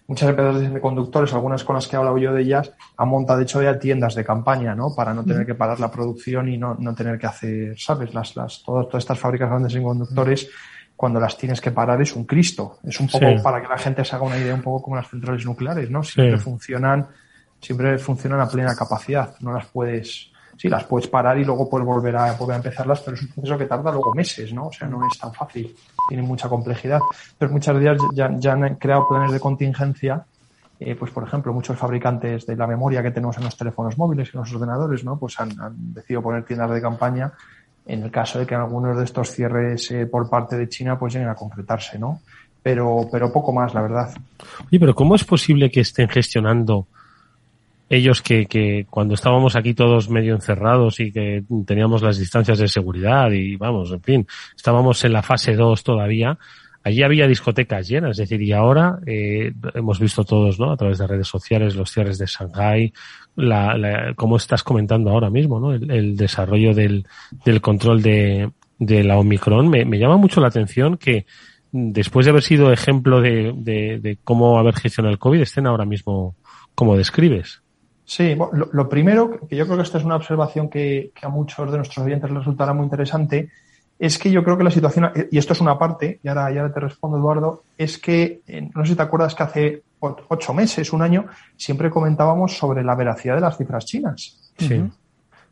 Muchas 0.08 0.30
empresas 0.30 0.60
de 0.60 0.68
semiconductores, 0.68 1.34
algunas 1.34 1.64
con 1.64 1.76
las 1.76 1.88
que 1.88 1.96
he 1.96 2.00
hablado 2.00 2.18
yo 2.18 2.34
de 2.34 2.42
ellas, 2.42 2.74
han 2.98 3.08
montado 3.08 3.40
de 3.40 3.46
hecho 3.46 3.62
ya 3.62 3.80
tiendas 3.80 4.16
de 4.16 4.26
campaña, 4.26 4.76
¿no? 4.76 4.94
Para 4.94 5.14
no 5.14 5.24
tener 5.24 5.46
que 5.46 5.56
parar 5.56 5.80
la 5.80 5.90
producción 5.90 6.50
y 6.50 6.58
no, 6.58 6.76
no 6.78 6.94
tener 6.94 7.18
que 7.18 7.28
hacer, 7.28 7.80
¿sabes? 7.80 8.14
Las, 8.14 8.36
las, 8.36 8.64
todas, 8.64 8.88
todas 8.88 9.04
estas 9.04 9.18
fábricas 9.20 9.50
grandes 9.50 9.72
de 9.72 9.80
semiconductores 9.80 10.50
cuando 10.96 11.20
las 11.20 11.38
tienes 11.38 11.62
que 11.62 11.72
parar 11.72 12.02
es 12.02 12.16
un 12.16 12.26
Cristo. 12.26 12.80
Es 12.84 13.00
un 13.00 13.08
poco 13.08 13.26
para 13.42 13.62
que 13.62 13.68
la 13.68 13.78
gente 13.78 14.04
se 14.04 14.16
haga 14.16 14.26
una 14.26 14.38
idea 14.38 14.54
un 14.54 14.62
poco 14.62 14.84
como 14.84 14.96
las 14.98 15.08
centrales 15.08 15.46
nucleares, 15.46 15.90
¿no? 15.90 16.04
Siempre 16.04 16.38
funcionan 16.38 17.08
siempre 17.64 17.98
funcionan 17.98 18.42
a 18.42 18.48
plena 18.48 18.76
capacidad. 18.76 19.36
No 19.40 19.54
las 19.54 19.66
puedes, 19.68 20.32
sí, 20.58 20.68
las 20.68 20.84
puedes 20.84 21.08
parar 21.08 21.38
y 21.40 21.46
luego 21.46 21.70
puedes 21.70 21.88
volver 21.88 22.16
a, 22.16 22.34
volver 22.34 22.56
a 22.56 22.58
empezarlas, 22.58 23.00
pero 23.02 23.16
es 23.16 23.24
un 23.24 23.30
proceso 23.30 23.58
que 23.58 23.66
tarda 23.66 23.92
luego 23.92 24.14
meses, 24.14 24.54
¿no? 24.54 24.68
O 24.68 24.74
sea, 24.74 24.88
no 24.88 25.08
es 25.08 25.18
tan 25.18 25.34
fácil, 25.34 25.74
tiene 26.08 26.24
mucha 26.24 26.50
complejidad. 26.50 27.00
Pero 27.38 27.52
muchas 27.52 27.80
días 27.80 27.98
ya, 28.14 28.30
ya 28.38 28.54
han 28.54 28.76
creado 28.76 29.08
planes 29.08 29.32
de 29.32 29.40
contingencia 29.40 30.26
eh, 30.86 30.96
pues 30.96 31.12
por 31.12 31.26
ejemplo, 31.26 31.54
muchos 31.54 31.78
fabricantes 31.78 32.46
de 32.46 32.58
la 32.58 32.68
memoria 32.68 33.02
que 33.02 33.12
tenemos 33.12 33.38
en 33.38 33.46
los 33.46 33.56
teléfonos 33.56 33.98
móviles 33.98 34.28
y 34.28 34.38
en 34.38 34.42
los 34.42 34.54
ordenadores, 34.54 35.04
¿no? 35.06 35.18
Pues 35.18 35.40
han, 35.40 35.54
decidido 35.94 36.22
poner 36.22 36.44
tiendas 36.44 36.72
de 36.72 36.82
campaña 36.82 37.32
en 37.86 38.04
el 38.04 38.12
caso 38.12 38.40
de 38.40 38.46
que 38.46 38.56
algunos 38.56 38.98
de 38.98 39.06
estos 39.06 39.32
cierres 39.32 39.90
eh, 39.92 40.06
por 40.08 40.30
parte 40.30 40.58
de 40.58 40.68
China 40.68 41.00
pues 41.00 41.14
lleguen 41.14 41.30
a 41.30 41.36
concretarse, 41.36 41.98
¿no? 41.98 42.20
Pero, 42.62 43.08
pero 43.10 43.32
poco 43.32 43.54
más, 43.54 43.74
la 43.74 43.82
verdad. 43.82 44.14
Oye, 44.68 44.80
pero 44.80 44.94
¿cómo 44.94 45.16
es 45.16 45.24
posible 45.24 45.70
que 45.70 45.82
estén 45.82 46.10
gestionando 46.10 46.88
ellos 47.96 48.22
que, 48.22 48.46
que 48.46 48.86
cuando 48.90 49.14
estábamos 49.14 49.56
aquí 49.56 49.74
todos 49.74 50.10
medio 50.10 50.36
encerrados 50.36 51.00
y 51.00 51.12
que 51.12 51.44
teníamos 51.66 52.02
las 52.02 52.18
distancias 52.18 52.60
de 52.60 52.68
seguridad 52.68 53.32
y 53.32 53.56
vamos, 53.56 53.92
en 53.92 54.02
fin, 54.02 54.28
estábamos 54.56 55.04
en 55.06 55.14
la 55.14 55.22
fase 55.22 55.56
2 55.56 55.84
todavía, 55.84 56.38
Allí 56.86 57.02
había 57.02 57.28
discotecas 57.28 57.88
llenas, 57.88 58.12
es 58.12 58.18
decir, 58.18 58.42
y 58.42 58.52
ahora 58.52 59.00
eh, 59.06 59.54
hemos 59.74 60.00
visto 60.02 60.26
todos, 60.26 60.60
¿no? 60.60 60.72
A 60.72 60.76
través 60.76 60.98
de 60.98 61.08
redes 61.08 61.30
sociales, 61.30 61.76
los 61.76 61.90
cierres 61.90 62.18
de 62.18 62.26
Shanghai, 62.26 62.92
la, 63.38 63.78
la, 63.78 64.14
como 64.16 64.36
estás 64.36 64.64
comentando 64.64 65.10
ahora 65.10 65.30
mismo, 65.30 65.62
¿no? 65.62 65.74
El, 65.74 66.18
desarrollo 66.18 66.74
del, 66.74 67.08
del 67.46 67.62
control 67.62 68.02
de, 68.02 68.52
de 68.80 69.04
la 69.06 69.18
Omicron. 69.18 69.70
Me, 69.70 69.86
me, 69.86 69.98
llama 69.98 70.18
mucho 70.18 70.42
la 70.42 70.50
atención 70.50 70.98
que 70.98 71.26
después 71.72 72.26
de 72.26 72.32
haber 72.32 72.44
sido 72.44 72.74
ejemplo 72.74 73.22
de, 73.22 73.54
de, 73.56 74.00
de 74.00 74.18
cómo 74.22 74.60
haber 74.60 74.76
gestionado 74.76 75.14
el 75.14 75.20
COVID, 75.20 75.40
estén 75.40 75.68
ahora 75.68 75.86
mismo 75.86 76.36
como 76.76 76.98
describes. 76.98 77.63
Sí, 78.06 78.36
lo, 78.36 78.70
lo, 78.72 78.90
primero, 78.90 79.40
que 79.48 79.56
yo 79.56 79.66
creo 79.66 79.78
que 79.78 79.84
esta 79.84 79.98
es 79.98 80.04
una 80.04 80.18
observación 80.18 80.70
que, 80.70 81.12
que 81.16 81.26
a 81.26 81.30
muchos 81.30 81.72
de 81.72 81.78
nuestros 81.78 82.06
oyentes 82.06 82.30
les 82.30 82.40
resultará 82.40 82.74
muy 82.74 82.84
interesante, 82.84 83.50
es 83.98 84.18
que 84.18 84.32
yo 84.32 84.44
creo 84.44 84.58
que 84.58 84.64
la 84.64 84.72
situación, 84.72 85.12
y 85.32 85.38
esto 85.38 85.54
es 85.54 85.62
una 85.62 85.78
parte, 85.78 86.20
y 86.22 86.28
ahora, 86.28 86.52
ya 86.52 86.70
te 86.74 86.80
respondo, 86.80 87.18
Eduardo, 87.18 87.64
es 87.78 87.98
que, 87.98 88.42
eh, 88.46 88.70
no 88.74 88.84
sé 88.84 88.92
si 88.92 88.98
te 88.98 89.04
acuerdas 89.04 89.36
que 89.36 89.44
hace 89.44 89.84
ocho 90.00 90.54
meses, 90.54 90.92
un 90.92 91.02
año, 91.02 91.28
siempre 91.56 91.90
comentábamos 91.90 92.58
sobre 92.58 92.84
la 92.84 92.96
veracidad 92.96 93.36
de 93.36 93.42
las 93.42 93.58
cifras 93.58 93.86
chinas. 93.86 94.52
Sí. 94.58 94.84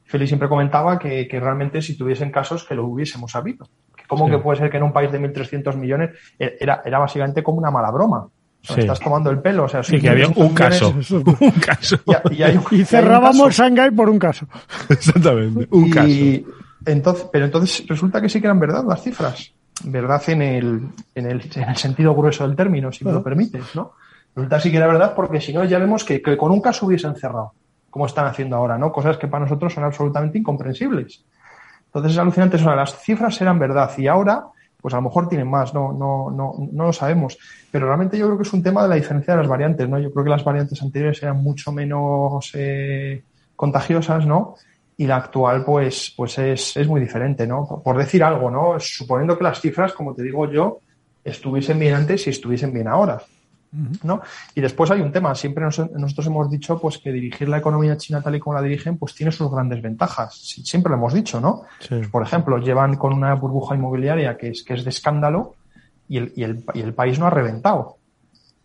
Félix 0.04 0.30
siempre 0.30 0.50
comentaba 0.50 1.00
que, 1.00 1.28
que, 1.30 1.40
realmente 1.40 1.82
si 1.82 1.98
tuviesen 1.98 2.32
casos 2.32 2.66
que 2.66 2.76
lo 2.76 2.86
hubiésemos 2.86 3.32
sabido. 3.32 3.70
¿Cómo 4.08 4.26
sí. 4.26 4.32
que 4.32 4.38
puede 4.40 4.60
ser 4.60 4.70
que 4.70 4.76
en 4.76 4.84
un 4.84 4.92
país 4.92 5.10
de 5.10 5.22
1.300 5.22 5.78
millones 5.78 6.10
eh, 6.38 6.58
era, 6.60 6.82
era 6.84 7.00
básicamente 7.00 7.42
como 7.42 7.60
una 7.60 7.72
mala 7.72 7.92
broma? 7.92 8.28
O 8.69 8.74
sí. 8.74 8.82
Estás 8.82 9.00
tomando 9.00 9.30
el 9.32 9.39
pelo. 9.39 9.63
O 9.63 9.69
sea, 9.69 9.84
sí, 9.84 10.00
que 10.00 10.10
había 10.10 10.28
un 10.28 10.54
caso. 10.54 10.89
un 11.39 11.52
caso. 11.52 11.97
Y, 12.30 12.36
y, 12.36 12.43
hay, 12.43 12.60
y 12.71 12.86
cerrábamos 12.86 13.56
Shanghái 13.56 13.91
por 13.91 14.10
un 14.10 14.19
caso. 14.19 14.47
Exactamente, 14.89 15.67
un 15.71 15.88
y, 15.88 15.91
caso. 15.91 16.54
Entonces, 16.86 17.28
pero 17.32 17.45
entonces 17.45 17.86
resulta 17.88 18.21
que 18.21 18.30
sí 18.30 18.39
que 18.39 18.47
eran 18.47 18.60
verdad 18.60 18.84
las 18.88 19.02
cifras. 19.02 19.52
Verdad 19.84 20.21
en 20.28 20.41
el, 20.41 20.82
en 21.15 21.26
el, 21.26 21.50
en 21.56 21.69
el 21.69 21.76
sentido 21.76 22.13
grueso 22.13 22.47
del 22.47 22.56
término, 22.56 22.91
si 22.91 23.04
me 23.04 23.12
lo 23.12 23.24
permites, 23.24 23.76
¿no? 23.76 23.93
Resulta 24.36 24.60
sí 24.60 24.71
que 24.71 24.78
era 24.78 24.88
verdad 24.88 25.13
porque 25.15 25.41
si 25.41 25.54
no 25.54 25.63
ya 25.65 25.80
vemos 25.80 26.04
que, 26.04 26.21
que 26.21 26.38
con 26.38 26.52
un 26.52 26.62
caso 26.62 26.86
hubiesen 26.86 27.15
cerrado, 27.15 27.54
como 27.89 28.06
están 28.06 28.28
haciendo 28.28 28.56
ahora, 28.56 28.78
¿no? 28.78 28.91
Cosas 28.91 29.17
que 29.17 29.28
para 29.28 29.43
nosotros 29.43 29.74
son 29.74 29.84
absolutamente 29.84 30.38
incomprensibles. 30.38 31.24
Entonces 31.86 32.13
es 32.13 32.17
alucinante 32.17 32.58
eso. 32.58 32.74
Las 32.74 33.02
cifras 33.02 33.39
eran 33.41 33.60
verdad 33.60 33.91
y 33.97 34.08
ahora, 34.08 34.45
pues 34.82 34.94
a 34.94 34.98
lo 34.98 35.04
mejor 35.04 35.30
tienen 35.30 35.48
más, 35.48 35.74
no, 35.74 35.94
no, 35.94 36.32
no, 36.32 36.54
no 36.72 36.86
lo 36.86 36.94
sabemos. 36.94 37.38
Pero 37.70 37.88
realmente 37.88 38.17
yo 38.17 38.26
creo 38.26 38.38
que 38.38 38.44
es 38.44 38.54
un 38.54 38.63
tema 38.63 38.84
de 38.84 38.89
la 38.89 38.96
diferencia 38.96 39.34
de 39.34 39.41
las 39.41 39.50
variantes, 39.50 39.88
¿no? 39.88 40.00
Yo 40.00 40.12
creo 40.12 40.24
que 40.24 40.30
las 40.32 40.44
variantes 40.44 40.82
anteriores 40.82 41.22
eran 41.22 41.41
mucho 41.41 41.72
menos 41.72 42.52
eh, 42.56 43.24
contagiosas, 43.56 44.26
¿no? 44.26 44.56
y 45.02 45.08
la 45.08 45.15
actual 45.15 45.65
pues, 45.65 46.13
pues 46.15 46.38
es, 46.38 46.78
es 46.78 46.88
muy 46.88 47.02
diferente, 47.02 47.48
¿no? 47.48 47.82
Por 47.84 47.98
decir 47.98 48.24
algo, 48.24 48.52
¿no? 48.52 48.80
Suponiendo 48.80 49.36
que 49.36 49.44
las 49.44 49.60
cifras, 49.60 49.94
como 49.94 50.13
te 50.13 50.22
digo 50.22 50.48
yo, 50.52 50.80
estuviesen 51.24 51.80
bien 51.80 51.96
antes 51.96 52.28
y 52.28 52.30
estuviesen 52.30 52.72
bien 52.72 52.88
ahora, 52.88 53.20
¿no? 54.04 54.22
Y 54.54 54.62
después 54.62 54.92
hay 54.92 55.02
un 55.02 55.12
tema, 55.12 55.34
siempre 55.34 55.64
nos, 55.64 55.80
nosotros 55.92 56.28
hemos 56.28 56.50
dicho 56.50 56.80
pues 56.80 56.98
que 56.98 57.12
dirigir 57.12 57.48
la 57.48 57.60
economía 57.60 57.96
china 57.96 58.22
tal 58.22 58.36
y 58.36 58.40
como 58.40 58.56
la 58.56 58.62
dirigen 58.62 58.98
pues 58.98 59.16
tiene 59.16 59.32
sus 59.32 59.50
grandes 59.50 59.82
ventajas, 59.82 60.36
siempre 60.36 60.90
lo 60.90 60.98
hemos 60.98 61.14
dicho, 61.14 61.40
¿no? 61.40 61.64
Sí. 61.80 61.90
Pues, 61.90 62.10
por 62.10 62.24
ejemplo, 62.24 62.58
llevan 62.58 62.98
con 62.98 63.14
una 63.14 63.34
burbuja 63.36 63.76
inmobiliaria 63.76 64.38
que 64.38 64.50
es, 64.50 64.64
que 64.64 64.74
es 64.74 64.84
de 64.84 64.90
escándalo 64.90 65.56
y 66.10 66.18
el, 66.18 66.34
y 66.36 66.44
el, 66.44 66.66
y 66.74 66.82
el 66.82 66.94
país 66.94 67.18
no 67.18 67.28
ha 67.28 67.30
reventado, 67.30 67.98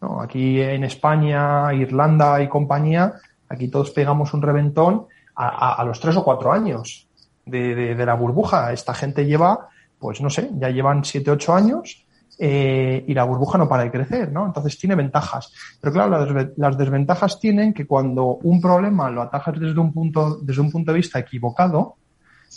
¿no? 0.01 0.21
Aquí 0.21 0.61
en 0.61 0.83
España, 0.83 1.73
Irlanda 1.73 2.43
y 2.43 2.49
compañía, 2.49 3.15
aquí 3.49 3.69
todos 3.69 3.93
pegamos 3.93 4.35
un 4.35 4.43
reventón 4.43 5.07
a, 5.37 5.75
a, 5.75 5.85
los 5.85 6.01
tres 6.01 6.17
o 6.17 6.25
cuatro 6.25 6.51
años 6.51 7.07
de, 7.45 7.75
de, 7.75 7.95
de, 7.95 8.07
la 8.07 8.15
burbuja. 8.15 8.73
Esta 8.73 8.95
gente 8.95 9.27
lleva, 9.27 9.69
pues 9.99 10.21
no 10.21 10.31
sé, 10.31 10.51
ya 10.55 10.71
llevan 10.71 11.05
siete, 11.05 11.31
ocho 11.31 11.55
años 11.55 12.06
eh, 12.39 13.05
y 13.07 13.15
la 13.15 13.25
burbuja 13.25 13.57
no 13.57 13.69
para 13.69 13.85
de 13.85 13.91
crecer, 13.91 14.31
¿no? 14.31 14.47
Entonces 14.47 14.79
tiene 14.79 14.95
ventajas. 14.95 15.53
Pero 15.81 15.93
claro, 15.93 16.53
las, 16.57 16.77
desventajas 16.77 17.41
tienen 17.41 17.73
que 17.73 17.87
cuando 17.87 18.39
un 18.43 18.61
problema 18.61 19.11
lo 19.11 19.23
atajas 19.23 19.59
desde 19.59 19.81
un 19.81 19.93
punto, 19.93 20.39
desde 20.43 20.61
un 20.61 20.71
punto 20.71 20.93
de 20.93 20.99
vista 20.99 21.19
equivocado, 21.19 21.97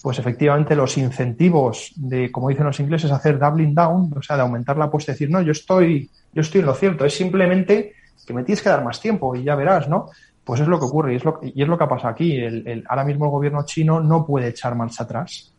pues 0.03 0.19
efectivamente 0.19 0.75
los 0.75 0.97
incentivos 0.97 1.93
de, 1.95 2.31
como 2.31 2.49
dicen 2.49 2.65
los 2.65 2.79
ingleses, 2.79 3.11
hacer 3.11 3.39
doubling 3.39 3.73
down, 3.73 4.13
o 4.17 4.21
sea, 4.21 4.35
de 4.35 4.41
aumentar 4.41 4.77
la 4.77 4.85
apuesta 4.85 5.11
y 5.11 5.15
decir, 5.15 5.29
no, 5.29 5.41
yo 5.41 5.51
estoy, 5.51 6.09
yo 6.33 6.41
estoy 6.41 6.59
en 6.59 6.67
lo 6.67 6.73
cierto, 6.73 7.05
es 7.05 7.15
simplemente 7.15 7.93
que 8.25 8.33
me 8.33 8.43
tienes 8.43 8.61
que 8.61 8.69
dar 8.69 8.83
más 8.83 8.99
tiempo 8.99 9.35
y 9.35 9.43
ya 9.43 9.55
verás, 9.55 9.87
¿no? 9.87 10.07
Pues 10.43 10.61
es 10.61 10.67
lo 10.67 10.79
que 10.79 10.85
ocurre 10.85 11.13
y 11.13 11.15
es 11.17 11.23
lo, 11.23 11.39
y 11.41 11.61
es 11.61 11.67
lo 11.67 11.77
que 11.77 11.83
ha 11.83 11.89
pasado 11.89 12.09
aquí. 12.09 12.37
El, 12.37 12.83
ahora 12.87 13.05
mismo 13.05 13.25
el 13.25 13.31
gobierno 13.31 13.63
chino 13.65 13.99
no 13.99 14.25
puede 14.25 14.49
echar 14.49 14.75
marcha 14.75 15.03
atrás 15.03 15.53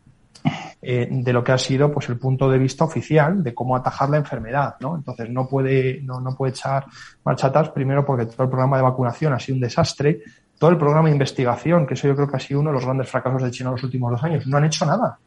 eh, 0.83 1.07
de 1.11 1.33
lo 1.33 1.43
que 1.43 1.51
ha 1.51 1.57
sido 1.59 1.91
pues 1.91 2.09
el 2.09 2.17
punto 2.17 2.49
de 2.49 2.57
vista 2.57 2.85
oficial 2.85 3.43
de 3.43 3.53
cómo 3.53 3.75
atajar 3.75 4.09
la 4.09 4.17
enfermedad, 4.17 4.77
¿no? 4.79 4.95
Entonces 4.95 5.29
no 5.29 5.47
puede, 5.47 6.01
no, 6.01 6.19
no 6.19 6.35
puede 6.35 6.53
echar 6.53 6.87
marcha 7.23 7.47
atrás, 7.47 7.69
primero 7.69 8.03
porque 8.03 8.25
todo 8.25 8.43
el 8.43 8.49
programa 8.49 8.77
de 8.77 8.83
vacunación 8.83 9.31
ha 9.33 9.39
sido 9.39 9.57
un 9.57 9.61
desastre, 9.61 10.21
todo 10.57 10.71
el 10.71 10.77
programa 10.77 11.07
de 11.07 11.13
investigación, 11.13 11.85
que 11.85 11.93
eso 11.93 12.07
yo 12.07 12.15
creo 12.15 12.27
que 12.27 12.37
ha 12.37 12.39
sido 12.39 12.61
uno 12.61 12.71
de 12.71 12.75
los 12.75 12.85
grandes 12.85 13.09
fracasos 13.09 13.43
de 13.43 13.51
China 13.51 13.69
en 13.69 13.75
los 13.75 13.83
últimos 13.83 14.11
dos 14.11 14.23
años, 14.23 14.47
no 14.47 14.57
han 14.57 14.65
hecho 14.65 14.85
nada. 14.85 15.19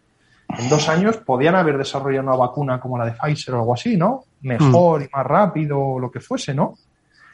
En 0.59 0.69
dos 0.69 0.89
años 0.89 1.19
podían 1.19 1.55
haber 1.55 1.79
desarrollado 1.79 2.27
una 2.27 2.37
vacuna 2.37 2.81
como 2.81 2.99
la 2.99 3.07
de 3.07 3.13
Pfizer 3.13 3.55
o 3.55 3.59
algo 3.59 3.75
así, 3.75 3.97
¿no? 3.97 4.25
Mejor 4.43 5.01
mm. 5.01 5.05
y 5.05 5.09
más 5.13 5.27
rápido, 5.27 5.79
o 5.81 6.01
lo 6.01 6.11
que 6.11 6.21
fuese, 6.21 6.53
¿no? 6.53 6.75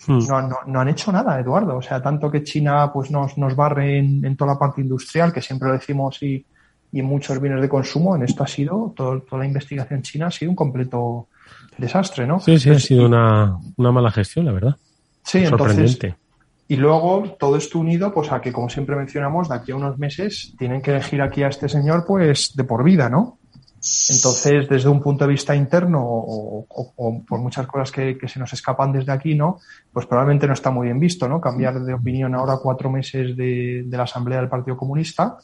No, 0.07 0.41
no, 0.43 0.57
no, 0.67 0.81
han 0.81 0.89
hecho 0.89 1.13
nada, 1.13 1.39
Eduardo. 1.39 1.77
O 1.77 1.83
sea, 1.83 2.01
tanto 2.03 2.31
que 2.31 2.43
China 2.43 2.91
pues 2.93 3.11
nos, 3.11 3.37
nos 3.37 3.55
barre 3.55 3.99
en, 3.99 4.25
en 4.25 4.37
toda 4.37 4.53
la 4.53 4.59
parte 4.59 4.81
industrial, 4.81 5.33
que 5.33 5.43
siempre 5.43 5.69
lo 5.69 5.75
decimos, 5.75 6.23
y, 6.23 6.45
y 6.93 7.01
en 7.01 7.07
muchos 7.07 7.41
bienes 7.41 7.61
de 7.61 7.69
consumo, 7.69 8.17
en 8.17 8.23
esto 8.23 8.43
ha 8.43 8.47
sido, 8.47 8.93
todo, 8.97 9.21
toda 9.23 9.41
la 9.41 9.47
investigación 9.47 10.03
china 10.03 10.27
ha 10.27 10.31
sido 10.31 10.51
un 10.51 10.57
completo 10.57 11.29
desastre, 11.79 12.27
¿no? 12.27 12.41
Sí, 12.41 12.59
sí, 12.59 12.71
ha 12.71 12.79
sido 12.79 13.07
una, 13.07 13.57
una 13.77 13.93
mala 13.93 14.11
gestión, 14.11 14.47
la 14.47 14.53
verdad. 14.53 14.77
Sí, 15.23 15.47
Sorprendente. 15.47 16.07
Entonces, 16.09 16.31
y 16.69 16.77
luego 16.77 17.37
todo 17.39 17.57
esto 17.57 17.81
unido, 17.81 18.15
pues 18.15 18.31
a 18.31 18.41
que, 18.41 18.53
como 18.53 18.69
siempre 18.69 18.95
mencionamos, 18.95 19.49
de 19.49 19.57
aquí 19.57 19.73
a 19.73 19.77
unos 19.77 19.99
meses 19.99 20.55
tienen 20.57 20.81
que 20.81 20.93
elegir 20.93 21.21
aquí 21.21 21.43
a 21.43 21.49
este 21.49 21.69
señor, 21.69 22.05
pues 22.07 22.55
de 22.55 22.63
por 22.63 22.85
vida, 22.85 23.09
¿no? 23.09 23.39
Entonces, 24.09 24.69
desde 24.69 24.89
un 24.89 25.01
punto 25.01 25.25
de 25.25 25.33
vista 25.33 25.57
interno 25.57 26.01
o, 26.01 26.67
o, 26.69 26.93
o 26.97 27.25
por 27.25 27.41
muchas 27.41 27.67
cosas 27.67 27.91
que, 27.91 28.17
que, 28.17 28.29
se 28.29 28.39
nos 28.39 28.53
escapan 28.53 28.93
desde 28.93 29.11
aquí, 29.11 29.35
¿no? 29.35 29.59
Pues 29.93 30.07
probablemente 30.07 30.47
no 30.47 30.53
está 30.53 30.71
muy 30.71 30.87
bien 30.87 31.01
visto, 31.01 31.27
¿no? 31.29 31.41
Cambiar 31.41 31.81
de 31.81 31.95
opinión 31.95 32.35
ahora 32.37 32.59
cuatro 32.63 32.89
meses 32.89 33.37
de, 33.37 33.83
de 33.87 33.97
la 33.97 34.05
Asamblea 34.05 34.39
del 34.39 34.51
Partido 34.51 34.77
Comunista. 34.77 35.39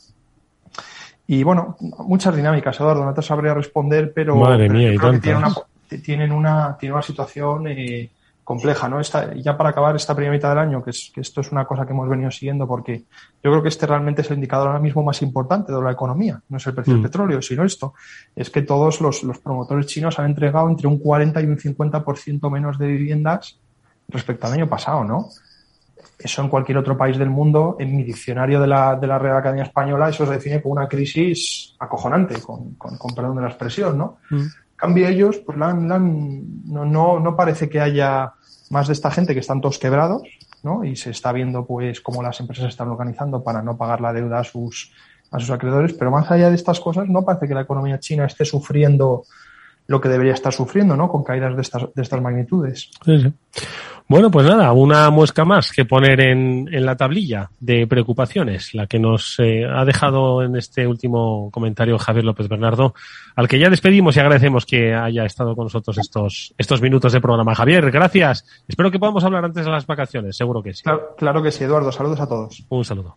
Y 1.27 1.43
bueno, 1.43 1.77
muchas 1.81 2.37
dinámicas, 2.37 2.79
Eduardo, 2.79 3.05
no 3.05 3.15
te 3.15 3.23
sabría 3.23 3.55
responder, 3.55 4.13
pero, 4.15 4.37
Madre 4.37 4.69
mía, 4.69 4.95
creo 4.97 5.13
que 5.13 5.19
tienen 5.19 5.43
una, 5.43 5.55
tienen 6.03 6.33
una, 6.33 6.77
tienen 6.79 6.95
una 6.95 7.03
situación 7.03 7.67
eh, 7.67 8.11
compleja, 8.45 8.89
¿no? 8.89 9.01
Esta, 9.01 9.35
ya 9.35 9.57
para 9.57 9.71
acabar 9.71 9.97
esta 9.97 10.15
primera 10.15 10.33
mitad 10.33 10.51
del 10.51 10.59
año, 10.59 10.85
que, 10.85 10.91
es, 10.91 11.11
que 11.13 11.21
esto 11.21 11.41
es 11.41 11.51
una 11.51 11.65
cosa 11.65 11.85
que 11.85 11.93
hemos 11.93 12.09
venido 12.09 12.31
siguiendo 12.31 12.69
porque 12.69 13.03
yo 13.43 13.51
creo 13.51 13.61
que 13.61 13.71
este 13.71 13.87
realmente 13.87 14.23
es 14.23 14.31
el 14.31 14.37
indicador 14.37 14.69
ahora 14.69 14.79
mismo 14.79 15.03
más 15.03 15.21
importante 15.21 15.73
de 15.73 15.83
la 15.83 15.91
economía, 15.91 16.41
no 16.49 16.59
es 16.59 16.67
el 16.69 16.75
precio 16.75 16.93
mm. 16.93 16.97
del 16.97 17.11
petróleo, 17.11 17.43
sino 17.43 17.65
esto, 17.65 17.95
es 18.37 18.49
que 18.51 18.63
todos 18.63 19.01
los, 19.01 19.25
los 19.25 19.41
promotores 19.41 19.87
chinos 19.87 20.21
han 20.21 20.27
entregado 20.27 20.69
entre 20.69 20.87
un 20.87 21.01
40 21.01 21.41
y 21.43 21.47
un 21.47 21.59
50% 21.59 22.51
menos 22.53 22.79
de 22.79 22.87
viviendas 22.87 23.59
respecto 24.09 24.47
al 24.47 24.53
año 24.53 24.69
pasado, 24.69 25.03
¿no? 25.03 25.29
Eso 26.19 26.43
en 26.43 26.49
cualquier 26.49 26.79
otro 26.79 26.97
país 26.97 27.19
del 27.19 27.29
mundo, 27.29 27.77
en 27.79 27.95
mi 27.95 28.03
diccionario 28.03 28.61
de 28.61 28.67
la, 28.67 28.97
de 28.97 29.07
la 29.07 29.19
Real 29.19 29.37
Academia 29.37 29.65
Española, 29.65 30.09
eso 30.09 30.25
se 30.25 30.33
define 30.33 30.63
como 30.63 30.73
una 30.73 30.89
crisis 30.89 31.75
acojonante, 31.79 32.41
con, 32.41 32.75
con, 32.75 32.97
con 32.97 33.15
perdón 33.15 33.37
de 33.37 33.43
la 33.43 33.49
expresión, 33.49 33.99
¿no? 33.99 34.19
Mm. 34.31 34.47
cambio 34.77 35.09
ellos, 35.09 35.39
pues 35.39 35.59
la 35.59 35.75
no, 35.75 35.99
no, 35.99 37.21
no 37.21 37.37
parece 37.37 37.69
que 37.69 37.81
haya 37.81 38.33
más 38.71 38.87
de 38.87 38.95
esta 38.95 39.11
gente 39.11 39.35
que 39.35 39.41
están 39.41 39.61
todos 39.61 39.79
quebrados, 39.79 40.23
¿no? 40.63 40.85
Y 40.85 40.97
se 40.97 41.11
está 41.11 41.33
viendo, 41.33 41.67
pues, 41.67 42.01
cómo 42.01 42.23
las 42.23 42.41
empresas 42.41 42.69
están 42.69 42.89
organizando 42.89 43.45
para 43.45 43.63
no 43.63 43.77
pagar 43.77 44.01
la 44.01 44.13
deuda 44.13 44.41
a 44.41 44.45
sus, 44.45 44.93
a 45.31 45.39
sus 45.39 45.51
acreedores, 45.51 45.93
pero 45.93 46.11
más 46.11 46.31
allá 46.31 46.49
de 46.49 46.57
estas 46.57 46.81
cosas, 46.81 47.09
no 47.09 47.25
parece 47.25 47.47
que 47.47 47.55
la 47.55 47.63
economía 47.63 48.01
china 48.01 48.25
esté 48.25 48.45
sufriendo 48.45 49.25
lo 49.87 50.01
que 50.01 50.09
debería 50.09 50.33
estar 50.33 50.53
sufriendo, 50.53 50.97
¿no? 50.97 51.09
Con 51.09 51.23
caídas 51.23 51.55
de 51.55 51.63
estas, 51.63 51.95
de 51.95 52.03
estas 52.03 52.21
magnitudes. 52.21 52.91
Sí, 53.05 53.23
sí. 53.23 53.33
Bueno, 54.09 54.31
pues 54.31 54.47
nada, 54.47 54.73
una 54.73 55.11
muesca 55.11 55.45
más 55.45 55.73
que 55.73 55.85
poner 55.85 56.21
en, 56.21 56.69
en 56.73 56.87
la 56.87 56.97
tablilla 56.97 57.51
de 57.59 57.89
preocupaciones, 57.89 58.73
la 58.73 58.87
que 58.87 59.01
nos 59.01 59.37
eh, 59.41 59.65
ha 59.65 59.85
dejado 59.85 60.45
en 60.45 60.55
este 60.55 60.87
último 60.87 61.51
comentario 61.51 61.99
Javier 61.99 62.25
López 62.25 62.49
Bernardo, 62.49 62.95
al 63.35 63.49
que 63.49 63.59
ya 63.59 63.69
despedimos 63.69 64.17
y 64.17 64.21
agradecemos 64.21 64.65
que 64.65 64.95
haya 64.95 65.25
estado 65.25 65.57
con 65.57 65.65
nosotros 65.65 65.99
estos, 65.99 66.55
estos 66.57 66.81
minutos 66.81 67.13
de 67.13 67.21
programa. 67.21 67.57
Javier, 67.57 67.91
gracias. 67.91 68.47
Espero 68.69 68.93
que 68.93 69.01
podamos 69.01 69.25
hablar 69.25 69.45
antes 69.45 69.65
de 69.65 69.71
las 69.73 69.87
vacaciones, 69.87 70.37
seguro 70.37 70.63
que 70.63 70.73
sí. 70.73 70.85
Claro, 70.85 71.15
claro 71.19 71.43
que 71.43 71.51
sí, 71.51 71.65
Eduardo. 71.65 71.91
Saludos 71.91 72.21
a 72.21 72.29
todos. 72.29 72.65
Un 72.69 72.85
saludo. 72.85 73.17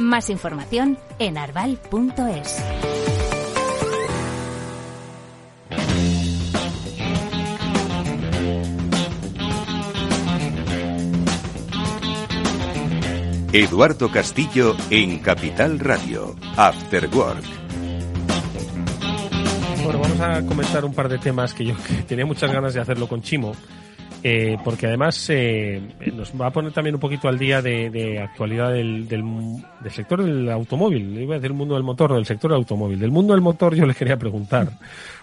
Más 0.00 0.30
información 0.30 0.98
en 1.18 1.36
arval.es. 1.36 2.64
Eduardo 13.52 14.10
Castillo 14.10 14.74
en 14.88 15.18
Capital 15.18 15.78
Radio. 15.78 16.34
After 16.56 17.06
Work. 17.14 17.44
Bueno, 19.84 19.98
vamos 19.98 20.20
a 20.20 20.40
comentar 20.46 20.84
un 20.86 20.94
par 20.94 21.10
de 21.10 21.18
temas 21.18 21.52
que 21.52 21.66
yo 21.66 21.74
que 21.76 22.02
tenía 22.08 22.24
muchas 22.24 22.50
ganas 22.50 22.72
de 22.72 22.80
hacerlo 22.80 23.06
con 23.06 23.20
Chimo. 23.20 23.52
Eh, 24.22 24.58
porque 24.62 24.86
además 24.86 25.30
eh, 25.30 25.80
nos 26.14 26.38
va 26.38 26.48
a 26.48 26.50
poner 26.50 26.72
también 26.72 26.94
un 26.94 27.00
poquito 27.00 27.26
al 27.26 27.38
día 27.38 27.62
de, 27.62 27.88
de 27.88 28.20
actualidad 28.20 28.70
del, 28.72 29.08
del, 29.08 29.24
del, 29.80 29.92
sector 29.92 30.22
del 30.22 30.50
automóvil. 30.50 31.18
Iba 31.18 31.34
a 31.34 31.38
decir 31.38 31.52
el 31.52 31.56
mundo 31.56 31.74
del 31.74 31.84
motor, 31.84 32.12
del 32.12 32.26
sector 32.26 32.50
del 32.50 32.58
automóvil. 32.58 32.98
Del 32.98 33.10
mundo 33.10 33.32
del 33.32 33.40
motor 33.40 33.74
yo 33.74 33.86
le 33.86 33.94
quería 33.94 34.18
preguntar, 34.18 34.68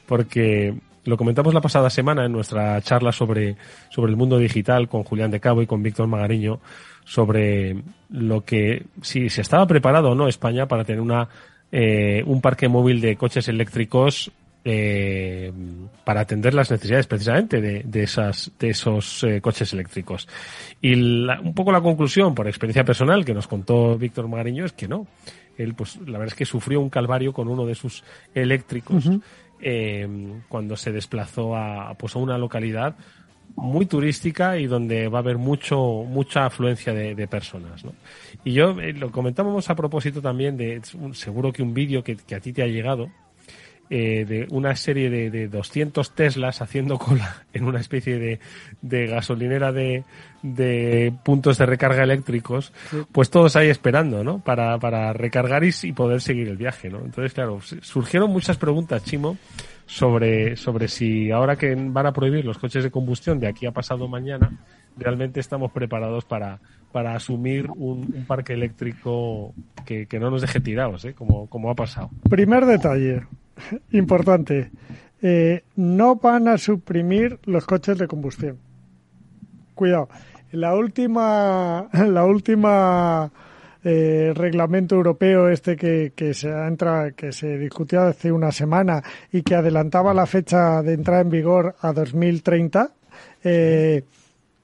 porque 0.07 0.73
lo 1.05 1.15
comentamos 1.15 1.53
la 1.53 1.61
pasada 1.61 1.89
semana 1.89 2.25
en 2.25 2.31
nuestra 2.31 2.81
charla 2.81 3.11
sobre, 3.11 3.55
sobre 3.89 4.11
el 4.11 4.17
mundo 4.17 4.39
digital 4.39 4.89
con 4.89 5.03
Julián 5.03 5.31
de 5.31 5.39
Cabo 5.39 5.61
y 5.61 5.67
con 5.67 5.83
Víctor 5.83 6.07
Magariño, 6.07 6.59
sobre 7.05 7.77
lo 8.09 8.43
que, 8.43 8.87
si 9.01 9.29
se 9.29 9.41
estaba 9.41 9.67
preparado 9.67 10.09
o 10.09 10.15
no 10.15 10.27
España 10.27 10.67
para 10.67 10.83
tener 10.83 11.01
una, 11.01 11.29
eh, 11.71 12.23
un 12.25 12.41
parque 12.41 12.67
móvil 12.67 12.99
de 12.99 13.15
coches 13.15 13.47
eléctricos 13.47 14.31
eh, 14.69 15.49
para 16.03 16.19
atender 16.19 16.53
las 16.53 16.69
necesidades 16.69 17.07
precisamente 17.07 17.61
de, 17.61 17.83
de, 17.85 18.03
esas, 18.03 18.51
de 18.59 18.71
esos 18.71 19.23
eh, 19.23 19.39
coches 19.39 19.71
eléctricos. 19.71 20.27
Y 20.81 20.95
la, 20.95 21.39
un 21.39 21.53
poco 21.53 21.71
la 21.71 21.79
conclusión, 21.79 22.35
por 22.35 22.49
experiencia 22.49 22.83
personal, 22.83 23.23
que 23.23 23.33
nos 23.33 23.47
contó 23.47 23.97
Víctor 23.97 24.27
Magariño, 24.27 24.65
es 24.65 24.73
que 24.73 24.89
no. 24.89 25.07
Él, 25.57 25.73
pues, 25.73 25.95
la 26.01 26.17
verdad 26.17 26.33
es 26.33 26.35
que 26.35 26.45
sufrió 26.45 26.81
un 26.81 26.89
calvario 26.89 27.31
con 27.31 27.47
uno 27.47 27.65
de 27.65 27.75
sus 27.75 28.03
eléctricos 28.35 29.05
uh 29.05 29.11
-huh. 29.11 29.21
eh, 29.61 30.07
cuando 30.49 30.75
se 30.75 30.91
desplazó 30.91 31.55
a, 31.55 31.93
pues, 31.93 32.17
a 32.17 32.19
una 32.19 32.37
localidad 32.37 32.97
muy 33.55 33.85
turística 33.85 34.57
y 34.57 34.67
donde 34.67 35.07
va 35.07 35.19
a 35.19 35.21
haber 35.21 35.37
mucho 35.37 36.03
mucha 36.05 36.45
afluencia 36.45 36.93
de, 36.93 37.15
de 37.15 37.27
personas. 37.27 37.85
¿no? 37.85 37.93
Y 38.43 38.51
yo 38.51 38.73
lo 38.73 39.11
comentábamos 39.11 39.69
a 39.69 39.75
propósito 39.75 40.21
también 40.21 40.57
de 40.57 40.81
seguro 41.13 41.53
que 41.53 41.63
un 41.63 41.73
vídeo 41.73 42.03
que, 42.03 42.17
que, 42.17 42.35
a 42.35 42.41
ti 42.41 42.51
te 42.51 42.61
ha 42.61 42.67
llegado 42.67 43.09
eh, 43.89 44.25
de 44.25 44.47
una 44.51 44.75
serie 44.75 45.09
de, 45.09 45.29
de 45.29 45.47
200 45.47 46.11
Teslas 46.13 46.61
haciendo 46.61 46.97
cola 46.97 47.43
en 47.53 47.63
una 47.65 47.79
especie 47.79 48.19
de, 48.19 48.39
de 48.81 49.07
gasolinera 49.07 49.71
de, 49.71 50.03
de, 50.41 51.13
puntos 51.23 51.57
de 51.57 51.65
recarga 51.65 52.03
eléctricos, 52.03 52.73
sí. 52.89 52.97
pues 53.11 53.29
todos 53.29 53.55
ahí 53.55 53.69
esperando, 53.69 54.23
¿no? 54.23 54.39
Para, 54.39 54.77
para 54.77 55.13
recargar 55.13 55.63
y, 55.63 55.71
y, 55.83 55.93
poder 55.93 56.21
seguir 56.21 56.49
el 56.49 56.57
viaje, 56.57 56.89
¿no? 56.89 56.99
Entonces, 56.99 57.33
claro, 57.33 57.59
surgieron 57.61 58.29
muchas 58.31 58.57
preguntas, 58.57 59.03
Chimo, 59.05 59.37
sobre, 59.85 60.57
sobre 60.57 60.89
si 60.89 61.31
ahora 61.31 61.55
que 61.55 61.73
van 61.73 62.05
a 62.05 62.11
prohibir 62.11 62.45
los 62.45 62.57
coches 62.57 62.83
de 62.83 62.91
combustión 62.91 63.39
de 63.39 63.47
aquí 63.47 63.65
a 63.65 63.71
pasado 63.71 64.07
mañana, 64.07 64.51
realmente 64.97 65.39
estamos 65.39 65.71
preparados 65.71 66.25
para, 66.25 66.59
para 66.91 67.15
asumir 67.15 67.69
un, 67.71 68.13
un 68.13 68.25
parque 68.27 68.53
eléctrico 68.53 69.53
que, 69.85 70.07
que, 70.07 70.19
no 70.19 70.29
nos 70.29 70.41
deje 70.41 70.59
tirados, 70.59 71.05
¿eh? 71.05 71.13
como, 71.13 71.47
como 71.47 71.71
ha 71.71 71.75
pasado. 71.75 72.09
Primer 72.29 72.65
detalle 72.65 73.23
importante. 73.91 74.71
Eh, 75.21 75.63
no 75.75 76.15
van 76.15 76.47
a 76.47 76.57
suprimir 76.57 77.39
los 77.45 77.65
coches 77.65 77.97
de 77.97 78.07
combustión. 78.07 78.57
Cuidado. 79.73 80.09
La 80.51 80.75
última, 80.75 81.89
la 81.93 82.25
última 82.25 83.31
eh, 83.83 84.33
reglamento 84.35 84.95
europeo 84.95 85.49
este 85.49 85.75
que, 85.75 86.11
que 86.15 86.33
se 86.33 86.49
entra, 86.49 87.11
que 87.11 87.31
se 87.31 87.57
discutió 87.57 88.01
hace 88.01 88.31
una 88.31 88.51
semana 88.51 89.03
y 89.31 89.43
que 89.43 89.55
adelantaba 89.55 90.13
la 90.13 90.25
fecha 90.25 90.81
de 90.81 90.93
entrada 90.93 91.21
en 91.21 91.29
vigor 91.29 91.75
a 91.81 91.93
2030, 91.93 92.91
eh, 93.43 94.03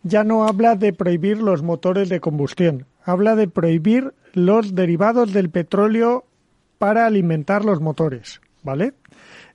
ya 0.04 0.24
no 0.24 0.46
habla 0.46 0.76
de 0.76 0.92
prohibir 0.94 1.38
los 1.38 1.64
motores 1.64 2.10
de 2.10 2.20
combustión, 2.20 2.86
habla 3.06 3.36
de 3.36 3.48
prohibir 3.48 4.14
los 4.34 4.76
derivados 4.76 5.32
del 5.32 5.50
petróleo 5.50 6.26
para 6.78 7.06
alimentar 7.06 7.64
los 7.64 7.80
motores. 7.80 8.42
¿Vale? 8.64 8.94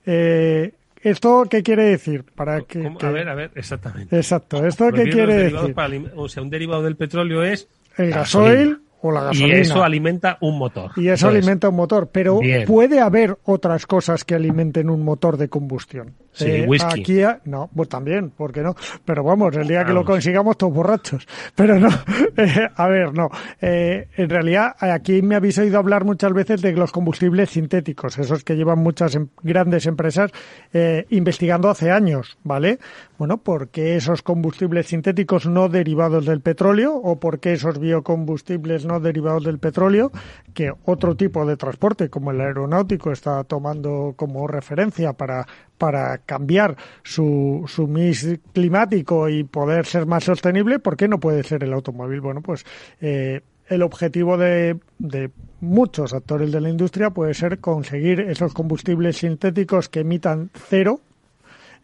Eh, 0.05 0.71
¿Esto 1.01 1.45
qué 1.49 1.63
quiere 1.63 1.83
decir? 1.83 2.23
Para 2.35 2.61
que, 2.61 2.93
que, 2.97 3.05
A 3.05 3.11
ver, 3.11 3.29
a 3.29 3.35
ver, 3.35 3.51
exactamente. 3.55 4.15
Exacto. 4.15 4.65
¿Esto 4.65 4.91
qué 4.91 5.09
quiere 5.09 5.35
decir? 5.35 5.73
Para, 5.73 5.95
o 6.15 6.27
sea, 6.27 6.43
un 6.43 6.49
derivado 6.49 6.83
del 6.83 6.95
petróleo 6.95 7.43
es... 7.43 7.67
El 7.97 8.11
gasoil 8.11 8.79
o 9.01 9.11
la 9.11 9.23
gasolina. 9.25 9.57
Y 9.57 9.61
eso 9.61 9.83
alimenta 9.83 10.37
un 10.41 10.57
motor. 10.57 10.91
Y 10.95 11.07
eso 11.07 11.27
Entonces, 11.27 11.43
alimenta 11.43 11.69
un 11.69 11.75
motor. 11.75 12.09
Pero 12.11 12.39
bien. 12.39 12.65
puede 12.65 12.99
haber 12.99 13.37
otras 13.45 13.85
cosas 13.85 14.25
que 14.25 14.35
alimenten 14.35 14.89
un 14.89 15.03
motor 15.03 15.37
de 15.37 15.47
combustión. 15.47 16.15
Sí, 16.31 16.45
eh, 16.45 16.65
whisky. 16.67 17.01
Aquí, 17.01 17.39
no, 17.45 17.69
pues 17.75 17.89
también, 17.89 18.29
¿por 18.29 18.51
qué 18.51 18.61
no? 18.61 18.75
Pero 19.03 19.23
vamos, 19.23 19.55
el 19.55 19.67
día 19.67 19.83
que 19.83 19.93
lo 19.93 20.05
consigamos 20.05 20.57
todos 20.57 20.73
borrachos. 20.73 21.27
Pero 21.55 21.79
no, 21.79 21.89
eh, 22.37 22.69
a 22.75 22.87
ver, 22.87 23.13
no. 23.13 23.29
Eh, 23.61 24.07
en 24.15 24.29
realidad, 24.29 24.75
aquí 24.79 25.21
me 25.21 25.35
habéis 25.35 25.57
oído 25.57 25.77
hablar 25.79 26.05
muchas 26.05 26.33
veces 26.33 26.61
de 26.61 26.73
los 26.73 26.91
combustibles 26.91 27.49
sintéticos, 27.49 28.17
esos 28.17 28.43
que 28.43 28.55
llevan 28.55 28.79
muchas 28.79 29.15
em 29.15 29.27
grandes 29.41 29.85
empresas 29.85 30.31
eh, 30.73 31.05
investigando 31.09 31.69
hace 31.69 31.91
años, 31.91 32.37
¿vale? 32.43 32.79
Bueno, 33.17 33.37
¿por 33.37 33.69
qué 33.69 33.95
esos 33.95 34.21
combustibles 34.21 34.87
sintéticos 34.87 35.45
no 35.45 35.67
derivados 35.67 36.25
del 36.25 36.41
petróleo 36.41 36.95
o 36.95 37.19
por 37.19 37.39
qué 37.39 37.53
esos 37.53 37.79
biocombustibles 37.79 38.85
no 38.85 38.99
derivados 38.99 39.43
del 39.43 39.59
petróleo 39.59 40.11
que 40.53 40.71
otro 40.85 41.15
tipo 41.15 41.45
de 41.45 41.57
transporte 41.57 42.09
como 42.09 42.31
el 42.31 42.41
aeronáutico 42.41 43.11
está 43.11 43.43
tomando 43.43 44.13
como 44.15 44.47
referencia 44.47 45.13
para 45.13 45.45
para 45.79 46.19
cambiar 46.19 46.75
su, 47.01 47.63
su 47.67 47.87
mix 47.87 48.27
climático 48.53 49.29
y 49.29 49.43
poder 49.45 49.87
ser 49.87 50.05
más 50.05 50.25
sostenible, 50.25 50.77
¿por 50.77 50.95
qué 50.95 51.07
no 51.07 51.19
puede 51.19 51.41
ser 51.43 51.63
el 51.63 51.73
automóvil? 51.73 52.21
Bueno, 52.21 52.41
pues 52.41 52.65
eh, 53.01 53.41
el 53.67 53.81
objetivo 53.81 54.37
de, 54.37 54.77
de, 54.99 55.31
muchos 55.61 56.13
actores 56.13 56.51
de 56.51 56.61
la 56.61 56.69
industria 56.69 57.09
puede 57.09 57.33
ser 57.33 57.59
conseguir 57.59 58.19
esos 58.19 58.53
combustibles 58.53 59.17
sintéticos 59.17 59.89
que 59.89 60.01
emitan 60.01 60.49
cero 60.53 61.01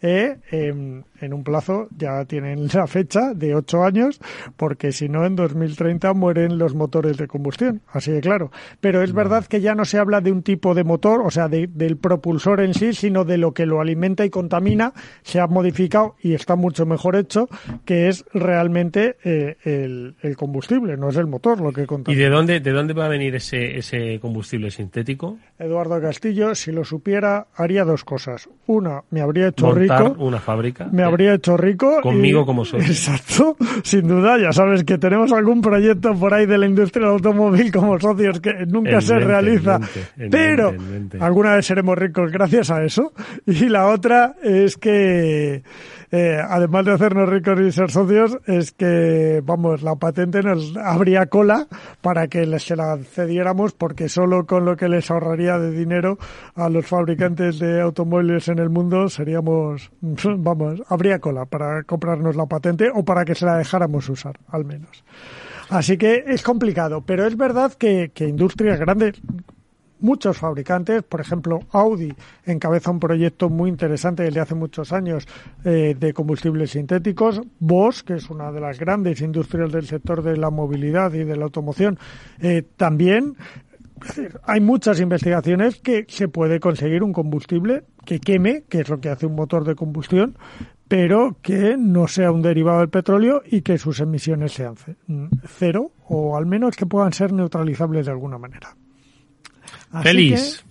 eh, 0.02 0.38
en 0.52 1.34
un 1.34 1.43
plazo, 1.43 1.88
ya 1.98 2.26
tienen 2.26 2.68
la 2.74 2.88
fecha 2.88 3.34
de 3.34 3.56
ocho 3.56 3.84
años, 3.84 4.20
porque 4.58 4.91
si 4.91 5.10
no, 5.10 5.26
en 5.26 5.36
2030 5.36 6.14
mueren 6.14 6.58
los 6.58 6.76
motores 6.76 7.18
de 7.18 7.28
combustión, 7.28 7.82
así 7.91 8.12
de 8.12 8.22
claro. 8.22 8.52
Pero 8.80 9.02
es 9.02 9.14
verdad 9.14 9.46
que 9.46 9.62
ya 9.62 9.76
no 9.76 9.86
se 9.86 9.98
habla 9.98 10.22
de 10.22 10.32
un 10.32 10.43
tipo 10.43 10.74
de 10.74 10.84
motor, 10.84 11.22
o 11.22 11.32
sea, 11.32 11.48
del 11.48 11.98
propulsor 11.98 12.62
en 12.62 12.74
sí, 12.74 12.93
sino 12.93 13.24
de 13.26 13.38
lo 13.38 13.54
que 13.54 13.66
lo 13.66 13.82
alimenta 13.82 14.26
y 14.26 14.30
contamina, 14.30 14.93
se 15.24 15.39
ha 15.39 15.48
modificado 15.48 16.16
y 16.22 16.34
está 16.34 16.56
mucho 16.56 16.86
mejor 16.86 17.16
hecho, 17.16 17.48
que 17.86 18.08
es 18.08 18.26
realmente 18.34 19.18
eh, 19.24 19.56
el, 19.64 20.36
combustible, 20.38 20.98
no 20.98 21.10
es 21.10 21.16
el 21.16 21.28
motor 21.28 21.62
lo 21.62 21.72
que 21.72 21.86
contamina. 21.86 22.20
¿Y 22.20 22.24
de 22.24 22.30
dónde, 22.30 22.60
de 22.60 22.72
dónde 22.72 22.93
va 22.93 23.06
a 23.06 23.10
venir 23.10 23.36
ese, 23.36 23.78
ese 23.78 24.20
combustible 24.20 24.72
sintético? 24.72 25.38
Eduardo 25.58 26.00
Castillo, 26.02 26.56
si 26.56 26.72
lo 26.72 26.84
supiera, 26.84 27.48
haría 27.56 27.86
dos 27.86 28.04
cosas. 28.04 28.50
Una, 28.68 29.04
me 29.12 29.22
habría 29.22 29.48
hecho 29.48 29.74
rico. 29.88 30.16
una 30.20 30.40
fábrica. 30.40 30.88
Me 30.92 31.04
habría 31.04 31.34
hecho 31.34 31.58
rico. 31.58 32.02
Conmigo 32.02 32.46
como 32.46 32.66
soy. 32.66 32.82
Exacto, 32.86 33.56
sin 33.84 34.08
duda, 34.08 34.38
ya 34.38 34.52
sabes 34.52 34.84
que 34.84 34.98
tenemos 34.98 35.32
algún 35.32 35.62
proyecto 35.62 36.14
por 36.16 36.34
ahí 36.34 36.46
de 36.46 36.58
la 36.58 36.66
industria 36.66 37.06
del 37.06 37.16
automóvil 37.16 37.72
como 37.72 38.00
socios 38.00 38.40
que 38.40 38.66
nunca 38.66 39.02
se 39.02 39.20
realiza. 39.20 39.80
pero 40.30 40.74
alguna 41.20 41.56
vez 41.56 41.66
seremos 41.66 41.98
ricos 41.98 42.32
gracias 42.32 42.72
a 42.72 42.84
eso. 42.84 43.14
Y 43.46 43.70
la 43.70 43.88
otra 43.88 44.36
es 44.44 44.78
que 44.78 45.64
eh, 46.18 46.39
además 46.41 46.86
de 46.86 46.93
hacernos 46.93 47.28
ricos 47.28 47.59
y 47.59 47.74
ser 47.74 47.91
socios, 47.91 48.38
es 48.45 48.72
que, 48.72 49.41
vamos, 49.43 49.82
la 49.82 49.97
patente 49.97 50.41
nos 50.41 50.78
habría 50.78 51.26
cola 51.26 51.68
para 51.99 52.30
que 52.30 52.57
se 52.57 52.78
la 52.78 52.97
cediéramos 52.97 53.74
porque 53.74 54.07
solo 54.07 54.45
con 54.45 54.63
lo 54.63 54.78
que 54.78 54.88
les 54.88 55.11
ahorraría 55.11 55.59
de 55.59 55.72
dinero 55.72 56.18
a 56.55 56.70
los 56.70 56.88
fabricantes 56.88 57.59
de 57.59 57.82
automóviles 57.82 58.47
en 58.47 58.59
el 58.59 58.70
mundo 58.70 59.09
seríamos, 59.09 59.91
vamos, 60.01 60.82
habría 60.88 61.20
cola 61.20 61.43
para 61.45 61.84
comprarnos 61.84 62.38
la 62.38 62.45
patente 62.45 62.89
o 62.93 63.03
para 63.03 63.26
que 63.26 63.36
se 63.36 63.45
la 63.45 63.57
dejáramos 63.57 64.07
usar, 64.07 64.39
al 64.47 64.63
menos. 64.63 65.03
Así 65.70 65.97
que 65.97 66.24
es 66.28 66.43
complicado, 66.43 67.03
pero 67.05 67.28
es 67.28 67.36
verdad 67.36 67.74
que, 67.74 68.11
que 68.13 68.26
industrias 68.26 68.80
grandes, 68.80 69.22
muchos 70.00 70.38
fabricantes, 70.38 71.04
por 71.04 71.22
ejemplo, 71.22 71.60
Audi 71.72 72.14
encabeza 72.46 72.91
un 72.91 73.00
proyecto 73.00 73.50
muy 73.50 73.70
interesante 73.70 74.24
desde 74.24 74.39
hace 74.39 74.56
muchos 74.56 74.91
años 74.91 75.28
eh, 75.64 75.96
de 75.98 76.14
combustibles 76.14 76.72
sintéticos, 76.72 77.41
Bosch, 77.60 78.02
que 78.04 78.16
es 78.16 78.30
una 78.30 78.52
de 78.52 78.62
las 78.62 78.80
grandes 78.80 79.22
industrias 79.22 79.72
del 79.72 79.86
sector 79.86 80.22
de 80.22 80.38
la 80.38 80.50
movilidad 80.50 81.14
y 81.14 81.24
de 81.24 81.36
la 81.36 81.46
automoción, 81.46 81.98
eh, 82.39 82.64
también. 82.76 83.36
hay 84.43 84.60
muchas 84.60 85.00
investigaciones 85.00 85.80
que 85.80 86.06
se 86.08 86.28
puede 86.28 86.60
conseguir 86.60 87.02
un 87.02 87.14
combustible 87.14 87.84
que 88.06 88.20
queme, 88.20 88.64
que 88.70 88.82
es 88.82 88.89
lo 88.89 89.00
que 89.00 89.10
hace 89.10 89.26
un 89.26 89.36
motor 89.36 89.64
de 89.64 89.76
combustión, 89.76 90.38
pero 90.88 91.38
que 91.41 91.76
no 91.78 92.08
sea 92.08 92.32
un 92.32 92.41
derivado 92.41 92.80
del 92.80 92.89
petróleo 92.89 93.41
y 93.46 93.62
que 93.62 93.78
sus 93.78 94.00
emisiones 94.00 94.54
sean 94.54 94.76
cero 95.48 95.91
o 96.08 96.38
al 96.38 96.46
menos 96.46 96.76
que 96.76 96.86
puedan 96.86 97.14
ser 97.14 97.34
neutralizables 97.34 98.06
de 98.06 98.12
alguna 98.12 98.38
manera. 98.38 98.76
Feliz. 100.02 100.64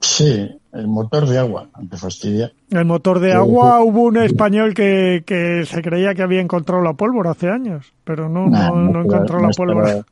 Sí, 0.00 0.48
el 0.72 0.86
motor 0.86 1.26
de 1.26 1.38
agua, 1.38 1.68
fastidia. 1.96 2.52
El 2.70 2.84
motor 2.84 3.20
de 3.20 3.32
agua, 3.32 3.80
hubo 3.80 4.02
un 4.02 4.18
español 4.18 4.74
que, 4.74 5.22
que 5.26 5.64
se 5.66 5.82
creía 5.82 6.14
que 6.14 6.22
había 6.22 6.40
encontrado 6.40 6.82
la 6.82 6.92
pólvora 6.92 7.30
hace 7.30 7.48
años, 7.48 7.92
pero 8.04 8.28
no, 8.28 8.46
no, 8.48 9.02
encontró 9.02 9.40
la 9.40 9.50
pólvora. 9.50 10.04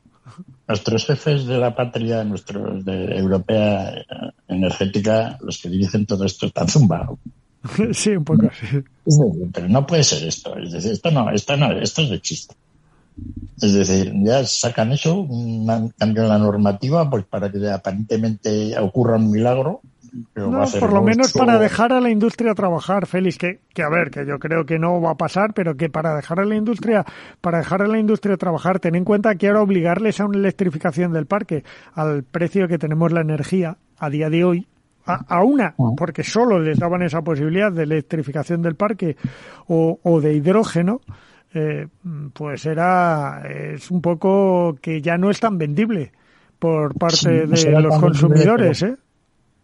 Nuestros 0.67 1.05
jefes 1.05 1.45
de 1.45 1.57
la 1.57 1.73
patria, 1.73 2.23
nuestros 2.25 2.83
de 2.83 3.17
europea 3.17 3.99
eh, 3.99 4.03
energética, 4.49 5.37
los 5.41 5.61
que 5.61 5.69
dirigen 5.69 6.05
todo 6.05 6.25
esto, 6.25 6.47
están 6.47 6.67
zumbados. 6.67 7.17
sí, 7.93 8.11
un 8.11 8.25
poco 8.25 8.47
así. 8.47 8.83
Pero 9.53 9.69
no 9.69 9.87
puede 9.87 10.03
ser 10.03 10.27
esto. 10.27 10.57
Es 10.57 10.73
decir, 10.73 10.91
esto 10.91 11.11
no, 11.11 11.29
esto 11.31 11.55
no, 11.55 11.71
esto 11.71 12.01
es 12.01 12.09
de 12.09 12.21
chiste. 12.21 12.55
Es 13.61 13.73
decir, 13.73 14.13
ya 14.23 14.45
sacan 14.45 14.91
eso, 14.91 15.27
cambian 15.97 16.27
la 16.27 16.37
normativa, 16.37 17.09
pues 17.09 17.25
para 17.25 17.51
que 17.51 17.67
aparentemente 17.69 18.77
ocurra 18.79 19.15
un 19.15 19.31
milagro. 19.31 19.81
no, 20.35 20.63
por 20.79 20.93
lo 20.93 21.01
menos 21.01 21.33
para 21.33 21.57
dejar 21.57 21.91
a 21.91 21.99
la 21.99 22.11
industria 22.11 22.53
trabajar, 22.53 23.07
Félix, 23.07 23.39
que, 23.39 23.59
que 23.73 23.81
a 23.81 23.89
ver, 23.89 24.11
que 24.11 24.27
yo 24.27 24.37
creo 24.37 24.65
que 24.67 24.77
no 24.77 25.01
va 25.01 25.11
a 25.11 25.17
pasar, 25.17 25.55
pero 25.55 25.75
que 25.75 25.89
para 25.89 26.15
dejar 26.15 26.39
a 26.39 26.45
la 26.45 26.55
industria, 26.55 27.03
para 27.41 27.57
dejar 27.57 27.81
a 27.81 27.87
la 27.87 27.97
industria 27.97 28.37
trabajar, 28.37 28.79
ten 28.79 28.93
en 28.93 29.03
cuenta 29.03 29.33
que 29.35 29.47
ahora 29.47 29.63
obligarles 29.63 30.19
a 30.19 30.25
una 30.25 30.37
electrificación 30.37 31.11
del 31.11 31.25
parque 31.25 31.63
al 31.93 32.23
precio 32.23 32.67
que 32.67 32.77
tenemos 32.77 33.11
la 33.11 33.21
energía 33.21 33.77
a 33.97 34.09
día 34.11 34.29
de 34.29 34.43
hoy, 34.43 34.67
a, 35.07 35.43
una, 35.43 35.73
ah. 35.79 35.93
porque 35.97 36.23
solo 36.23 36.59
les 36.59 36.77
daban 36.77 37.01
esa 37.01 37.23
posibilidad 37.23 37.71
de 37.71 37.83
electrificación 37.83 38.61
del 38.61 38.75
parque 38.75 39.15
o, 39.67 39.99
o 40.03 40.21
de 40.21 40.33
hidrógeno, 40.33 41.01
eh, 41.53 41.87
pues 42.33 42.65
era 42.65 43.43
es 43.47 43.89
un 43.89 44.01
poco 44.01 44.77
que 44.81 45.01
ya 45.01 45.17
no 45.17 45.29
es 45.29 45.39
tan 45.39 45.57
vendible 45.57 46.11
por 46.59 46.95
parte 46.95 47.47
de 47.47 47.81
los 47.81 47.97
consumidores, 47.99 48.81
¿eh? 48.83 48.95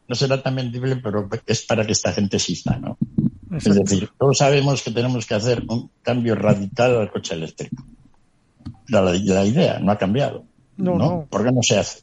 No 0.07 0.15
será 0.15 0.41
tan 0.41 0.55
vendible, 0.55 0.97
pero 0.97 1.29
es 1.45 1.65
para 1.65 1.85
que 1.85 1.93
esta 1.93 2.11
gente 2.11 2.37
exista, 2.37 2.77
¿no? 2.77 2.97
Es 3.55 3.63
decir, 3.63 4.09
todos 4.17 4.37
sabemos 4.37 4.81
que 4.81 4.91
tenemos 4.91 5.25
que 5.25 5.35
hacer 5.35 5.63
un 5.67 5.89
cambio 6.01 6.35
radical 6.35 6.97
al 6.97 7.11
coche 7.11 7.35
eléctrico. 7.35 7.83
La, 8.87 9.15
idea 9.15 9.79
no 9.79 9.91
ha 9.91 9.97
cambiado. 9.97 10.45
No, 10.77 10.97
no, 10.97 11.27
¿Por 11.29 11.45
qué 11.45 11.51
no 11.51 11.61
se 11.61 11.77
hace? 11.77 12.01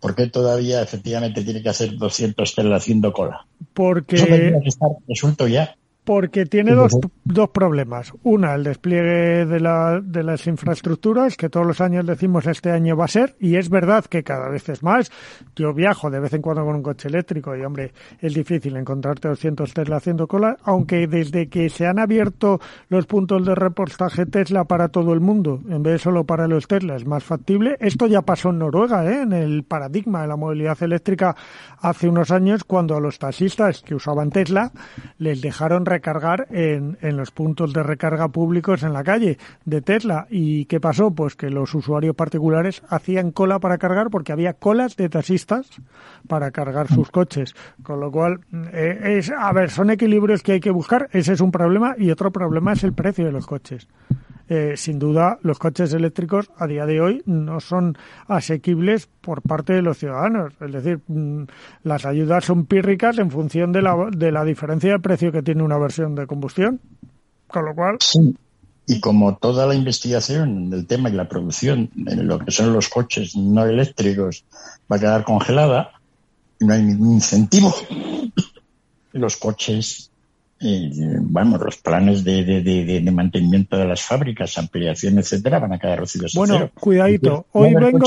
¿Por 0.00 0.14
qué 0.14 0.26
todavía 0.26 0.82
efectivamente 0.82 1.42
tiene 1.42 1.62
que 1.62 1.68
hacer 1.68 1.96
200 1.96 2.54
telas 2.54 2.82
haciendo 2.82 3.12
cola? 3.12 3.46
Porque... 3.72 4.16
Eso 4.16 4.26
que 4.26 4.60
estar 4.66 4.90
resuelto 5.08 5.48
ya 5.48 5.76
porque 6.06 6.46
tiene 6.46 6.72
dos, 6.72 6.92
dos 7.24 7.50
problemas. 7.50 8.12
Una, 8.22 8.54
el 8.54 8.62
despliegue 8.62 9.44
de, 9.44 9.58
la, 9.58 10.00
de 10.00 10.22
las 10.22 10.46
infraestructuras, 10.46 11.36
que 11.36 11.48
todos 11.48 11.66
los 11.66 11.80
años 11.80 12.06
decimos 12.06 12.46
este 12.46 12.70
año 12.70 12.96
va 12.96 13.06
a 13.06 13.08
ser, 13.08 13.34
y 13.40 13.56
es 13.56 13.68
verdad 13.68 14.04
que 14.04 14.22
cada 14.22 14.48
vez 14.48 14.68
es 14.68 14.84
más. 14.84 15.10
Yo 15.56 15.74
viajo 15.74 16.08
de 16.08 16.20
vez 16.20 16.32
en 16.32 16.42
cuando 16.42 16.64
con 16.64 16.76
un 16.76 16.82
coche 16.84 17.08
eléctrico 17.08 17.56
y, 17.56 17.64
hombre, 17.64 17.92
es 18.20 18.34
difícil 18.34 18.76
encontrarte 18.76 19.26
200 19.26 19.74
Tesla 19.74 19.96
haciendo 19.96 20.28
cola, 20.28 20.56
aunque 20.62 21.08
desde 21.08 21.48
que 21.48 21.68
se 21.70 21.86
han 21.86 21.98
abierto 21.98 22.60
los 22.88 23.06
puntos 23.06 23.44
de 23.44 23.56
repostaje 23.56 24.26
Tesla 24.26 24.62
para 24.62 24.88
todo 24.88 25.12
el 25.12 25.18
mundo, 25.18 25.60
en 25.68 25.82
vez 25.82 25.94
de 25.94 25.98
solo 25.98 26.22
para 26.22 26.46
los 26.46 26.68
Tesla, 26.68 26.94
es 26.94 27.04
más 27.04 27.24
factible. 27.24 27.78
Esto 27.80 28.06
ya 28.06 28.22
pasó 28.22 28.50
en 28.50 28.60
Noruega, 28.60 29.04
¿eh? 29.10 29.22
en 29.22 29.32
el 29.32 29.64
paradigma 29.64 30.22
de 30.22 30.28
la 30.28 30.36
movilidad 30.36 30.80
eléctrica 30.84 31.34
hace 31.80 32.08
unos 32.08 32.30
años, 32.30 32.62
cuando 32.62 32.96
a 32.96 33.00
los 33.00 33.18
taxistas 33.18 33.82
que 33.82 33.96
usaban 33.96 34.30
Tesla 34.30 34.70
les 35.18 35.42
dejaron 35.42 35.84
recargar 35.96 36.46
en, 36.50 36.98
en 37.00 37.16
los 37.16 37.30
puntos 37.30 37.72
de 37.72 37.82
recarga 37.82 38.28
públicos 38.28 38.82
en 38.82 38.92
la 38.92 39.02
calle 39.02 39.38
de 39.64 39.80
Tesla. 39.80 40.26
¿Y 40.30 40.66
qué 40.66 40.78
pasó? 40.78 41.10
Pues 41.10 41.36
que 41.36 41.50
los 41.50 41.74
usuarios 41.74 42.14
particulares 42.14 42.82
hacían 42.88 43.32
cola 43.32 43.58
para 43.58 43.78
cargar 43.78 44.10
porque 44.10 44.32
había 44.32 44.52
colas 44.52 44.96
de 44.96 45.08
taxistas 45.08 45.68
para 46.28 46.50
cargar 46.50 46.88
sus 46.88 47.10
coches. 47.10 47.54
Con 47.82 48.00
lo 48.00 48.10
cual, 48.10 48.40
eh, 48.72 49.16
es, 49.18 49.30
a 49.30 49.52
ver, 49.52 49.70
son 49.70 49.90
equilibrios 49.90 50.42
que 50.42 50.52
hay 50.52 50.60
que 50.60 50.70
buscar. 50.70 51.08
Ese 51.12 51.32
es 51.32 51.40
un 51.40 51.50
problema. 51.50 51.94
Y 51.98 52.10
otro 52.10 52.30
problema 52.30 52.74
es 52.74 52.84
el 52.84 52.92
precio 52.92 53.24
de 53.24 53.32
los 53.32 53.46
coches. 53.46 53.88
Eh, 54.48 54.74
sin 54.76 55.00
duda 55.00 55.38
los 55.42 55.58
coches 55.58 55.92
eléctricos 55.92 56.50
a 56.56 56.68
día 56.68 56.86
de 56.86 57.00
hoy 57.00 57.22
no 57.26 57.58
son 57.58 57.98
asequibles 58.28 59.08
por 59.20 59.42
parte 59.42 59.72
de 59.72 59.82
los 59.82 59.98
ciudadanos. 59.98 60.52
Es 60.60 60.72
decir, 60.72 61.00
mm, 61.08 61.44
las 61.82 62.06
ayudas 62.06 62.44
son 62.44 62.66
pírricas 62.66 63.18
en 63.18 63.30
función 63.30 63.72
de 63.72 63.82
la, 63.82 63.96
de 64.10 64.30
la 64.30 64.44
diferencia 64.44 64.92
de 64.92 64.98
precio 65.00 65.32
que 65.32 65.42
tiene 65.42 65.64
una 65.64 65.78
versión 65.78 66.14
de 66.14 66.26
combustión. 66.26 66.80
Con 67.48 67.64
lo 67.64 67.74
cual. 67.74 67.96
Sí. 68.00 68.36
Y 68.86 69.00
como 69.00 69.36
toda 69.36 69.66
la 69.66 69.74
investigación 69.74 70.70
del 70.70 70.86
tema 70.86 71.08
y 71.08 71.12
la 71.12 71.28
producción 71.28 71.90
en 72.06 72.28
lo 72.28 72.38
que 72.38 72.52
son 72.52 72.72
los 72.72 72.88
coches 72.88 73.34
no 73.34 73.64
eléctricos 73.64 74.44
va 74.90 74.96
a 74.96 75.00
quedar 75.00 75.24
congelada, 75.24 75.90
no 76.60 76.72
hay 76.72 76.82
ningún 76.84 77.14
incentivo. 77.14 77.74
Los 79.12 79.36
coches 79.38 80.10
y, 80.58 80.90
bueno, 81.20 81.58
los 81.58 81.76
planes 81.76 82.24
de, 82.24 82.42
de, 82.44 82.62
de, 82.62 83.10
mantenimiento 83.10 83.76
de 83.76 83.84
las 83.84 84.02
fábricas, 84.02 84.56
ampliación, 84.56 85.18
etcétera, 85.18 85.58
van 85.58 85.74
a 85.74 85.78
quedar 85.78 85.96
reducidos 85.96 86.34
Bueno, 86.34 86.70
cuidadito. 86.74 87.46
Hoy 87.52 87.74
vengo. 87.74 87.98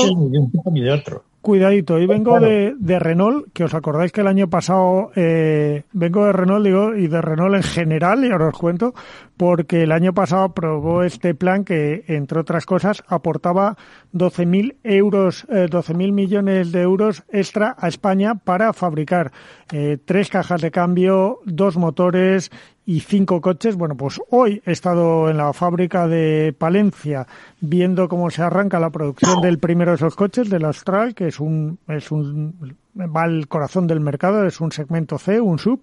Cuidadito, 1.42 1.94
hoy 1.94 2.06
vengo 2.06 2.38
de, 2.38 2.74
de, 2.78 2.98
Renault, 2.98 3.46
que 3.54 3.64
os 3.64 3.72
acordáis 3.72 4.12
que 4.12 4.20
el 4.20 4.26
año 4.26 4.50
pasado 4.50 5.10
eh, 5.16 5.84
vengo 5.92 6.26
de 6.26 6.32
Renault, 6.34 6.62
digo, 6.62 6.94
y 6.94 7.08
de 7.08 7.22
Renault 7.22 7.54
en 7.56 7.62
general, 7.62 8.26
y 8.26 8.30
ahora 8.30 8.48
os 8.48 8.58
cuento, 8.58 8.92
porque 9.38 9.84
el 9.84 9.92
año 9.92 10.12
pasado 10.12 10.42
aprobó 10.42 11.02
este 11.02 11.34
plan 11.34 11.64
que, 11.64 12.04
entre 12.08 12.40
otras 12.40 12.66
cosas, 12.66 13.02
aportaba 13.08 13.78
12.000 14.12 14.76
euros, 14.84 15.46
eh, 15.48 15.66
12.000 15.70 16.12
millones 16.12 16.72
de 16.72 16.82
euros 16.82 17.22
extra 17.30 17.74
a 17.78 17.88
España 17.88 18.34
para 18.34 18.74
fabricar 18.74 19.32
eh, 19.72 19.96
tres 20.04 20.28
cajas 20.28 20.60
de 20.60 20.70
cambio, 20.70 21.38
dos 21.46 21.78
motores 21.78 22.50
y 22.86 23.00
cinco 23.00 23.40
coches. 23.40 23.76
Bueno, 23.76 23.96
pues 23.96 24.20
hoy 24.30 24.62
he 24.66 24.72
estado 24.72 25.30
en 25.30 25.36
la 25.36 25.52
fábrica 25.52 26.08
de 26.08 26.54
Palencia 26.56 27.26
viendo 27.60 28.08
cómo 28.08 28.30
se 28.30 28.42
arranca 28.42 28.80
la 28.80 28.90
producción 28.90 29.40
del 29.40 29.58
primero 29.58 29.92
de 29.92 29.96
esos 29.96 30.16
coches, 30.16 30.50
del 30.50 30.64
Austral, 30.64 31.14
que 31.14 31.28
es 31.28 31.40
un, 31.40 31.78
es 31.88 32.10
un, 32.10 32.76
va 32.96 33.22
al 33.22 33.48
corazón 33.48 33.86
del 33.86 34.00
mercado, 34.00 34.46
es 34.46 34.60
un 34.60 34.72
segmento 34.72 35.18
C, 35.18 35.40
un 35.40 35.58
sub, 35.58 35.80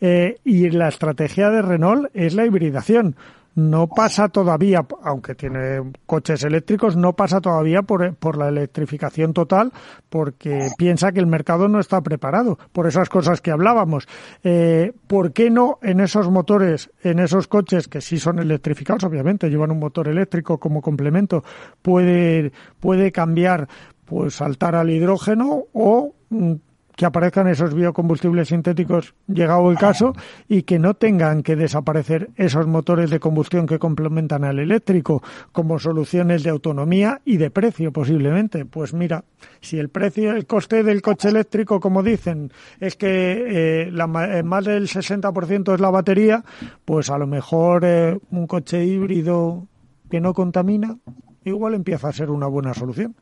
eh, 0.00 0.38
y 0.44 0.70
la 0.70 0.88
estrategia 0.88 1.50
de 1.50 1.62
Renault 1.62 2.10
es 2.14 2.34
la 2.34 2.46
hibridación 2.46 3.16
no 3.58 3.88
pasa 3.88 4.28
todavía, 4.28 4.86
aunque 5.02 5.34
tiene 5.34 5.92
coches 6.06 6.44
eléctricos, 6.44 6.96
no 6.96 7.14
pasa 7.14 7.40
todavía 7.40 7.82
por, 7.82 8.14
por, 8.14 8.38
la 8.38 8.48
electrificación 8.48 9.32
total 9.32 9.72
porque 10.08 10.68
piensa 10.78 11.10
que 11.10 11.18
el 11.18 11.26
mercado 11.26 11.66
no 11.66 11.80
está 11.80 12.00
preparado 12.00 12.56
por 12.70 12.86
esas 12.86 13.08
cosas 13.08 13.40
que 13.40 13.50
hablábamos. 13.50 14.06
Eh, 14.44 14.92
¿Por 15.08 15.32
qué 15.32 15.50
no 15.50 15.80
en 15.82 15.98
esos 15.98 16.30
motores, 16.30 16.90
en 17.02 17.18
esos 17.18 17.48
coches 17.48 17.88
que 17.88 18.00
sí 18.00 18.18
son 18.18 18.38
electrificados, 18.38 19.02
obviamente 19.02 19.50
llevan 19.50 19.72
un 19.72 19.80
motor 19.80 20.06
eléctrico 20.06 20.58
como 20.58 20.80
complemento, 20.80 21.42
puede, 21.82 22.52
puede 22.78 23.10
cambiar, 23.10 23.66
pues 24.04 24.34
saltar 24.34 24.76
al 24.76 24.88
hidrógeno 24.88 25.64
o 25.72 26.14
mm, 26.30 26.54
que 26.98 27.06
aparezcan 27.06 27.46
esos 27.46 27.74
biocombustibles 27.74 28.48
sintéticos, 28.48 29.14
llegado 29.28 29.70
el 29.70 29.78
caso, 29.78 30.14
y 30.48 30.64
que 30.64 30.80
no 30.80 30.94
tengan 30.94 31.44
que 31.44 31.54
desaparecer 31.54 32.30
esos 32.34 32.66
motores 32.66 33.08
de 33.08 33.20
combustión 33.20 33.68
que 33.68 33.78
complementan 33.78 34.42
al 34.42 34.58
eléctrico 34.58 35.22
como 35.52 35.78
soluciones 35.78 36.42
de 36.42 36.50
autonomía 36.50 37.20
y 37.24 37.36
de 37.36 37.52
precio 37.52 37.92
posiblemente. 37.92 38.64
Pues 38.64 38.94
mira, 38.94 39.22
si 39.60 39.78
el 39.78 39.90
precio, 39.90 40.32
el 40.32 40.46
coste 40.46 40.82
del 40.82 41.00
coche 41.00 41.28
eléctrico, 41.28 41.78
como 41.78 42.02
dicen, 42.02 42.50
es 42.80 42.96
que 42.96 43.86
eh, 43.86 43.92
eh, 43.92 44.42
más 44.42 44.64
del 44.64 44.88
60% 44.88 45.74
es 45.74 45.80
la 45.80 45.90
batería, 45.90 46.44
pues 46.84 47.10
a 47.10 47.18
lo 47.18 47.28
mejor 47.28 47.84
eh, 47.84 48.18
un 48.32 48.48
coche 48.48 48.84
híbrido 48.84 49.68
que 50.10 50.20
no 50.20 50.34
contamina, 50.34 50.98
igual 51.44 51.74
empieza 51.74 52.08
a 52.08 52.12
ser 52.12 52.30
una 52.30 52.48
buena 52.48 52.74
solución 52.74 53.14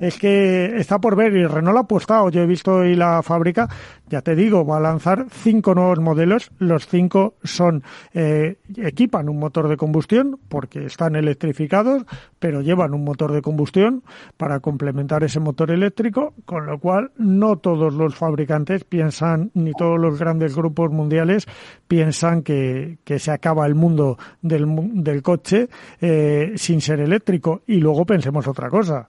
es 0.00 0.18
que 0.18 0.76
está 0.76 0.98
por 0.98 1.16
ver 1.16 1.34
y 1.36 1.46
Renault 1.46 1.78
ha 1.78 1.80
apostado. 1.80 2.30
Yo 2.30 2.42
he 2.42 2.46
visto 2.46 2.74
hoy 2.74 2.94
la 2.94 3.22
fábrica, 3.22 3.68
ya 4.08 4.22
te 4.22 4.34
digo, 4.34 4.64
va 4.66 4.78
a 4.78 4.80
lanzar 4.80 5.26
cinco 5.30 5.74
nuevos 5.74 6.00
modelos. 6.00 6.50
Los 6.58 6.86
cinco 6.86 7.34
son, 7.42 7.82
eh, 8.12 8.56
equipan 8.76 9.28
un 9.28 9.38
motor 9.38 9.68
de 9.68 9.76
combustión 9.76 10.38
porque 10.48 10.86
están 10.86 11.16
electrificados, 11.16 12.04
pero 12.38 12.60
llevan 12.60 12.94
un 12.94 13.04
motor 13.04 13.32
de 13.32 13.42
combustión 13.42 14.02
para 14.36 14.60
complementar 14.60 15.24
ese 15.24 15.40
motor 15.40 15.70
eléctrico, 15.70 16.34
con 16.44 16.66
lo 16.66 16.78
cual 16.78 17.12
no 17.16 17.56
todos 17.56 17.94
los 17.94 18.14
fabricantes 18.14 18.84
piensan, 18.84 19.50
ni 19.54 19.72
todos 19.72 19.98
los 19.98 20.18
grandes 20.18 20.54
grupos 20.54 20.90
mundiales 20.90 21.46
piensan 21.88 22.42
que, 22.42 22.98
se 23.14 23.30
acaba 23.30 23.66
el 23.66 23.74
mundo 23.74 24.18
del, 24.42 24.66
del 25.02 25.22
coche 25.22 25.68
eh, 26.00 26.52
sin 26.56 26.80
ser 26.80 27.00
eléctrico. 27.00 27.62
Y 27.66 27.76
luego 27.76 28.04
pensemos 28.04 28.46
otra 28.46 28.68
cosa 28.68 29.08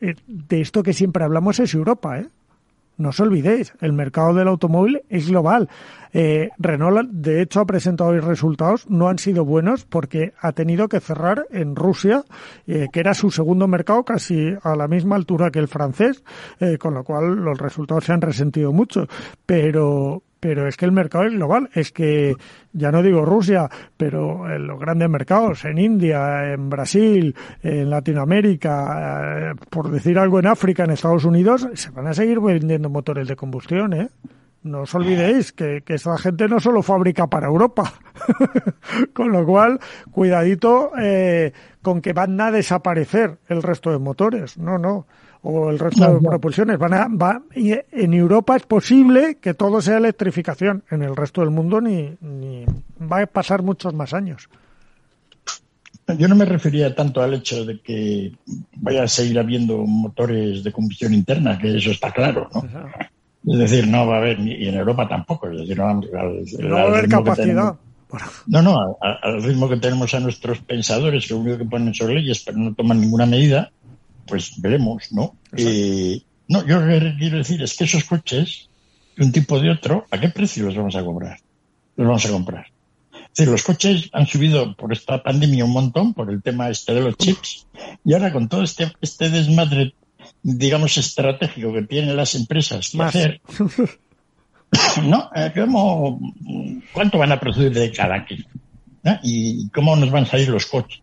de 0.00 0.60
esto 0.60 0.82
que 0.82 0.92
siempre 0.92 1.24
hablamos 1.24 1.58
es 1.60 1.74
Europa, 1.74 2.18
¿eh? 2.18 2.26
No 2.98 3.10
os 3.10 3.20
olvidéis, 3.20 3.74
el 3.82 3.92
mercado 3.92 4.32
del 4.32 4.48
automóvil 4.48 5.02
es 5.10 5.28
global. 5.28 5.68
Eh, 6.14 6.48
Renault, 6.56 7.10
de 7.10 7.42
hecho, 7.42 7.60
ha 7.60 7.66
presentado 7.66 8.10
hoy 8.10 8.20
resultados, 8.20 8.88
no 8.88 9.08
han 9.08 9.18
sido 9.18 9.44
buenos 9.44 9.84
porque 9.84 10.32
ha 10.40 10.52
tenido 10.52 10.88
que 10.88 11.00
cerrar 11.00 11.46
en 11.50 11.76
Rusia, 11.76 12.24
eh, 12.66 12.86
que 12.90 13.00
era 13.00 13.12
su 13.12 13.30
segundo 13.30 13.68
mercado, 13.68 14.02
casi 14.02 14.54
a 14.62 14.74
la 14.76 14.88
misma 14.88 15.16
altura 15.16 15.50
que 15.50 15.58
el 15.58 15.68
francés, 15.68 16.24
eh, 16.58 16.78
con 16.78 16.94
lo 16.94 17.04
cual 17.04 17.34
los 17.34 17.58
resultados 17.58 18.04
se 18.04 18.14
han 18.14 18.22
resentido 18.22 18.72
mucho. 18.72 19.06
Pero, 19.44 20.22
pero 20.46 20.68
es 20.68 20.76
que 20.76 20.84
el 20.84 20.92
mercado 20.92 21.24
es 21.24 21.32
global, 21.32 21.68
es 21.74 21.90
que 21.90 22.36
ya 22.72 22.92
no 22.92 23.02
digo 23.02 23.24
Rusia, 23.24 23.68
pero 23.96 24.48
en 24.48 24.68
los 24.68 24.78
grandes 24.78 25.10
mercados, 25.10 25.64
en 25.64 25.76
India, 25.76 26.52
en 26.52 26.70
Brasil, 26.70 27.34
en 27.64 27.90
Latinoamérica, 27.90 29.50
eh, 29.50 29.54
por 29.68 29.90
decir 29.90 30.16
algo 30.20 30.38
en 30.38 30.46
África, 30.46 30.84
en 30.84 30.92
Estados 30.92 31.24
Unidos, 31.24 31.66
se 31.74 31.90
van 31.90 32.06
a 32.06 32.14
seguir 32.14 32.38
vendiendo 32.38 32.88
motores 32.88 33.26
de 33.26 33.34
combustión, 33.34 33.92
¿eh? 33.92 34.08
No 34.62 34.82
os 34.82 34.94
olvidéis 34.94 35.50
que, 35.50 35.82
que 35.84 35.94
esta 35.94 36.16
gente 36.16 36.46
no 36.46 36.60
solo 36.60 36.80
fabrica 36.80 37.26
para 37.26 37.48
Europa. 37.48 37.94
con 39.14 39.32
lo 39.32 39.44
cual, 39.44 39.80
cuidadito 40.12 40.92
eh, 40.96 41.52
con 41.82 42.00
que 42.00 42.12
van 42.12 42.40
a 42.40 42.52
desaparecer 42.52 43.38
el 43.48 43.64
resto 43.64 43.90
de 43.90 43.98
motores. 43.98 44.58
No, 44.58 44.78
no 44.78 45.06
o 45.48 45.70
el 45.70 45.78
resto 45.78 46.12
de 46.12 46.20
propulsiones. 46.20 46.76
Van 46.78 46.94
a, 46.94 47.08
va, 47.08 47.40
en 47.54 48.14
Europa 48.14 48.56
es 48.56 48.64
posible 48.64 49.38
que 49.40 49.54
todo 49.54 49.80
sea 49.80 49.98
electrificación. 49.98 50.82
En 50.90 51.02
el 51.02 51.14
resto 51.14 51.40
del 51.40 51.50
mundo 51.50 51.80
ni, 51.80 52.16
ni 52.20 52.64
va 53.00 53.22
a 53.22 53.26
pasar 53.26 53.62
muchos 53.62 53.94
más 53.94 54.12
años. 54.12 54.48
Yo 56.18 56.28
no 56.28 56.36
me 56.36 56.44
refería 56.44 56.94
tanto 56.94 57.22
al 57.22 57.34
hecho 57.34 57.64
de 57.64 57.80
que 57.80 58.32
vaya 58.76 59.04
a 59.04 59.08
seguir 59.08 59.38
habiendo 59.38 59.78
motores 59.78 60.62
de 60.62 60.72
combustión 60.72 61.14
interna, 61.14 61.58
que 61.58 61.76
eso 61.76 61.90
está 61.90 62.12
claro, 62.12 62.48
¿no? 62.52 62.62
Es 63.52 63.58
decir, 63.58 63.86
no 63.86 64.06
va 64.06 64.16
a 64.16 64.18
haber, 64.18 64.40
y 64.40 64.68
en 64.68 64.74
Europa 64.74 65.08
tampoco, 65.08 65.48
es 65.48 65.60
decir, 65.60 65.78
no, 65.78 65.84
va 65.84 66.80
a 66.80 66.84
haber 66.84 67.08
capacidad. 67.08 67.74
no, 68.46 68.62
no, 68.62 68.98
al, 69.00 69.42
ritmo 69.42 69.68
que 69.68 69.76
tenemos 69.76 70.12
a 70.14 70.20
nuestros 70.20 70.58
pensadores, 70.60 71.30
lo 71.30 71.38
único 71.38 71.58
que 71.58 71.64
ponen 71.64 71.94
son 71.94 72.14
leyes, 72.14 72.42
pero 72.44 72.58
no 72.58 72.74
toman 72.74 73.00
ninguna 73.00 73.26
medida, 73.26 73.70
pues 74.26 74.60
veremos, 74.60 75.12
¿no? 75.12 75.36
Eh, 75.56 76.22
no, 76.48 76.66
yo 76.66 76.80
lo 76.80 76.88
que 76.88 77.16
quiero 77.18 77.38
decir 77.38 77.62
es 77.62 77.76
que 77.76 77.84
esos 77.84 78.04
coches, 78.04 78.68
de 79.16 79.24
un 79.24 79.32
tipo 79.32 79.58
de 79.58 79.70
otro, 79.70 80.06
¿a 80.10 80.20
qué 80.20 80.28
precio 80.28 80.64
los 80.66 80.76
vamos 80.76 80.96
a 80.96 81.04
comprar? 81.04 81.38
Los 81.96 82.06
vamos 82.06 82.26
a 82.26 82.30
comprar. 82.30 82.66
Es 83.12 83.40
decir, 83.40 83.52
los 83.52 83.62
coches 83.62 84.10
han 84.12 84.26
subido 84.26 84.74
por 84.76 84.92
esta 84.92 85.22
pandemia 85.22 85.64
un 85.64 85.72
montón, 85.72 86.14
por 86.14 86.30
el 86.30 86.42
tema 86.42 86.70
este 86.70 86.94
de 86.94 87.00
los 87.02 87.16
chips, 87.16 87.66
y 88.04 88.14
ahora 88.14 88.32
con 88.32 88.48
todo 88.48 88.62
este, 88.62 88.92
este 89.00 89.28
desmadre, 89.30 89.94
digamos, 90.42 90.96
estratégico 90.96 91.72
que 91.72 91.82
tienen 91.82 92.16
las 92.16 92.34
empresas 92.34 92.90
que 92.90 93.02
hacer, 93.02 93.40
¿no? 95.02 95.30
Eh, 95.34 95.52
¿Cómo, 95.54 96.20
¿Cuánto 96.92 97.18
van 97.18 97.32
a 97.32 97.40
producir 97.40 97.72
de 97.72 97.92
cada 97.92 98.24
kilo? 98.24 98.46
¿Y 99.22 99.68
cómo 99.68 99.94
nos 99.96 100.10
van 100.10 100.24
a 100.24 100.26
salir 100.26 100.48
los 100.48 100.66
coches? 100.66 101.00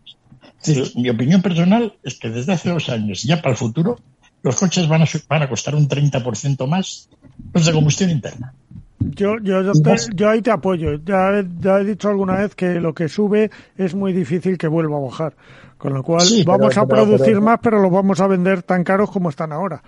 Mi 0.96 1.10
opinión 1.10 1.42
personal 1.42 1.94
es 2.02 2.18
que 2.18 2.30
desde 2.30 2.52
hace 2.52 2.70
dos 2.70 2.88
años 2.88 3.24
y 3.24 3.28
ya 3.28 3.42
para 3.42 3.50
el 3.50 3.56
futuro, 3.56 3.98
los 4.42 4.56
coches 4.56 4.86
van 4.88 5.02
a, 5.02 5.06
van 5.28 5.42
a 5.42 5.48
costar 5.48 5.74
un 5.74 5.88
30% 5.88 6.66
más 6.66 7.08
los 7.52 7.66
de 7.66 7.72
combustión 7.72 8.10
interna. 8.10 8.54
Yo, 9.00 9.36
yo, 9.42 9.72
yo, 10.14 10.28
ahí 10.28 10.40
te 10.40 10.50
apoyo. 10.50 10.94
Ya, 11.04 11.44
ya, 11.60 11.78
he 11.80 11.84
dicho 11.84 12.08
alguna 12.08 12.36
vez 12.36 12.54
que 12.54 12.80
lo 12.80 12.94
que 12.94 13.08
sube 13.08 13.50
es 13.76 13.94
muy 13.94 14.12
difícil 14.12 14.56
que 14.56 14.68
vuelva 14.68 14.96
a 14.96 15.00
bajar. 15.00 15.36
Con 15.76 15.92
lo 15.92 16.02
cual 16.02 16.26
vamos 16.46 16.76
a 16.78 16.86
producir 16.86 17.40
más, 17.40 17.58
pero 17.62 17.80
los 17.80 17.90
vamos 17.90 18.20
a 18.20 18.26
vender 18.26 18.62
tan 18.62 18.84
caros 18.84 19.10
como 19.10 19.28
están 19.28 19.52
ahora. 19.52 19.82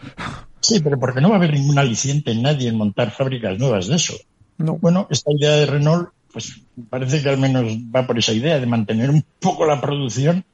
Sí, 0.61 0.81
pero 0.81 0.99
porque 0.99 1.21
no 1.21 1.29
va 1.29 1.37
a 1.37 1.39
haber 1.39 1.53
ningún 1.53 1.79
aliciente 1.79 2.33
en 2.33 2.43
nadie 2.43 2.69
en 2.69 2.77
montar 2.77 3.11
fábricas 3.11 3.59
nuevas 3.59 3.87
de 3.87 3.97
eso. 3.97 4.15
No. 4.59 4.77
Bueno, 4.79 5.07
esta 5.11 5.31
idea 5.33 5.53
de 5.53 5.67
Renault, 5.67 6.11
pues 6.33 6.61
parece 6.91 7.23
que 7.23 7.29
al 7.29 7.39
menos 7.39 7.65
va 7.95 8.07
por 8.07 8.19
esa 8.19 8.33
idea 8.33 8.59
de 8.59 8.67
mantener 8.67 9.11
un 9.11 9.25
poco 9.39 9.65
la 9.65 9.81
producción 9.81 10.45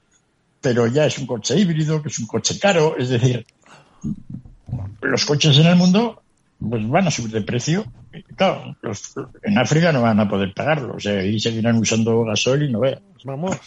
pero 0.63 0.87
ya 0.87 1.05
es 1.07 1.19
un 1.19 1.27
coche 1.27 1.59
híbrido, 1.59 2.01
que 2.01 2.09
es 2.09 2.19
un 2.19 2.27
coche 2.27 2.59
caro, 2.59 2.97
es 2.97 3.11
decir, 3.11 3.45
los 5.03 5.25
coches 5.27 5.59
en 5.59 5.67
el 5.67 5.77
mundo 5.77 6.23
pues 6.59 6.89
van 6.89 7.09
a 7.09 7.11
subir 7.11 7.33
de 7.33 7.43
precio. 7.43 7.85
Claro, 8.37 8.77
los, 8.83 9.15
en 9.43 9.59
África 9.59 9.91
no 9.93 10.03
van 10.03 10.21
a 10.21 10.29
poder 10.29 10.55
pagarlo, 10.55 10.95
o 10.95 11.01
sea, 11.01 11.19
ahí 11.19 11.39
seguirán 11.41 11.77
usando 11.77 12.23
gasoil 12.25 12.63
y 12.63 12.73
no 12.73 12.81
veas. 12.81 13.01
Vamos. 13.25 13.59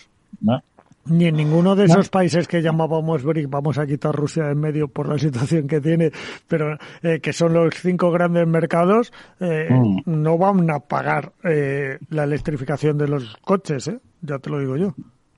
Ni 1.07 1.25
en 1.25 1.35
ninguno 1.35 1.75
de 1.75 1.85
esos 1.85 2.09
países 2.09 2.47
que 2.47 2.61
llamábamos 2.61 3.23
BRIC, 3.23 3.49
vamos 3.49 3.77
a 3.77 3.85
quitar 3.85 4.15
Rusia 4.15 4.49
en 4.49 4.59
medio 4.59 4.87
por 4.87 5.09
la 5.09 5.19
situación 5.19 5.67
que 5.67 5.81
tiene, 5.81 6.11
pero 6.47 6.77
eh, 7.03 7.19
que 7.19 7.33
son 7.33 7.53
los 7.53 7.75
cinco 7.75 8.11
grandes 8.11 8.47
mercados, 8.47 9.11
eh, 9.39 9.67
mm. 9.69 10.03
no 10.05 10.37
van 10.37 10.69
a 10.71 10.79
pagar 10.79 11.33
eh, 11.43 11.99
la 12.09 12.23
electrificación 12.23 12.97
de 12.97 13.07
los 13.09 13.35
coches, 13.37 13.89
¿eh? 13.89 13.99
ya 14.21 14.39
te 14.39 14.49
lo 14.49 14.59
digo 14.59 14.77
yo 14.77 14.95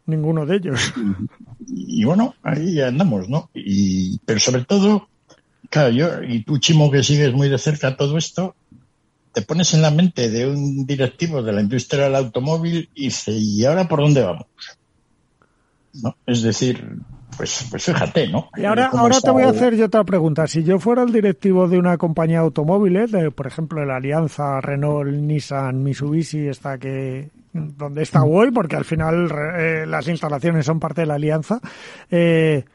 ninguno 0.07 0.45
de 0.45 0.55
ellos. 0.55 0.93
Y, 1.67 2.03
bueno, 2.05 2.33
ahí 2.43 2.81
andamos, 2.81 3.29
¿no? 3.29 3.49
Y, 3.53 4.19
pero 4.25 4.39
sobre 4.39 4.63
todo, 4.63 5.07
claro, 5.69 5.89
yo, 5.89 6.23
y 6.23 6.43
tú, 6.43 6.57
Chimo, 6.57 6.89
que 6.89 7.03
sigues 7.03 7.33
muy 7.33 7.49
de 7.49 7.57
cerca 7.57 7.95
todo 7.95 8.17
esto, 8.17 8.55
te 9.33 9.41
pones 9.41 9.73
en 9.73 9.81
la 9.81 9.91
mente 9.91 10.29
de 10.29 10.47
un 10.47 10.85
directivo 10.85 11.43
de 11.43 11.53
la 11.53 11.61
industria 11.61 12.05
del 12.05 12.15
automóvil 12.15 12.89
y 12.95 13.05
dice, 13.05 13.31
¿y 13.31 13.65
ahora 13.65 13.87
por 13.87 13.99
dónde 13.99 14.23
vamos? 14.23 14.47
¿No? 15.93 16.15
Es 16.25 16.41
decir, 16.41 16.97
pues, 17.37 17.67
pues 17.69 17.83
fíjate, 17.83 18.27
¿no? 18.29 18.49
Y 18.55 18.65
ahora, 18.65 18.87
ahora 18.87 19.19
te 19.21 19.29
voy 19.29 19.43
a 19.43 19.49
hacer 19.49 19.75
yo 19.75 19.85
otra 19.85 20.03
pregunta. 20.03 20.47
Si 20.47 20.63
yo 20.63 20.79
fuera 20.79 21.03
el 21.03 21.11
directivo 21.11 21.67
de 21.67 21.77
una 21.77 21.97
compañía 21.97 22.39
de 22.39 22.45
automóviles, 22.45 23.11
de, 23.11 23.29
por 23.29 23.45
ejemplo, 23.45 23.85
la 23.85 23.97
alianza 23.97 24.59
Renault, 24.59 25.11
Nissan, 25.11 25.83
Mitsubishi, 25.83 26.47
esta 26.47 26.79
que, 26.79 27.29
donde 27.53 28.03
está 28.03 28.23
hoy, 28.23 28.51
porque 28.51 28.75
al 28.75 28.85
final 28.85 29.31
eh, 29.57 29.85
las 29.87 30.07
instalaciones 30.07 30.65
son 30.65 30.79
parte 30.79 31.01
de 31.01 31.07
la 31.07 31.15
alianza. 31.15 31.59
Eh, 32.09 32.65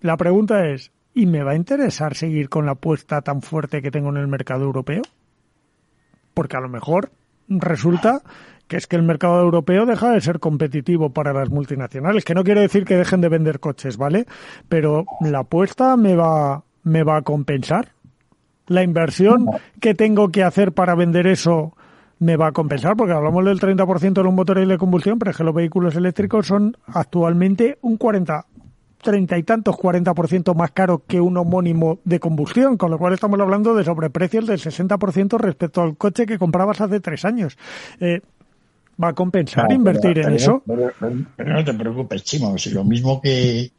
la 0.00 0.16
pregunta 0.16 0.66
es, 0.68 0.92
¿y 1.14 1.26
me 1.26 1.42
va 1.42 1.52
a 1.52 1.56
interesar 1.56 2.14
seguir 2.14 2.48
con 2.48 2.66
la 2.66 2.72
apuesta 2.72 3.22
tan 3.22 3.42
fuerte 3.42 3.82
que 3.82 3.90
tengo 3.90 4.10
en 4.10 4.18
el 4.18 4.28
mercado 4.28 4.64
europeo? 4.64 5.02
Porque 6.34 6.56
a 6.56 6.60
lo 6.60 6.68
mejor 6.68 7.10
resulta 7.48 8.22
que 8.68 8.76
es 8.76 8.86
que 8.86 8.96
el 8.96 9.02
mercado 9.02 9.40
europeo 9.40 9.86
deja 9.86 10.10
de 10.10 10.20
ser 10.20 10.40
competitivo 10.40 11.10
para 11.10 11.32
las 11.32 11.50
multinacionales, 11.50 12.24
que 12.24 12.34
no 12.34 12.44
quiere 12.44 12.62
decir 12.62 12.84
que 12.84 12.96
dejen 12.96 13.20
de 13.20 13.28
vender 13.28 13.60
coches, 13.60 13.96
¿vale? 13.96 14.26
Pero 14.68 15.04
la 15.20 15.40
apuesta 15.40 15.96
me 15.96 16.16
va, 16.16 16.64
me 16.82 17.04
va 17.04 17.18
a 17.18 17.22
compensar. 17.22 17.92
La 18.66 18.82
inversión 18.82 19.46
que 19.80 19.94
tengo 19.94 20.30
que 20.30 20.42
hacer 20.42 20.72
para 20.72 20.96
vender 20.96 21.28
eso 21.28 21.76
me 22.18 22.36
va 22.36 22.48
a 22.48 22.52
compensar, 22.52 22.96
porque 22.96 23.12
hablamos 23.12 23.44
del 23.44 23.60
30% 23.60 24.12
de 24.12 24.22
los 24.22 24.32
motores 24.32 24.66
de 24.66 24.78
combustión, 24.78 25.18
pero 25.18 25.30
es 25.30 25.36
que 25.36 25.44
los 25.44 25.54
vehículos 25.54 25.94
eléctricos 25.96 26.46
son 26.46 26.76
actualmente 26.86 27.78
un 27.82 27.96
40, 27.96 28.46
30 29.02 29.38
y 29.38 29.42
tantos, 29.42 29.76
40% 29.76 30.54
más 30.54 30.70
caro 30.70 31.02
que 31.06 31.20
un 31.20 31.36
homónimo 31.36 31.98
de 32.04 32.18
combustión, 32.18 32.76
con 32.76 32.90
lo 32.90 32.98
cual 32.98 33.12
estamos 33.12 33.38
hablando 33.38 33.74
de 33.74 33.84
sobreprecios 33.84 34.46
del 34.46 34.58
60% 34.58 35.38
respecto 35.38 35.82
al 35.82 35.96
coche 35.96 36.26
que 36.26 36.38
comprabas 36.38 36.80
hace 36.80 37.00
tres 37.00 37.24
años. 37.24 37.58
Eh, 38.00 38.20
¿Va 39.02 39.08
a 39.08 39.12
compensar 39.12 39.70
invertir 39.72 40.18
en 40.20 40.32
eso? 40.32 40.62
Pero, 40.66 40.90
no 41.44 41.64
te 41.64 41.74
preocupes, 41.74 42.24
Chimo, 42.24 42.56
si 42.56 42.70
lo 42.70 42.82
mismo 42.82 43.20
que 43.20 43.70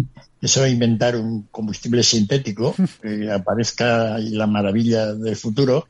se 0.43 0.59
va 0.59 0.67
a 0.67 0.69
inventar 0.69 1.15
un 1.15 1.47
combustible 1.49 2.03
sintético, 2.03 2.75
que 3.01 3.31
aparezca 3.31 4.19
la 4.19 4.45
maravilla 4.45 5.13
del 5.13 5.35
futuro, 5.35 5.87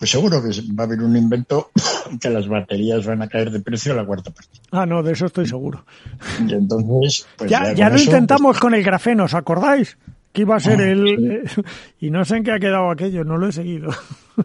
pues 0.00 0.12
seguro 0.12 0.42
que 0.42 0.48
va 0.72 0.84
a 0.84 0.86
haber 0.86 1.02
un 1.02 1.14
invento 1.14 1.70
que 2.20 2.30
las 2.30 2.48
baterías 2.48 3.04
van 3.04 3.20
a 3.20 3.28
caer 3.28 3.50
de 3.50 3.60
precio 3.60 3.92
a 3.92 3.96
la 3.96 4.06
cuarta 4.06 4.30
parte. 4.30 4.58
Ah, 4.70 4.86
no, 4.86 5.02
de 5.02 5.12
eso 5.12 5.26
estoy 5.26 5.46
seguro. 5.46 5.84
Y 6.48 6.54
entonces, 6.54 7.26
pues 7.36 7.50
ya, 7.50 7.74
ya, 7.74 7.90
lo 7.90 8.00
intentamos 8.00 8.52
pues 8.52 8.60
con 8.60 8.74
el 8.74 8.82
grafeno, 8.82 9.24
¿os 9.24 9.34
acordáis? 9.34 9.98
Que 10.32 10.40
iba 10.40 10.56
a 10.56 10.60
ser 10.60 10.80
ah, 10.80 10.88
el... 10.88 11.42
y 12.00 12.10
no 12.10 12.24
sé 12.24 12.38
en 12.38 12.44
qué 12.44 12.52
ha 12.52 12.58
quedado 12.58 12.90
aquello, 12.90 13.24
no 13.24 13.36
lo 13.36 13.48
he 13.48 13.52
seguido. 13.52 13.90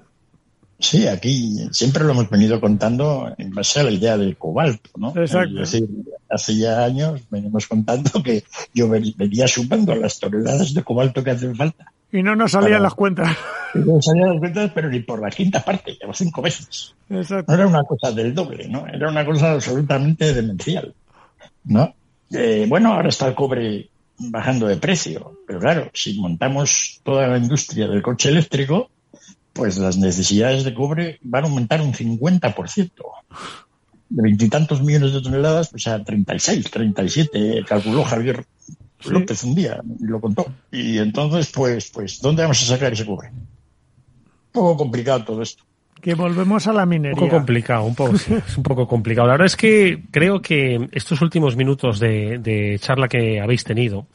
Sí, 0.78 1.08
aquí 1.08 1.58
siempre 1.72 2.04
lo 2.04 2.12
hemos 2.12 2.30
venido 2.30 2.60
contando 2.60 3.34
en 3.38 3.50
base 3.52 3.80
a 3.80 3.84
la 3.84 3.92
idea 3.92 4.18
del 4.18 4.36
cobalto, 4.36 4.90
¿no? 4.98 5.14
Exacto. 5.16 5.64
Es 5.64 5.72
decir, 5.72 5.88
hace 6.30 6.58
ya 6.58 6.84
años 6.84 7.22
venimos 7.30 7.66
contando 7.66 8.22
que 8.22 8.44
yo 8.74 8.90
venía 8.90 9.48
sumando 9.48 9.96
las 9.96 10.20
toneladas 10.20 10.74
de 10.74 10.84
cobalto 10.84 11.24
que 11.24 11.32
hacen 11.32 11.56
falta. 11.56 11.94
Y 12.12 12.24
no 12.24 12.36
nos 12.36 12.52
salían 12.52 12.84
las 12.84 12.94
cuentas. 12.94 13.36
no 13.74 14.02
salían 14.02 14.30
las 14.30 14.40
cuentas, 14.40 14.72
pero 14.74 14.90
ni 14.90 15.00
por 15.00 15.22
la 15.22 15.30
quinta 15.30 15.64
parte, 15.64 15.98
ya 16.00 16.14
cinco 16.14 16.42
veces. 16.42 16.96
Exacto. 17.10 17.52
No 17.52 17.58
era 17.58 17.68
una 17.68 17.84
cosa 17.84 18.12
del 18.12 18.34
doble, 18.34 18.68
¿no? 18.68 18.88
Era 18.88 19.10
una 19.10 19.26
cosa 19.26 19.52
absolutamente 19.52 20.34
demencial, 20.34 20.94
¿no? 21.66 21.94
Eh, 22.32 22.66
bueno, 22.68 22.94
ahora 22.94 23.10
está 23.10 23.28
el 23.28 23.36
cobre 23.36 23.90
bajando 24.18 24.68
de 24.68 24.78
precio, 24.78 25.40
pero 25.46 25.60
claro, 25.60 25.90
si 25.94 26.20
montamos 26.20 27.02
toda 27.04 27.28
la 27.28 27.38
industria 27.38 27.88
del 27.88 28.02
coche 28.02 28.30
eléctrico, 28.30 28.90
pues 29.54 29.78
las 29.78 29.98
necesidades 29.98 30.64
de 30.64 30.74
cobre 30.74 31.20
van 31.22 31.46
a 31.46 31.48
aumentar 31.48 31.82
un 31.82 31.94
50%. 31.94 32.92
De 34.08 34.22
veintitantos 34.22 34.82
millones 34.82 35.14
de 35.14 35.22
toneladas, 35.22 35.70
pues 35.70 35.88
a 35.88 36.04
36, 36.04 36.70
37, 36.70 37.64
calculó 37.68 38.04
Javier 38.04 38.46
López 39.08 39.44
un 39.44 39.56
día, 39.56 39.82
y 40.00 40.06
lo 40.06 40.20
contó. 40.20 40.46
Y 40.72 40.98
entonces, 40.98 41.52
pues, 41.52 41.90
pues, 41.90 42.22
¿dónde 42.22 42.44
vamos 42.44 42.62
a 42.64 42.66
sacar 42.66 42.94
ese 42.94 43.06
cobre? 43.06 43.30
Un 43.30 44.52
poco 44.52 44.78
complicado 44.78 45.24
todo 45.24 45.42
esto 45.42 45.64
que 46.06 46.14
volvemos 46.14 46.68
a 46.68 46.72
la 46.72 46.86
minería. 46.86 47.16
Un 47.16 47.20
poco 47.20 47.38
complicado, 47.38 47.84
un 47.84 47.96
poco, 47.96 48.14
es 48.16 48.58
un 48.58 48.62
poco 48.62 48.88
complicado. 48.88 49.26
La 49.26 49.34
verdad 49.34 49.48
es 49.48 49.56
que 49.56 50.04
creo 50.12 50.40
que 50.40 50.88
estos 50.92 51.20
últimos 51.20 51.56
minutos 51.56 52.00
de, 52.00 52.78
charla 52.80 53.08
que 53.08 53.42
habéis 53.42 53.64
tenido 53.64 54.06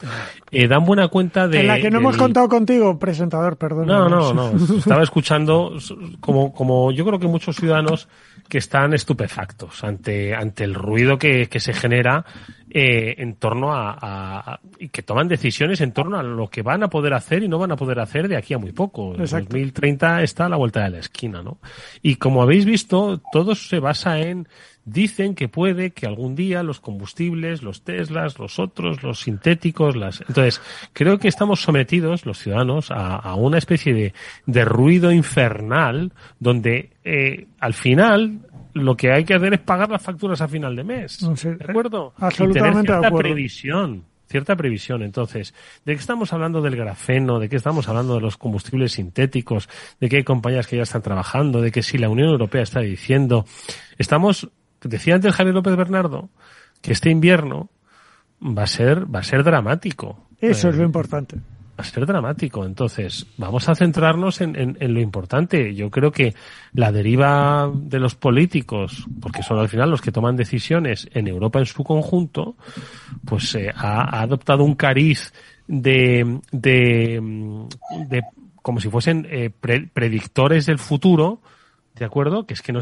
eh, 0.51 0.69
dan 0.69 0.85
buena 0.85 1.09
cuenta 1.09 1.49
de... 1.49 1.59
En 1.59 1.67
la 1.67 1.81
que 1.81 1.91
no 1.91 1.97
hemos 1.97 2.15
contado 2.15 2.47
contigo, 2.47 2.97
presentador, 2.97 3.57
perdón. 3.57 3.87
No, 3.87 4.07
no, 4.07 4.33
no. 4.33 4.53
Estaba 4.77 5.03
escuchando 5.03 5.75
como, 6.21 6.53
como 6.53 6.93
yo 6.93 7.05
creo 7.05 7.19
que 7.19 7.27
muchos 7.27 7.57
ciudadanos 7.57 8.07
que 8.47 8.59
están 8.59 8.93
estupefactos 8.93 9.83
ante, 9.83 10.33
ante 10.33 10.63
el 10.63 10.75
ruido 10.75 11.17
que, 11.17 11.49
que 11.49 11.59
se 11.59 11.73
genera 11.73 12.23
eh, 12.73 13.15
en 13.17 13.35
torno 13.35 13.73
a, 13.73 14.59
y 14.79 14.89
que 14.89 15.03
toman 15.03 15.27
decisiones 15.27 15.81
en 15.81 15.91
torno 15.91 16.17
a 16.17 16.23
lo 16.23 16.47
que 16.47 16.61
van 16.61 16.83
a 16.83 16.89
poder 16.89 17.13
hacer 17.13 17.43
y 17.43 17.47
no 17.47 17.59
van 17.59 17.71
a 17.71 17.75
poder 17.75 17.99
hacer 17.99 18.27
de 18.27 18.37
aquí 18.37 18.53
a 18.53 18.57
muy 18.57 18.71
poco. 18.71 19.13
En 19.15 19.25
2030 19.25 20.21
está 20.21 20.45
a 20.45 20.49
la 20.49 20.57
vuelta 20.57 20.83
de 20.83 20.89
la 20.91 20.99
esquina, 20.99 21.41
¿no? 21.41 21.57
Y 22.01 22.15
como 22.15 22.41
habéis 22.41 22.65
visto, 22.65 23.21
todo 23.31 23.55
se 23.55 23.79
basa 23.79 24.19
en 24.19 24.47
dicen 24.85 25.35
que 25.35 25.47
puede 25.47 25.91
que 25.91 26.07
algún 26.07 26.35
día 26.35 26.63
los 26.63 26.79
combustibles, 26.79 27.61
los 27.61 27.83
Teslas, 27.83 28.39
los 28.39 28.59
otros, 28.59 29.03
los 29.03 29.21
sintéticos, 29.21 29.95
las. 29.95 30.21
Entonces, 30.21 30.61
creo 30.93 31.19
que 31.19 31.27
estamos 31.27 31.61
sometidos, 31.61 32.25
los 32.25 32.39
ciudadanos, 32.39 32.91
a, 32.91 33.15
a 33.15 33.35
una 33.35 33.57
especie 33.57 33.93
de, 33.93 34.13
de, 34.45 34.65
ruido 34.65 35.11
infernal 35.11 36.11
donde 36.39 36.91
eh, 37.03 37.47
al 37.59 37.73
final 37.73 38.39
lo 38.73 38.95
que 38.95 39.11
hay 39.11 39.23
que 39.23 39.33
hacer 39.33 39.53
es 39.53 39.59
pagar 39.59 39.89
las 39.89 40.01
facturas 40.01 40.41
a 40.41 40.47
final 40.47 40.75
de 40.75 40.83
mes. 40.83 41.19
¿De 41.19 41.65
acuerdo? 41.67 42.13
Absolutamente 42.17 42.79
y 42.79 42.85
tener 42.85 43.01
cierta 43.01 43.17
previsión. 43.17 44.05
Cierta 44.27 44.55
previsión. 44.55 45.03
Entonces, 45.03 45.53
¿de 45.85 45.93
qué 45.93 45.99
estamos 45.99 46.31
hablando 46.31 46.61
del 46.61 46.75
grafeno? 46.75 47.39
¿De 47.39 47.49
qué 47.49 47.57
estamos 47.57 47.89
hablando 47.89 48.15
de 48.15 48.21
los 48.21 48.37
combustibles 48.37 48.93
sintéticos? 48.93 49.67
¿De 49.99 50.07
qué 50.07 50.17
hay 50.17 50.23
compañías 50.23 50.67
que 50.67 50.77
ya 50.77 50.83
están 50.83 51.01
trabajando? 51.01 51.61
¿De 51.61 51.71
que 51.71 51.83
si 51.83 51.97
la 51.97 52.09
Unión 52.09 52.29
Europea 52.29 52.61
está 52.61 52.79
diciendo? 52.79 53.45
Estamos, 53.97 54.49
decía 54.81 55.15
antes 55.15 55.35
Javier 55.35 55.55
López 55.55 55.75
Bernardo, 55.75 56.29
que 56.81 56.93
este 56.93 57.09
invierno 57.09 57.69
va 58.41 58.63
a 58.63 58.67
ser, 58.67 59.13
va 59.13 59.19
a 59.19 59.23
ser 59.23 59.43
dramático. 59.43 60.27
Eso 60.39 60.69
es 60.69 60.75
lo 60.77 60.85
importante 60.85 61.39
a 61.81 61.83
ser 61.83 62.05
dramático. 62.05 62.65
Entonces, 62.65 63.25
vamos 63.37 63.67
a 63.69 63.75
centrarnos 63.75 64.41
en, 64.41 64.77
lo 64.79 64.99
importante. 64.99 65.75
Yo 65.75 65.89
creo 65.89 66.11
que 66.11 66.33
la 66.73 66.91
deriva 66.91 67.71
de 67.73 67.99
los 67.99 68.15
políticos, 68.15 69.05
porque 69.21 69.43
son 69.43 69.59
al 69.59 69.69
final 69.69 69.89
los 69.89 70.01
que 70.01 70.11
toman 70.11 70.35
decisiones 70.35 71.09
en 71.13 71.27
Europa 71.27 71.59
en 71.59 71.65
su 71.65 71.83
conjunto, 71.83 72.55
pues 73.25 73.53
eh, 73.55 73.71
ha, 73.75 74.21
adoptado 74.21 74.63
un 74.63 74.75
cariz 74.75 75.33
de, 75.67 76.39
de, 76.51 77.19
de 78.07 78.23
como 78.61 78.79
si 78.79 78.89
fuesen 78.89 79.27
eh, 79.29 79.49
predictores 79.49 80.65
del 80.65 80.79
futuro, 80.79 81.41
¿De 81.95 82.05
acuerdo? 82.05 82.45
Que 82.45 82.53
es 82.53 82.61
que 82.61 82.71
no, 82.71 82.79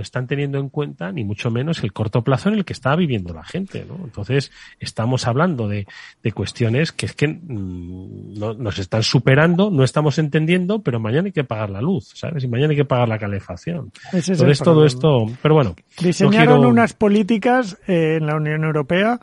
están 0.00 0.26
teniendo 0.26 0.58
en 0.58 0.68
cuenta 0.68 1.10
ni 1.10 1.24
mucho 1.24 1.50
menos 1.50 1.82
el 1.82 1.92
corto 1.92 2.22
plazo 2.22 2.48
en 2.48 2.54
el 2.54 2.64
que 2.64 2.72
está 2.72 2.94
viviendo 2.94 3.34
la 3.34 3.42
gente, 3.42 3.84
¿no? 3.86 3.96
Entonces, 4.04 4.52
estamos 4.78 5.26
hablando 5.26 5.68
de, 5.68 5.86
cuestiones 6.32 6.92
que 6.92 7.06
es 7.06 7.14
que 7.14 7.28
mm, 7.28 8.38
nos 8.38 8.78
están 8.78 9.02
superando, 9.02 9.70
no 9.70 9.82
estamos 9.82 10.18
entendiendo, 10.18 10.80
pero 10.80 11.00
mañana 11.00 11.26
hay 11.26 11.32
que 11.32 11.44
pagar 11.44 11.70
la 11.70 11.82
luz, 11.82 12.12
¿sabes? 12.14 12.44
Y 12.44 12.48
mañana 12.48 12.70
hay 12.70 12.76
que 12.76 12.84
pagar 12.84 13.08
la 13.08 13.18
calefacción. 13.18 13.92
Entonces, 14.12 14.60
todo 14.60 14.84
esto, 14.84 15.26
pero 15.42 15.54
bueno. 15.54 15.74
Diseñaron 16.00 16.64
unas 16.64 16.92
políticas 16.92 17.78
eh, 17.88 18.18
en 18.20 18.26
la 18.26 18.36
Unión 18.36 18.64
Europea 18.64 19.20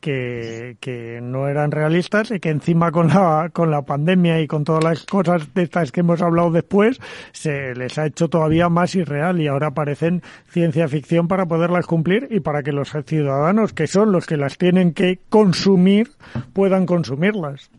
que, 0.00 0.76
que 0.80 1.20
no 1.22 1.48
eran 1.48 1.70
realistas 1.70 2.30
y 2.30 2.40
que 2.40 2.50
encima 2.50 2.90
con 2.90 3.08
la, 3.08 3.50
con 3.52 3.70
la 3.70 3.82
pandemia 3.82 4.40
y 4.40 4.46
con 4.46 4.64
todas 4.64 4.82
las 4.82 5.04
cosas 5.06 5.54
de 5.54 5.62
estas 5.62 5.92
que 5.92 6.00
hemos 6.00 6.22
hablado 6.22 6.50
después, 6.50 7.00
se 7.32 7.74
les 7.74 7.98
ha 7.98 8.06
hecho 8.06 8.28
todavía 8.28 8.68
más 8.68 8.94
irreal 8.94 9.40
y 9.40 9.46
ahora 9.46 9.72
parecen 9.72 10.22
ciencia 10.48 10.88
ficción 10.88 11.28
para 11.28 11.46
poderlas 11.46 11.86
cumplir 11.86 12.28
y 12.30 12.40
para 12.40 12.62
que 12.62 12.72
los 12.72 12.90
ciudadanos, 13.06 13.72
que 13.72 13.86
son 13.86 14.12
los 14.12 14.26
que 14.26 14.36
las 14.36 14.58
tienen 14.58 14.92
que 14.92 15.20
consumir, 15.28 16.10
puedan 16.52 16.86
consumirlas. 16.86 17.70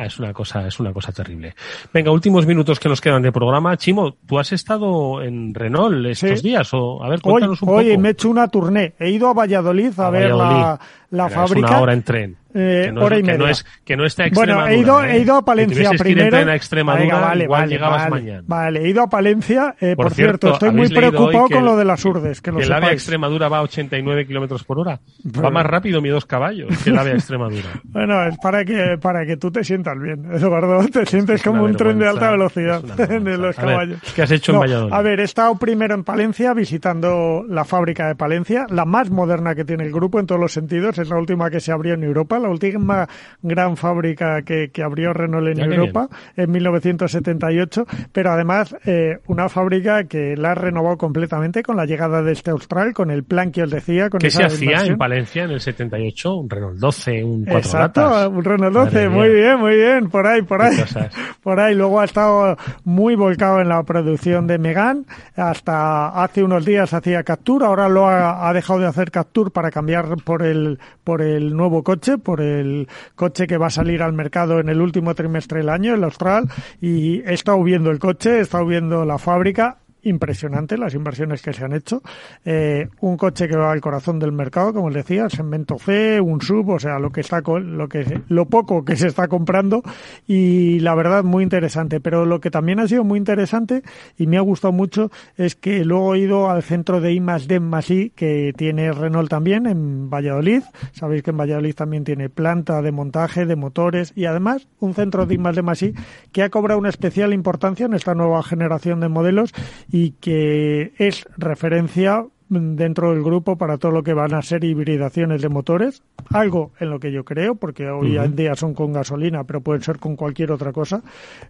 Ah, 0.00 0.06
es 0.06 0.18
una 0.18 0.32
cosa, 0.32 0.66
es 0.66 0.78
una 0.78 0.92
cosa 0.92 1.12
terrible. 1.12 1.54
Venga, 1.92 2.12
últimos 2.12 2.46
minutos 2.46 2.78
que 2.78 2.88
nos 2.88 3.00
quedan 3.00 3.22
de 3.22 3.32
programa. 3.32 3.76
Chimo, 3.76 4.14
¿tú 4.26 4.38
has 4.38 4.52
estado 4.52 5.20
en 5.20 5.52
Renault 5.52 6.06
estos 6.06 6.42
días? 6.42 6.72
O, 6.72 7.02
a 7.02 7.08
ver, 7.08 7.20
cuéntanos 7.20 7.60
un 7.60 7.66
poco. 7.66 7.80
Oye, 7.80 7.98
me 7.98 8.08
he 8.08 8.12
hecho 8.12 8.30
una 8.30 8.48
tournée. 8.48 8.94
He 8.98 9.10
ido 9.10 9.28
a 9.28 9.34
Valladolid 9.34 9.98
a, 9.98 10.08
ver 10.08 10.30
la, 10.30 10.80
la 11.10 11.28
fábrica. 11.28 11.68
una 11.68 11.80
hora 11.80 11.92
en 11.92 12.02
tren. 12.02 12.36
Eh, 12.52 12.86
que 12.86 12.92
no, 12.92 13.04
hora 13.04 13.18
y 13.18 13.22
media. 13.22 13.34
Que 13.34 13.38
no, 13.38 13.48
es, 13.48 13.66
que 13.84 13.96
no 13.96 14.04
está 14.04 14.24
Bueno, 14.32 14.66
he 14.66 14.78
ido, 14.78 15.02
he 15.04 15.20
ido 15.20 15.36
a 15.36 15.44
Palencia 15.44 15.90
primero. 15.96 16.36
a 16.36 16.54
Extremadura, 16.56 17.20
vale, 17.20 17.44
igual 17.44 17.60
vale, 17.60 17.72
llegabas 17.72 18.02
vale, 18.02 18.10
mañana. 18.10 18.42
Vale, 18.46 18.80
he 18.80 18.88
ido 18.88 19.02
a 19.02 19.08
Palencia. 19.08 19.76
Eh, 19.80 19.94
por, 19.94 20.12
cierto, 20.12 20.52
estoy 20.54 20.70
muy 20.72 20.88
preocupado 20.88 21.48
con 21.48 21.64
lo 21.64 21.76
de 21.76 21.84
las 21.84 22.04
urdes. 22.04 22.40
Que, 22.40 22.50
que 22.50 22.62
el 22.62 22.72
AVE 22.72 22.92
Extremadura 22.92 23.48
va 23.48 23.58
a 23.58 23.62
89 23.62 24.26
kilómetros 24.26 24.64
por 24.64 24.80
hora. 24.80 25.00
Va 25.26 25.50
más 25.50 25.64
rápido 25.64 26.00
mi 26.00 26.08
dos 26.08 26.26
caballos 26.26 26.76
que 26.82 26.90
el 26.90 26.98
AVE 26.98 27.12
Extremadura. 27.12 27.68
bueno, 27.84 28.24
es 28.26 28.36
para 28.38 28.64
que, 28.64 28.98
para 29.00 29.24
que 29.24 29.36
tú 29.36 29.50
te 29.52 29.62
sientas 29.62 29.98
bien, 30.00 30.26
Eduardo. 30.32 30.80
Te 30.90 31.06
sientes 31.06 31.42
como 31.42 31.62
un 31.62 31.76
tren 31.76 31.98
de 31.98 32.08
alta 32.08 32.32
velocidad 32.32 32.82
de 32.82 33.38
los 33.38 33.54
caballos. 33.54 34.00
¿Qué 34.14 34.22
has 34.22 34.30
hecho 34.30 34.52
en 34.52 34.60
Valladolid? 34.60 34.92
A 34.92 35.02
ver, 35.02 35.20
he 35.20 35.24
estado 35.24 35.56
primero 35.56 35.94
en 35.94 36.02
Palencia 36.02 36.52
visitando 36.52 37.44
la 37.48 37.64
fábrica 37.64 38.08
de 38.08 38.16
Palencia, 38.16 38.66
la 38.70 38.84
más 38.84 39.10
moderna 39.10 39.54
que 39.54 39.64
tiene 39.64 39.84
el 39.84 39.92
grupo 39.92 40.18
en 40.18 40.26
todos 40.26 40.40
los 40.40 40.52
sentidos. 40.52 40.98
Es 41.00 41.08
la 41.08 41.16
última 41.16 41.50
que 41.50 41.60
se 41.60 41.72
abrió 41.72 41.94
en 41.94 42.04
Europa, 42.04 42.38
la 42.38 42.48
última 42.48 43.08
gran 43.42 43.76
fábrica 43.76 44.42
que, 44.42 44.70
abrió 44.82 45.12
Renault 45.12 45.58
en 45.58 45.72
Europa 45.72 46.08
en 46.36 46.50
1978, 46.50 47.86
pero 48.12 48.32
además 48.32 48.74
eh, 48.86 49.18
una 49.26 49.48
fábrica 49.48 50.04
que 50.04 50.36
la 50.36 50.52
ha 50.52 50.54
renovado 50.54 50.96
completamente 50.96 51.62
con 51.62 51.76
la 51.76 51.84
llegada 51.84 52.22
de 52.22 52.32
este 52.32 52.50
Austral, 52.50 52.94
con 52.94 53.10
el 53.10 53.24
plan 53.24 53.52
que 53.52 53.62
os 53.62 53.70
decía. 53.70 54.08
Con 54.08 54.20
¿Qué 54.20 54.30
se 54.30 54.44
hacía 54.44 54.84
en 54.84 54.96
Valencia 54.96 55.44
en 55.44 55.50
el 55.50 55.60
78? 55.60 56.34
Un 56.34 56.50
Renault 56.50 56.78
12, 56.78 57.24
un 57.24 57.44
4 57.44 57.58
Exacto, 57.58 58.30
un 58.30 58.44
Renault 58.44 58.74
12, 58.74 59.08
muy 59.08 59.28
bien, 59.28 59.58
muy 59.58 59.76
bien, 59.76 60.08
por 60.08 60.26
ahí, 60.26 60.42
por 60.42 60.62
ahí. 60.62 60.76
Por 61.42 61.58
ahí, 61.58 61.74
luego 61.74 62.00
ha 62.00 62.04
estado 62.04 62.56
muy 62.84 63.14
volcado 63.14 63.60
en 63.60 63.68
la 63.68 63.82
producción 63.82 64.46
de 64.46 64.58
Megan, 64.58 65.06
hasta 65.36 66.08
hace 66.22 66.42
unos 66.42 66.64
días 66.64 66.92
hacía 66.92 67.22
Capture, 67.22 67.64
ahora 67.64 67.88
lo 67.88 68.06
ha, 68.08 68.52
dejado 68.52 68.80
de 68.80 68.86
hacer 68.86 69.10
Capture 69.10 69.50
para 69.50 69.70
cambiar 69.70 70.16
por 70.24 70.42
el, 70.42 70.78
por 71.04 71.22
el 71.22 71.56
nuevo 71.56 71.82
coche, 71.82 72.18
por 72.18 72.40
el 72.40 72.88
coche 73.14 73.46
que 73.46 73.58
va 73.58 73.66
a 73.66 73.70
salir 73.70 74.02
al 74.02 74.12
mercado 74.12 74.60
en 74.60 74.68
el 74.68 74.80
último 74.80 75.14
trimestre 75.14 75.58
del 75.58 75.68
año, 75.68 75.94
el 75.94 76.04
Austral, 76.04 76.48
y 76.80 77.20
he 77.20 77.34
estado 77.34 77.62
viendo 77.62 77.90
el 77.90 77.98
coche, 77.98 78.38
he 78.38 78.40
estado 78.40 78.66
viendo 78.66 79.04
la 79.04 79.18
fábrica, 79.18 79.78
impresionante 80.02 80.78
las 80.78 80.94
inversiones 80.94 81.42
que 81.42 81.52
se 81.52 81.64
han 81.64 81.72
hecho. 81.72 82.02
Eh, 82.44 82.88
un 83.00 83.16
coche 83.16 83.48
que 83.48 83.56
va 83.56 83.72
al 83.72 83.80
corazón 83.80 84.18
del 84.18 84.32
mercado, 84.32 84.72
como 84.72 84.90
les 84.90 85.04
decía, 85.04 85.28
segmento 85.28 85.78
C, 85.78 86.20
un 86.20 86.40
sub, 86.40 86.68
o 86.70 86.78
sea, 86.78 86.98
lo 86.98 87.10
que 87.10 87.20
está 87.20 87.40
lo 87.40 87.88
que 87.88 88.20
lo 88.28 88.46
poco 88.46 88.84
que 88.84 88.96
se 88.96 89.08
está 89.08 89.28
comprando 89.28 89.82
y 90.26 90.80
la 90.80 90.94
verdad 90.94 91.24
muy 91.24 91.42
interesante. 91.42 92.00
Pero 92.00 92.24
lo 92.24 92.40
que 92.40 92.50
también 92.50 92.80
ha 92.80 92.88
sido 92.88 93.04
muy 93.04 93.18
interesante 93.18 93.82
y 94.16 94.26
me 94.26 94.36
ha 94.36 94.42
gustado 94.42 94.72
mucho 94.72 95.10
es 95.36 95.56
que 95.56 95.84
luego 95.84 96.14
he 96.14 96.20
ido 96.20 96.50
al 96.50 96.62
centro 96.62 97.00
de 97.00 97.12
I 97.12 97.20
más 97.20 97.48
D 97.48 97.60
más 97.60 97.90
I 97.90 98.10
que 98.10 98.52
tiene 98.56 98.92
Renault 98.92 99.30
también 99.30 99.66
en 99.66 100.10
Valladolid. 100.10 100.62
Sabéis 100.92 101.22
que 101.22 101.30
en 101.30 101.38
Valladolid 101.38 101.74
también 101.74 102.04
tiene 102.04 102.28
planta 102.28 102.82
de 102.82 102.92
montaje 102.92 103.46
de 103.46 103.56
motores 103.56 104.12
y 104.16 104.26
además 104.26 104.68
un 104.78 104.94
centro 104.94 105.26
de 105.26 105.34
I 105.34 105.38
más 105.38 105.56
D 105.56 105.62
más 105.62 105.82
I 105.82 105.94
que 106.32 106.42
ha 106.42 106.50
cobrado 106.50 106.78
una 106.78 106.88
especial 106.88 107.32
importancia 107.32 107.86
en 107.86 107.94
esta 107.94 108.14
nueva 108.14 108.42
generación 108.42 109.00
de 109.00 109.08
modelos 109.08 109.52
y 109.90 110.12
que 110.12 110.92
es 110.98 111.26
referencia 111.36 112.26
dentro 112.50 113.12
del 113.12 113.22
grupo 113.22 113.56
para 113.56 113.78
todo 113.78 113.92
lo 113.92 114.02
que 114.02 114.12
van 114.12 114.34
a 114.34 114.42
ser 114.42 114.64
hibridaciones 114.64 115.40
de 115.40 115.48
motores, 115.48 116.02
algo 116.30 116.72
en 116.80 116.90
lo 116.90 116.98
que 116.98 117.12
yo 117.12 117.24
creo, 117.24 117.54
porque 117.54 117.88
hoy 117.88 118.18
en 118.18 118.34
día 118.34 118.56
son 118.56 118.74
con 118.74 118.92
gasolina, 118.92 119.44
pero 119.44 119.60
pueden 119.60 119.82
ser 119.82 119.98
con 119.98 120.16
cualquier 120.16 120.50
otra 120.50 120.72
cosa. 120.72 121.00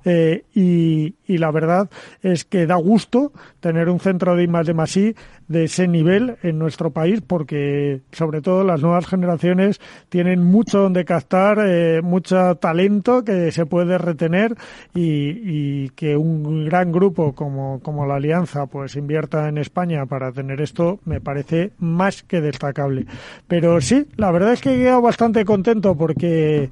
Eh, 0.05 0.45
y, 0.55 1.15
y, 1.27 1.39
la 1.39 1.51
verdad 1.51 1.89
es 2.23 2.45
que 2.45 2.67
da 2.67 2.75
gusto 2.75 3.33
tener 3.61 3.89
un 3.89 3.99
centro 3.99 4.37
de 4.37 4.45
I 4.45 4.47
de 4.47 4.75
Masí 4.75 5.15
de 5.51 5.65
ese 5.65 5.89
nivel 5.89 6.37
en 6.45 6.61
nuestro 6.61 6.91
país, 6.91 7.21
porque 7.27 8.03
sobre 8.13 8.41
todo 8.41 8.63
las 8.63 8.83
nuevas 8.83 9.09
generaciones 9.09 9.81
tienen 10.09 10.45
mucho 10.45 10.79
donde 10.79 11.05
captar, 11.05 11.59
eh, 11.67 12.03
mucho 12.03 12.55
talento 12.55 13.25
que 13.25 13.51
se 13.51 13.67
puede 13.67 13.99
retener 13.99 14.55
y, 14.95 15.33
y 15.43 15.89
que 15.91 16.17
un 16.17 16.67
gran 16.67 16.93
grupo 16.93 17.35
como, 17.35 17.81
como 17.81 18.07
la 18.07 18.15
Alianza 18.15 18.67
pues 18.67 18.95
invierta 18.95 19.49
en 19.49 19.59
España 19.59 20.07
para 20.07 20.31
tener 20.31 20.61
esto 20.61 21.01
me 21.05 21.21
parece 21.21 21.73
más 21.81 22.23
que 22.23 22.41
destacable. 22.41 23.07
Pero 23.49 23.81
sí, 23.81 24.07
la 24.17 24.31
verdad 24.31 24.53
es 24.53 24.61
que 24.61 24.75
he 24.75 24.79
quedado 24.79 25.03
bastante 25.03 25.45
contento 25.45 25.97
porque 25.97 26.71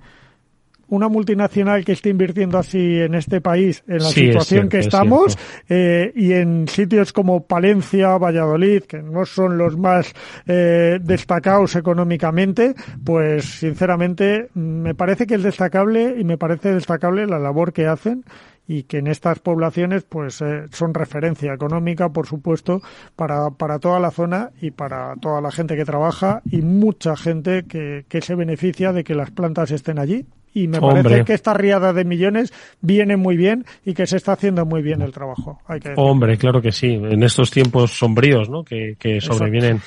una 0.88 1.08
multinacional 1.08 1.84
que 1.84 1.92
esté 1.92 2.10
invirtiendo 2.10 2.58
así 2.58 3.00
en 3.00 3.14
este 3.14 3.40
país, 3.40 3.82
en 3.86 3.98
la 3.98 4.08
situación 4.08 4.68
que 4.68 4.78
estamos, 4.78 5.38
eh, 5.68 6.12
y 6.14 6.32
en 6.32 6.68
sitios 6.68 7.12
como 7.12 7.46
Palencia, 7.46 8.16
Valladolid, 8.18 8.82
que 8.84 9.02
no 9.02 9.26
son 9.26 9.58
los 9.58 9.76
más 9.76 10.12
eh, 10.46 10.98
destacados 11.00 11.76
económicamente, 11.76 12.74
pues 13.04 13.44
sinceramente 13.44 14.48
me 14.54 14.94
parece 14.94 15.26
que 15.26 15.34
es 15.34 15.42
destacable 15.42 16.14
y 16.18 16.24
me 16.24 16.38
parece 16.38 16.72
destacable 16.72 17.26
la 17.26 17.38
labor 17.38 17.72
que 17.72 17.86
hacen 17.86 18.24
y 18.68 18.82
que 18.82 18.98
en 18.98 19.06
estas 19.06 19.40
poblaciones 19.40 20.04
pues 20.04 20.42
eh, 20.42 20.66
son 20.70 20.92
referencia 20.94 21.54
económica, 21.54 22.10
por 22.10 22.26
supuesto, 22.26 22.82
para, 23.16 23.50
para 23.50 23.78
toda 23.78 23.98
la 23.98 24.10
zona 24.10 24.50
y 24.60 24.70
para 24.70 25.16
toda 25.16 25.40
la 25.40 25.50
gente 25.50 25.74
que 25.74 25.86
trabaja 25.86 26.42
y 26.44 26.60
mucha 26.60 27.16
gente 27.16 27.64
que, 27.64 28.04
que 28.08 28.20
se 28.20 28.34
beneficia 28.34 28.92
de 28.92 29.04
que 29.04 29.14
las 29.14 29.30
plantas 29.30 29.70
estén 29.70 29.98
allí. 29.98 30.26
Y 30.62 30.68
me 30.68 30.80
parece 30.80 31.24
que 31.24 31.34
esta 31.34 31.54
riada 31.54 31.92
de 31.92 32.04
millones 32.04 32.52
viene 32.80 33.16
muy 33.16 33.36
bien 33.36 33.64
y 33.84 33.94
que 33.94 34.06
se 34.06 34.16
está 34.16 34.32
haciendo 34.32 34.66
muy 34.66 34.82
bien 34.82 35.02
el 35.02 35.12
trabajo. 35.12 35.60
Hay 35.66 35.80
que 35.80 35.92
Hombre, 35.96 36.36
claro 36.36 36.60
que 36.60 36.72
sí. 36.72 36.88
En 36.88 37.22
estos 37.22 37.50
tiempos 37.50 37.92
sombríos 37.92 38.48
¿no? 38.48 38.64
que, 38.64 38.96
que 38.98 39.20
sobrevienen 39.20 39.80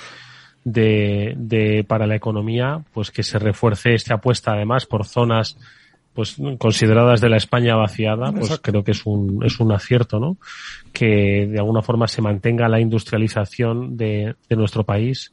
de, 0.64 1.34
de, 1.36 1.84
para 1.84 2.08
la 2.08 2.16
economía, 2.16 2.82
pues 2.94 3.12
que 3.12 3.24
se 3.24 3.40
refuerce 3.40 3.94
esta 3.94 4.16
apuesta 4.16 4.54
además 4.54 4.86
por 4.86 5.06
zonas 5.06 5.58
pues 6.14 6.36
consideradas 6.58 7.22
de 7.22 7.30
la 7.30 7.38
España 7.38 7.76
vaciada, 7.76 8.34
pues 8.34 8.60
creo 8.62 8.84
que 8.84 8.92
es 8.92 9.06
un, 9.06 9.46
es 9.46 9.62
un 9.62 9.72
acierto, 9.72 10.20
¿no? 10.20 10.38
Que 10.92 11.48
de 11.50 11.58
alguna 11.58 11.82
forma 11.82 12.06
se 12.08 12.22
mantenga 12.22 12.68
la 12.68 12.82
industrialización 12.82 13.96
de, 13.96 14.36
de 14.50 14.56
nuestro 14.58 14.84
país, 14.84 15.32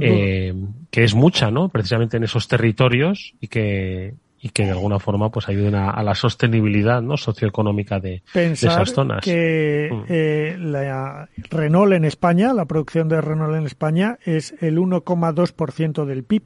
eh, 0.00 0.54
que 0.90 1.04
es 1.04 1.14
mucha, 1.14 1.50
¿no? 1.50 1.68
Precisamente 1.68 2.16
en 2.16 2.24
esos 2.24 2.48
territorios 2.48 3.34
y 3.38 3.48
que, 3.48 4.14
y 4.44 4.50
que 4.50 4.66
de 4.66 4.72
alguna 4.72 4.98
forma 4.98 5.30
pues 5.30 5.48
ayuden 5.48 5.74
a, 5.74 6.02
la 6.02 6.14
sostenibilidad 6.14 7.00
no 7.00 7.16
socioeconómica 7.16 7.98
de, 7.98 8.22
de 8.34 8.52
esas 8.52 8.92
zonas. 8.92 9.24
que 9.24 9.88
mm. 9.90 10.04
eh, 10.10 10.56
la 10.60 11.30
Renault 11.48 11.94
en 11.94 12.04
España, 12.04 12.52
la 12.52 12.66
producción 12.66 13.08
de 13.08 13.22
Renault 13.22 13.56
en 13.56 13.64
España 13.64 14.18
es 14.22 14.54
el 14.60 14.76
1,2% 14.76 16.04
del 16.04 16.24
PIB. 16.24 16.42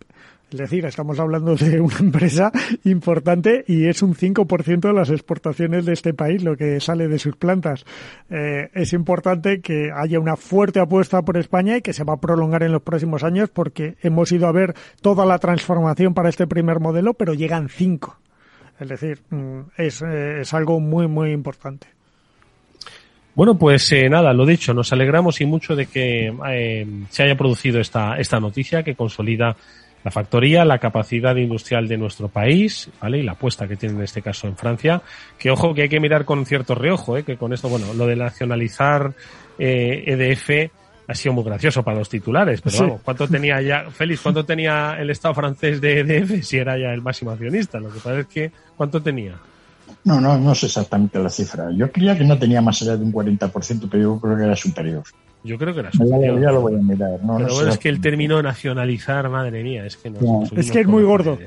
Es 0.51 0.59
decir, 0.59 0.86
estamos 0.86 1.20
hablando 1.20 1.57
de 1.57 1.78
una 1.78 1.96
empresa 2.01 2.51
importante 2.84 3.64
y 3.66 3.86
es 3.86 4.03
un 4.03 4.14
5% 4.14 4.80
de 4.80 4.92
las 4.94 5.11
exportaciones 5.11 5.84
de 5.84 5.92
este 5.92 6.14
país 6.14 6.42
lo 6.42 6.57
que 6.57 6.80
sale 6.80 7.07
de 7.07 7.18
sus 7.18 7.36
plantas. 7.36 7.84
Eh, 8.30 8.70
es 8.72 8.94
importante 8.94 9.61
que 9.61 9.90
haya 9.94 10.18
una 10.18 10.36
fuerte 10.36 10.80
apuesta 10.80 11.20
por 11.22 11.36
España 11.36 11.76
y 11.76 11.82
que 11.82 11.92
se 11.92 12.05
va 12.05 12.14
a 12.14 12.20
prolongar 12.20 12.62
en 12.62 12.72
los 12.72 12.82
próximos 12.82 13.24
años 13.24 13.51
porque 13.51 13.96
hemos 14.03 14.32
ido 14.32 14.46
a 14.46 14.53
ver 14.53 14.74
toda 15.03 15.26
la 15.26 15.38
transformación 15.38 16.14
para 16.14 16.30
este 16.30 16.46
primer 16.46 16.80
modelo, 16.80 17.12
pero 17.12 17.34
llegan 17.34 17.68
cinco. 17.68 18.18
Es 18.80 18.88
decir, 18.88 19.20
mm, 19.28 19.61
es, 19.76 20.01
eh, 20.01 20.40
es 20.40 20.55
algo 20.55 20.80
muy, 20.80 21.09
muy 21.09 21.32
importante. 21.32 21.88
Bueno, 23.34 23.59
pues 23.59 23.92
eh, 23.92 24.09
nada, 24.09 24.32
lo 24.32 24.46
dicho, 24.46 24.72
nos 24.72 24.92
alegramos 24.92 25.40
y 25.42 25.46
mucho 25.46 25.76
de 25.76 25.86
que 25.86 26.32
se 27.11 27.22
haya 27.22 27.36
producido 27.36 27.80
esta, 27.80 28.16
esta 28.18 28.40
noticia 28.40 28.82
que 28.82 28.96
consolida 28.96 29.55
la 30.05 30.11
factoría, 30.11 30.64
la 30.64 30.78
capacidad 30.78 31.34
industrial 31.36 31.88
de 31.88 31.96
nuestro 31.99 32.28
país, 32.28 32.90
¿vale? 33.01 33.18
Y 33.18 33.22
la 33.22 33.32
apuesta 33.32 33.66
que 33.66 33.76
tiene 33.76 33.96
en 33.96 34.03
este 34.03 34.22
caso 34.22 34.46
en 34.46 34.57
Francia, 34.57 35.03
que 35.38 35.51
ojo 35.51 35.74
que 35.74 35.82
hay 35.82 35.88
que 35.88 36.01
mirar 36.01 36.24
con 36.24 36.44
cierto 36.46 36.74
reojo, 36.74 37.16
¿eh? 37.16 37.24
Que 37.24 37.36
con 37.36 37.53
esto, 37.53 37.68
bueno, 37.68 37.92
lo 37.94 38.07
de 38.07 38.16
nacionalizar 38.16 39.12
eh, 39.59 40.05
EDF 40.07 40.70
ha 41.09 41.14
sido 41.14 41.32
muy 41.32 41.44
gracioso 41.44 41.82
para 41.82 41.99
los 41.99 42.09
titulares, 42.09 42.61
pero 42.61 42.78
vamos, 42.80 43.01
¿cuánto 43.03 43.26
tenía 43.26 43.62
ya, 43.62 43.90
Félix, 43.90 44.20
cuánto 44.20 44.44
tenía 44.44 44.96
el 44.99 45.09
Estado 45.09 45.34
francés 45.34 45.80
de 45.80 46.01
EDF 46.01 46.44
si 46.44 46.59
era 46.59 46.78
ya 46.78 46.92
el 46.92 47.01
máximo 47.01 47.30
accionista? 47.30 47.80
Lo 47.80 47.88
que 47.88 47.99
pasa 47.99 48.20
es 48.20 48.26
que, 48.26 48.53
¿cuánto 48.76 49.03
tenía? 49.03 49.34
No, 50.05 50.20
no, 50.20 50.38
no 50.38 50.55
sé 50.55 50.66
exactamente 50.66 51.18
la 51.18 51.30
cifra. 51.30 51.70
Yo 51.72 51.90
creía 51.90 52.16
que 52.16 52.24
no 52.24 52.38
tenía 52.38 52.61
más 52.61 52.82
allá 52.82 52.96
de 52.96 53.05
un 53.05 53.12
40%, 53.12 53.88
pero 53.90 54.03
yo 54.03 54.20
creo 54.20 54.36
que 54.36 54.44
era 54.44 54.57
superior. 54.57 55.03
Yo 55.45 55.57
creo 55.57 55.72
que 55.72 55.80
era 55.80 55.93
superior. 55.93 56.41
Ya, 56.41 56.51
lo 56.51 56.61
voy 56.62 56.74
a 56.74 56.78
mirar. 56.78 57.22
No, 57.22 57.36
Pero 57.36 57.55
bueno, 57.55 57.70
es 57.70 57.78
que 57.78 57.89
el 57.89 58.01
término 58.01 58.43
nacionalizar, 58.43 59.28
madre 59.28 59.62
mía, 59.62 59.86
es 59.86 59.97
que 59.97 60.11
no. 60.11 60.45
Es 60.57 60.70
que 60.70 60.80
es 60.80 60.86
muy 60.86 61.05
gordo. 61.05 61.39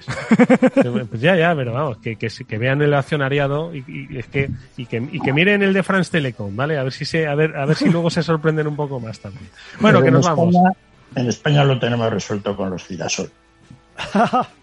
Pues 1.10 1.22
ya, 1.22 1.36
ya, 1.36 1.56
pero 1.56 1.74
vamos, 1.74 1.98
que, 1.98 2.16
que, 2.16 2.30
que 2.30 2.58
vean 2.58 2.82
el 2.82 2.94
accionariado 2.94 3.74
y, 3.76 3.84
y, 3.88 4.18
es 4.18 4.28
que, 4.28 4.50
y, 4.78 4.86
que, 4.86 4.98
y 5.12 5.20
que 5.20 5.34
miren 5.34 5.62
el 5.62 5.74
de 5.74 5.84
France 5.84 6.12
Telecom, 6.12 6.56
¿vale? 6.56 6.78
A 6.78 6.84
ver 6.84 6.94
si 6.94 7.06
se, 7.06 7.28
a 7.28 7.36
ver, 7.36 7.56
a 7.56 7.66
ver 7.66 7.76
si 7.76 7.90
luego 7.90 8.10
se 8.10 8.24
sorprenden 8.24 8.68
un 8.68 8.76
poco 8.76 9.00
más 9.00 9.20
también. 9.20 9.50
Bueno, 9.80 10.02
que 10.02 10.12
nos 10.12 10.26
vamos. 10.26 10.56
En 11.16 11.28
España 11.28 11.64
lo 11.64 11.78
tenemos 11.80 12.12
resuelto 12.12 12.56
con 12.56 12.70
los 12.70 12.86
girasol. 12.86 13.30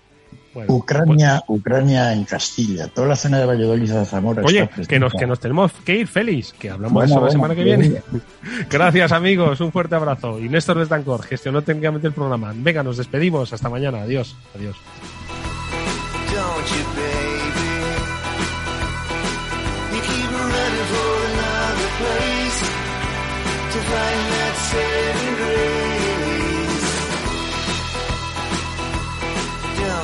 Ucrania. 0.69 1.43
Pues- 1.47 1.61
Ucrania 1.61 2.13
en 2.13 2.25
Castilla, 2.25 2.89
toda 2.89 3.09
la 3.09 3.17
zona 3.17 3.39
de 3.39 3.47
Valladolid 3.47 3.91
a 3.93 4.05
Zamora. 4.05 4.43
Oye, 4.45 4.69
que 4.89 4.99
nos, 4.99 5.13
que 5.13 5.27
nos 5.27 5.41
tenemos 5.41 5.73
que 5.85 5.97
ir, 5.97 6.07
Félix, 6.07 6.53
que 6.53 6.71
hablamos 6.71 6.95
bueno, 6.95 7.15
eso 7.15 7.25
la 7.25 7.31
semana 7.31 7.55
que 7.55 7.65
viene. 7.65 8.03
Gracias, 8.71 9.13
amigos, 9.13 9.61
un 9.61 9.73
fuerte 9.73 9.95
abrazo. 9.95 10.39
Y 10.41 10.49
Néstor 10.49 10.79
Betancor 10.79 11.23
gestionó 11.23 11.63
técnicamente 11.63 12.07
el 12.07 12.13
programa. 12.13 12.53
Venga, 12.55 12.83
nos 12.83 12.97
despedimos, 12.97 13.53
hasta 13.53 13.69
mañana, 13.69 14.03
adiós, 14.03 14.37
adiós. 14.55 14.77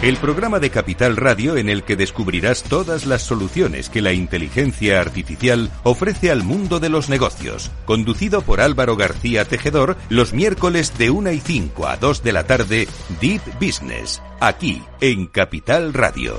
El 0.00 0.16
programa 0.16 0.60
de 0.60 0.70
Capital 0.70 1.16
Radio 1.16 1.56
en 1.56 1.68
el 1.68 1.82
que 1.82 1.96
descubrirás 1.96 2.62
todas 2.62 3.04
las 3.04 3.22
soluciones 3.22 3.90
que 3.90 4.00
la 4.00 4.12
inteligencia 4.12 5.00
artificial 5.00 5.72
ofrece 5.82 6.30
al 6.30 6.44
mundo 6.44 6.78
de 6.78 6.88
los 6.88 7.08
negocios. 7.08 7.72
Conducido 7.84 8.42
por 8.42 8.60
Álvaro 8.60 8.94
García 8.94 9.44
Tejedor 9.44 9.96
los 10.08 10.32
miércoles 10.32 10.96
de 10.98 11.10
1 11.10 11.32
y 11.32 11.40
5 11.40 11.88
a 11.88 11.96
2 11.96 12.22
de 12.22 12.32
la 12.32 12.44
tarde, 12.44 12.86
Deep 13.20 13.42
Business. 13.60 14.22
Aquí 14.38 14.80
en 15.00 15.26
Capital 15.26 15.92
Radio. 15.92 16.36